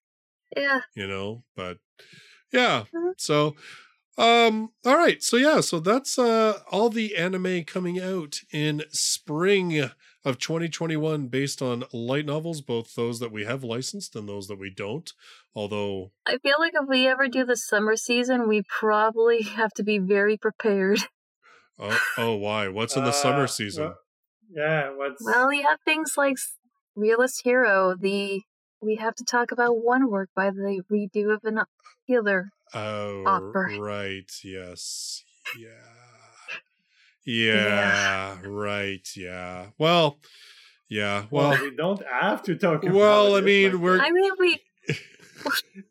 Yeah. 0.56 0.82
you 0.95 1.06
know 1.07 1.44
but 1.56 1.77
yeah 2.51 2.84
Mhm. 2.93 3.13
so 3.17 3.55
um 4.17 4.69
all 4.85 4.95
right 4.95 5.22
so 5.22 5.35
yeah 5.38 5.59
so 5.61 5.80
that's 5.80 6.17
uh 6.17 6.59
all 6.72 6.89
the 6.89 7.15
anime 7.15 7.63
coming 7.65 7.99
out 7.99 8.41
in 8.51 8.84
spring 8.91 9.89
of 10.23 10.39
2021 10.39 11.27
based 11.27 11.61
on 11.61 11.84
light 11.93 12.26
novels 12.26 12.61
both 12.61 12.95
those 12.95 13.19
that 13.19 13.31
we 13.31 13.43
have 13.45 13.63
licensed 13.63 14.15
and 14.15 14.27
those 14.27 14.47
that 14.47 14.57
we 14.59 14.69
don't 14.69 15.13
although 15.53 16.11
I 16.26 16.38
feel 16.39 16.55
like 16.59 16.73
if 16.73 16.88
we 16.89 17.07
ever 17.07 17.27
do 17.27 17.45
the 17.45 17.55
summer 17.55 17.95
season, 17.95 18.47
we 18.47 18.63
probably 18.67 19.41
have 19.59 19.72
to 19.73 19.84
be 19.84 19.99
very 19.99 20.38
prepared. 20.38 21.01
oh, 21.77 21.99
oh 22.17 22.35
why 22.35 22.67
what's 22.67 22.95
in 22.95 23.03
the 23.03 23.11
summer 23.11 23.43
Uh, 23.43 23.47
season 23.47 23.84
well, 23.85 23.97
yeah, 24.51 24.89
what's 24.95 25.23
Well, 25.23 25.53
you 25.53 25.63
have 25.63 25.80
things 25.85 26.13
like 26.17 26.38
Realist 26.95 27.41
Hero, 27.43 27.95
the 27.99 28.41
we 28.81 28.95
have 28.95 29.15
to 29.15 29.23
talk 29.23 29.52
about 29.52 29.77
one 29.77 30.10
work 30.10 30.30
by 30.35 30.49
the 30.49 30.81
redo 30.91 31.34
of 31.34 31.43
an 31.43 31.61
healer. 32.06 32.52
oh 32.73 33.23
offer. 33.26 33.69
right 33.80 34.31
yes 34.43 35.23
yeah 35.57 35.69
yeah 37.26 38.38
right 38.45 39.10
yeah 39.15 39.68
well 39.77 40.19
yeah 40.89 41.26
well, 41.31 41.52
well 41.52 41.64
we 41.64 41.76
don't 41.76 42.02
have 42.22 42.43
to 42.43 42.56
talk. 42.56 42.84
About 42.84 42.95
well 42.95 43.35
i 43.35 43.41
mean 43.41 43.73
like, 43.73 43.81
we're 43.81 43.99
I 43.99 44.11
mean, 44.11 44.31
we 44.39 44.60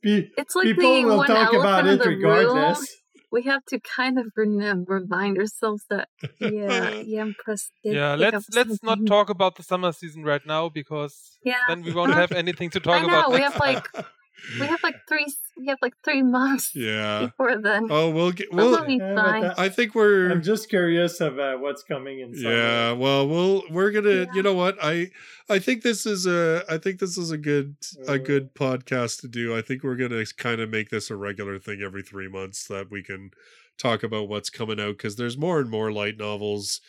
pe- 0.02 0.28
it's 0.39 0.55
like 0.55 0.65
people 0.66 1.02
will 1.02 1.24
talk 1.24 1.52
about 1.52 1.86
it 1.86 2.05
regardless. 2.05 2.78
room. 2.78 2.86
We 3.35 3.43
have 3.52 3.65
to 3.73 3.77
kind 3.81 4.16
of 4.20 4.27
rem- 4.36 4.85
remind 4.86 5.39
ourselves 5.39 5.82
that 5.90 6.09
yeah, 6.39 7.02
the 7.02 7.19
Empress 7.19 7.70
did 7.82 7.94
yeah, 7.98 8.15
let's 8.15 8.47
let's 8.59 8.82
not 8.82 8.98
talk 9.06 9.28
about 9.36 9.56
the 9.56 9.65
summer 9.70 9.90
season 9.93 10.23
right 10.32 10.44
now 10.47 10.69
because 10.81 11.15
Yeah, 11.43 11.65
then 11.69 11.82
we 11.82 11.93
won't 11.93 12.15
have 12.23 12.32
anything 12.32 12.70
to 12.70 12.81
talk 12.89 13.02
I 13.02 13.06
know, 13.06 13.19
about. 13.20 13.32
we 13.32 13.40
have, 13.40 13.59
like, 13.59 13.93
time. 13.93 14.05
we 14.61 14.66
have 14.66 14.82
like 14.82 14.97
three 15.09 15.27
we 15.56 15.66
have 15.69 15.78
like 15.81 15.94
three 16.05 16.23
months 16.23 16.74
yeah 16.74 17.27
before 17.27 17.56
then. 17.59 17.86
oh 17.90 18.11
we'll 18.11 18.32
get 18.32 18.52
we'll 18.52 18.70
we'll 18.70 18.85
be 18.85 18.97
Yeah, 18.97 19.15
fine. 19.15 19.43
that- 19.43 19.59
I 19.59 19.69
think 19.69 19.94
we're 19.94 20.31
I'm 20.31 20.43
just 20.43 20.69
curious 20.69 21.20
of 21.20 21.39
uh, 21.39 21.56
what's 21.56 21.82
coming 21.82 22.20
in 22.20 22.35
summer. 22.35 22.55
yeah. 22.55 22.93
Well, 22.93 23.27
we'll 23.28 23.62
we're 23.70 23.90
gonna. 23.90 24.11
Yeah. 24.11 24.27
You 24.35 24.43
know 24.43 24.55
what? 24.55 24.77
I 24.82 25.11
I 25.48 25.59
think 25.61 25.82
this 25.82 26.05
is 26.06 26.27
a 26.27 26.65
I 26.69 26.78
think 26.78 26.98
this 26.98 27.16
is 27.16 27.31
a 27.31 27.39
good 27.39 27.77
a 28.09 28.12
Uh. 28.15 28.16
good 28.19 28.55
podcast 28.55 29.20
to 29.20 29.28
do. 29.28 29.56
I 29.56 29.62
think 29.62 29.82
we're 29.82 29.97
gonna 29.97 30.24
kind 30.36 30.61
of 30.61 30.69
make 30.70 30.90
this 30.90 31.11
a 31.11 31.16
regular 31.16 31.59
thing 31.59 31.81
every 31.82 32.02
three 32.02 32.28
months 32.28 32.66
that 32.69 32.90
we 32.90 33.02
can 33.02 33.31
talk 33.78 34.02
about 34.02 34.28
what's 34.28 34.51
coming 34.51 34.78
out 34.81 34.97
because 34.98 35.16
there's 35.16 35.36
more 35.39 35.59
and 35.61 35.69
more 35.70 35.90
light 35.93 36.16
novels 36.16 36.81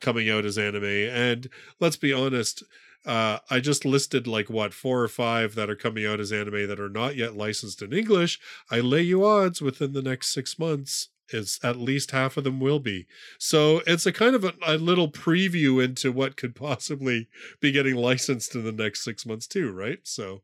coming 0.00 0.28
out 0.28 0.44
as 0.44 0.58
anime. 0.58 0.84
And 0.84 1.48
let's 1.80 1.96
be 1.96 2.12
honest. 2.12 2.62
Uh, 3.04 3.38
I 3.50 3.60
just 3.60 3.84
listed 3.84 4.26
like 4.26 4.48
what 4.48 4.72
four 4.72 5.02
or 5.02 5.08
five 5.08 5.54
that 5.56 5.68
are 5.68 5.76
coming 5.76 6.06
out 6.06 6.20
as 6.20 6.32
anime 6.32 6.66
that 6.68 6.80
are 6.80 6.88
not 6.88 7.16
yet 7.16 7.36
licensed 7.36 7.82
in 7.82 7.92
English. 7.92 8.40
I 8.70 8.80
lay 8.80 9.02
you 9.02 9.24
odds 9.24 9.60
within 9.60 9.92
the 9.92 10.02
next 10.02 10.32
six 10.32 10.58
months 10.58 11.08
is 11.30 11.58
at 11.62 11.76
least 11.76 12.10
half 12.10 12.36
of 12.36 12.44
them 12.44 12.60
will 12.60 12.80
be. 12.80 13.06
So 13.38 13.82
it's 13.86 14.06
a 14.06 14.12
kind 14.12 14.34
of 14.34 14.44
a, 14.44 14.54
a 14.66 14.76
little 14.76 15.10
preview 15.10 15.82
into 15.82 16.12
what 16.12 16.36
could 16.36 16.54
possibly 16.54 17.28
be 17.60 17.72
getting 17.72 17.96
licensed 17.96 18.54
in 18.54 18.64
the 18.64 18.72
next 18.72 19.04
six 19.04 19.26
months 19.26 19.46
too, 19.46 19.72
right? 19.72 19.98
So 20.02 20.42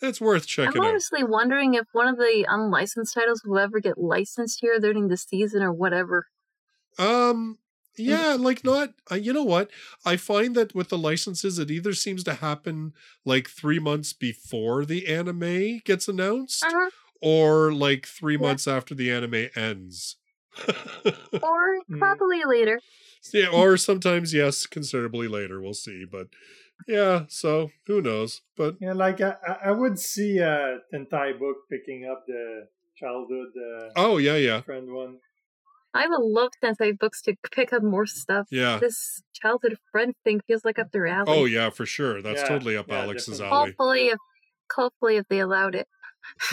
it's 0.00 0.20
worth 0.20 0.46
checking. 0.46 0.68
I'm 0.68 0.72
checking 0.72 0.82
out. 0.82 0.88
honestly 0.90 1.24
wondering 1.24 1.74
if 1.74 1.86
one 1.92 2.08
of 2.08 2.16
the 2.16 2.46
unlicensed 2.48 3.14
titles 3.14 3.42
will 3.44 3.58
ever 3.58 3.80
get 3.80 3.98
licensed 3.98 4.58
here 4.60 4.78
during 4.78 5.08
the 5.08 5.16
season 5.16 5.62
or 5.62 5.72
whatever. 5.72 6.26
Um, 6.98 7.58
yeah, 7.96 8.36
like 8.38 8.64
not. 8.64 8.94
Uh, 9.10 9.14
you 9.16 9.32
know 9.32 9.44
what? 9.44 9.70
I 10.04 10.16
find 10.16 10.54
that 10.56 10.74
with 10.74 10.88
the 10.88 10.98
licenses, 10.98 11.58
it 11.58 11.70
either 11.70 11.92
seems 11.92 12.22
to 12.24 12.34
happen 12.34 12.92
like 13.24 13.48
three 13.48 13.78
months 13.78 14.12
before 14.12 14.84
the 14.84 15.06
anime 15.06 15.80
gets 15.84 16.08
announced, 16.08 16.64
Uh-huh. 16.64 16.90
or 17.20 17.72
like 17.72 18.06
three 18.06 18.34
Yeah. 18.34 18.40
months 18.40 18.66
after 18.68 18.94
the 18.94 19.10
anime 19.10 19.48
ends. 19.56 20.16
Or 21.42 21.80
Mm. 21.90 21.98
probably 21.98 22.42
later. 22.44 22.80
yeah, 23.32 23.48
or 23.48 23.76
sometimes 23.76 24.32
yes, 24.34 24.66
considerably 24.66 25.28
later. 25.28 25.60
We'll 25.60 25.74
see, 25.74 26.04
but 26.10 26.28
yeah. 26.88 27.24
So 27.28 27.70
who 27.86 28.00
knows? 28.00 28.42
But 28.56 28.76
Yeah, 28.80 28.92
like 28.94 29.20
I, 29.20 29.36
I- 29.46 29.60
I 29.66 29.70
would 29.72 29.98
see 29.98 30.38
a 30.38 30.80
Tentai 30.92 31.38
book 31.38 31.56
picking 31.70 32.06
up 32.10 32.24
the 32.26 32.68
childhood 32.96 33.52
uh, 33.56 33.90
oh 33.96 34.16
yeah, 34.18 34.36
yeah, 34.36 34.60
friend 34.62 34.90
one. 34.90 35.18
I 35.96 36.06
would 36.08 36.20
love 36.22 36.50
Tentai 36.62 36.98
books 36.98 37.22
to 37.22 37.34
pick 37.50 37.72
up 37.72 37.82
more 37.82 38.06
stuff. 38.06 38.46
yeah. 38.50 38.78
This 38.78 39.22
childhood 39.34 39.78
friend 39.90 40.14
thing 40.24 40.40
feels 40.46 40.64
like 40.64 40.78
up 40.78 40.92
their 40.92 41.06
alley. 41.06 41.24
Oh 41.28 41.44
yeah, 41.46 41.70
for 41.70 41.86
sure. 41.86 42.22
That's 42.22 42.42
Yeah, 42.42 42.48
totally 42.48 42.76
up 42.76 42.88
yeah, 42.88 43.02
Alex's 43.02 43.38
definitely. 43.38 43.56
alley. 43.58 43.70
Hopefully, 43.70 44.06
if 44.08 44.18
hopefully 44.74 45.16
if 45.16 45.26
they 45.28 45.40
allowed 45.40 45.74
it. 45.74 45.88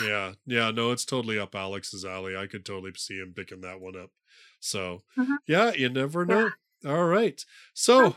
Yeah, 0.02 0.34
yeah, 0.46 0.70
no, 0.70 0.92
it's 0.92 1.04
totally 1.04 1.38
up 1.38 1.54
Alex's 1.54 2.04
alley. 2.04 2.36
I 2.36 2.46
could 2.46 2.64
totally 2.64 2.92
see 2.96 3.18
him 3.18 3.32
picking 3.34 3.60
that 3.62 3.80
one 3.80 3.96
up. 3.96 4.10
So, 4.60 5.02
Mhm. 5.18 5.38
yeah, 5.48 5.72
you 5.74 5.88
never 5.88 6.24
know. 6.24 6.52
All 6.86 7.04
right. 7.06 7.44
So, 7.74 8.16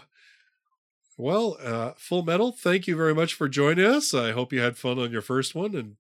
well, 1.18 1.58
uh, 1.60 1.94
Full 1.98 2.24
Metal, 2.24 2.52
thank 2.52 2.88
you 2.88 2.96
very 2.96 3.16
much 3.16 3.34
for 3.34 3.50
joining 3.50 3.86
us. 3.86 4.14
I 4.14 4.32
hope 4.32 4.54
you 4.54 4.62
had 4.62 4.78
fun 4.78 5.00
on 5.00 5.12
your 5.12 5.22
first 5.22 5.56
one, 5.56 5.76
and 5.76 5.96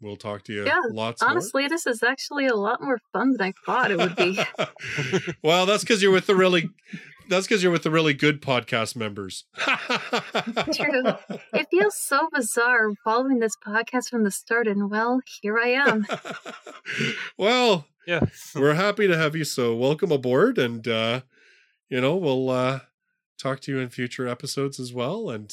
we'll 0.00 0.16
talk 0.16 0.44
to 0.44 0.52
you 0.52 0.64
Yeah, 0.66 0.80
lots 0.90 1.22
Honestly, 1.22 1.68
this 1.68 1.86
is 1.86 2.02
actually 2.02 2.46
a 2.46 2.54
lot 2.54 2.82
more 2.82 2.98
fun 3.12 3.32
than 3.32 3.40
I 3.42 3.52
thought 3.64 3.90
it 3.90 3.98
would 3.98 4.16
be. 4.16 4.38
well, 5.42 5.66
that's 5.66 5.82
because 5.84 6.02
you're 6.02 6.12
with 6.12 6.26
the 6.26 6.34
really. 6.36 6.70
That's 7.28 7.48
because 7.48 7.60
you're 7.60 7.72
with 7.72 7.82
the 7.82 7.90
really 7.90 8.14
good 8.14 8.40
podcast 8.40 8.94
members. 8.94 9.46
True. 9.56 11.02
it 11.52 11.66
feels 11.72 11.96
so 11.98 12.28
bizarre 12.32 12.90
following 13.02 13.40
this 13.40 13.56
podcast 13.56 14.10
from 14.10 14.22
the 14.22 14.30
start, 14.30 14.68
and 14.68 14.88
well, 14.90 15.20
here 15.42 15.58
I 15.58 15.70
am. 15.70 16.06
well, 17.36 17.86
Yeah. 18.06 18.20
we're 18.54 18.74
happy 18.74 19.08
to 19.08 19.16
have 19.16 19.34
you 19.34 19.42
so 19.44 19.74
welcome 19.74 20.12
aboard 20.12 20.58
and 20.58 20.86
uh 20.86 21.22
you 21.88 22.00
know 22.00 22.14
we'll 22.16 22.48
uh 22.50 22.80
talk 23.38 23.58
to 23.62 23.72
you 23.72 23.78
in 23.80 23.88
future 23.88 24.28
episodes 24.28 24.78
as 24.78 24.92
well 24.92 25.28
and 25.28 25.52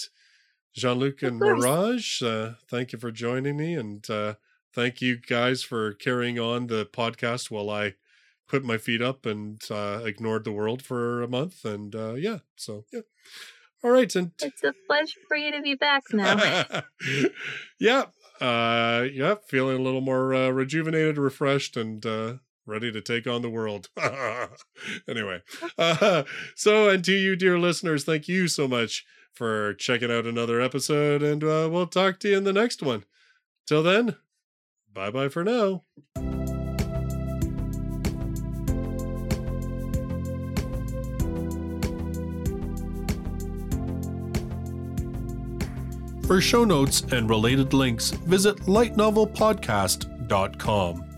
jean-luc 0.73 1.21
and 1.21 1.37
mirage 1.37 2.21
uh 2.21 2.51
thank 2.67 2.91
you 2.91 2.99
for 2.99 3.11
joining 3.11 3.57
me 3.57 3.73
and 3.75 4.09
uh 4.09 4.33
thank 4.73 5.01
you 5.01 5.15
guys 5.17 5.63
for 5.63 5.93
carrying 5.93 6.39
on 6.39 6.67
the 6.67 6.85
podcast 6.85 7.51
while 7.51 7.69
i 7.69 7.93
put 8.47 8.63
my 8.63 8.77
feet 8.77 9.01
up 9.01 9.25
and 9.25 9.61
uh 9.69 10.01
ignored 10.03 10.43
the 10.43 10.51
world 10.51 10.81
for 10.81 11.21
a 11.21 11.27
month 11.27 11.63
and 11.63 11.95
uh 11.95 12.13
yeah 12.13 12.39
so 12.55 12.85
yeah 12.91 13.01
all 13.83 13.91
right 13.91 14.15
and 14.15 14.31
It's 14.41 14.63
a 14.63 14.73
pleasure 14.87 15.19
for 15.27 15.35
you 15.35 15.51
to 15.51 15.61
be 15.61 15.75
back 15.75 16.03
now. 16.13 16.83
yeah. 17.79 18.05
Uh 18.39 19.07
yeah, 19.11 19.35
feeling 19.45 19.77
a 19.77 19.81
little 19.81 20.01
more 20.01 20.33
uh, 20.33 20.49
rejuvenated, 20.49 21.17
refreshed, 21.17 21.75
and 21.75 22.05
uh 22.05 22.35
ready 22.65 22.93
to 22.93 23.01
take 23.01 23.27
on 23.27 23.41
the 23.41 23.49
world. 23.49 23.89
anyway. 25.07 25.41
Uh 25.77 26.23
so 26.55 26.89
and 26.89 27.03
to 27.03 27.11
you, 27.11 27.35
dear 27.35 27.59
listeners, 27.59 28.05
thank 28.05 28.27
you 28.29 28.47
so 28.47 28.67
much 28.69 29.05
for 29.33 29.73
checking 29.73 30.11
out 30.11 30.25
another 30.25 30.61
episode, 30.61 31.23
and 31.23 31.43
uh, 31.43 31.67
we'll 31.71 31.87
talk 31.87 32.19
to 32.19 32.29
you 32.29 32.37
in 32.37 32.43
the 32.43 32.53
next 32.53 32.81
one. 32.81 33.03
Till 33.67 33.83
then, 33.83 34.15
bye 34.93 35.09
bye 35.09 35.29
for 35.29 35.43
now. 35.43 35.83
For 46.25 46.39
show 46.39 46.63
notes 46.63 47.01
and 47.11 47.29
related 47.29 47.73
links, 47.73 48.11
visit 48.11 48.55
lightnovelpodcast.com. 48.61 51.12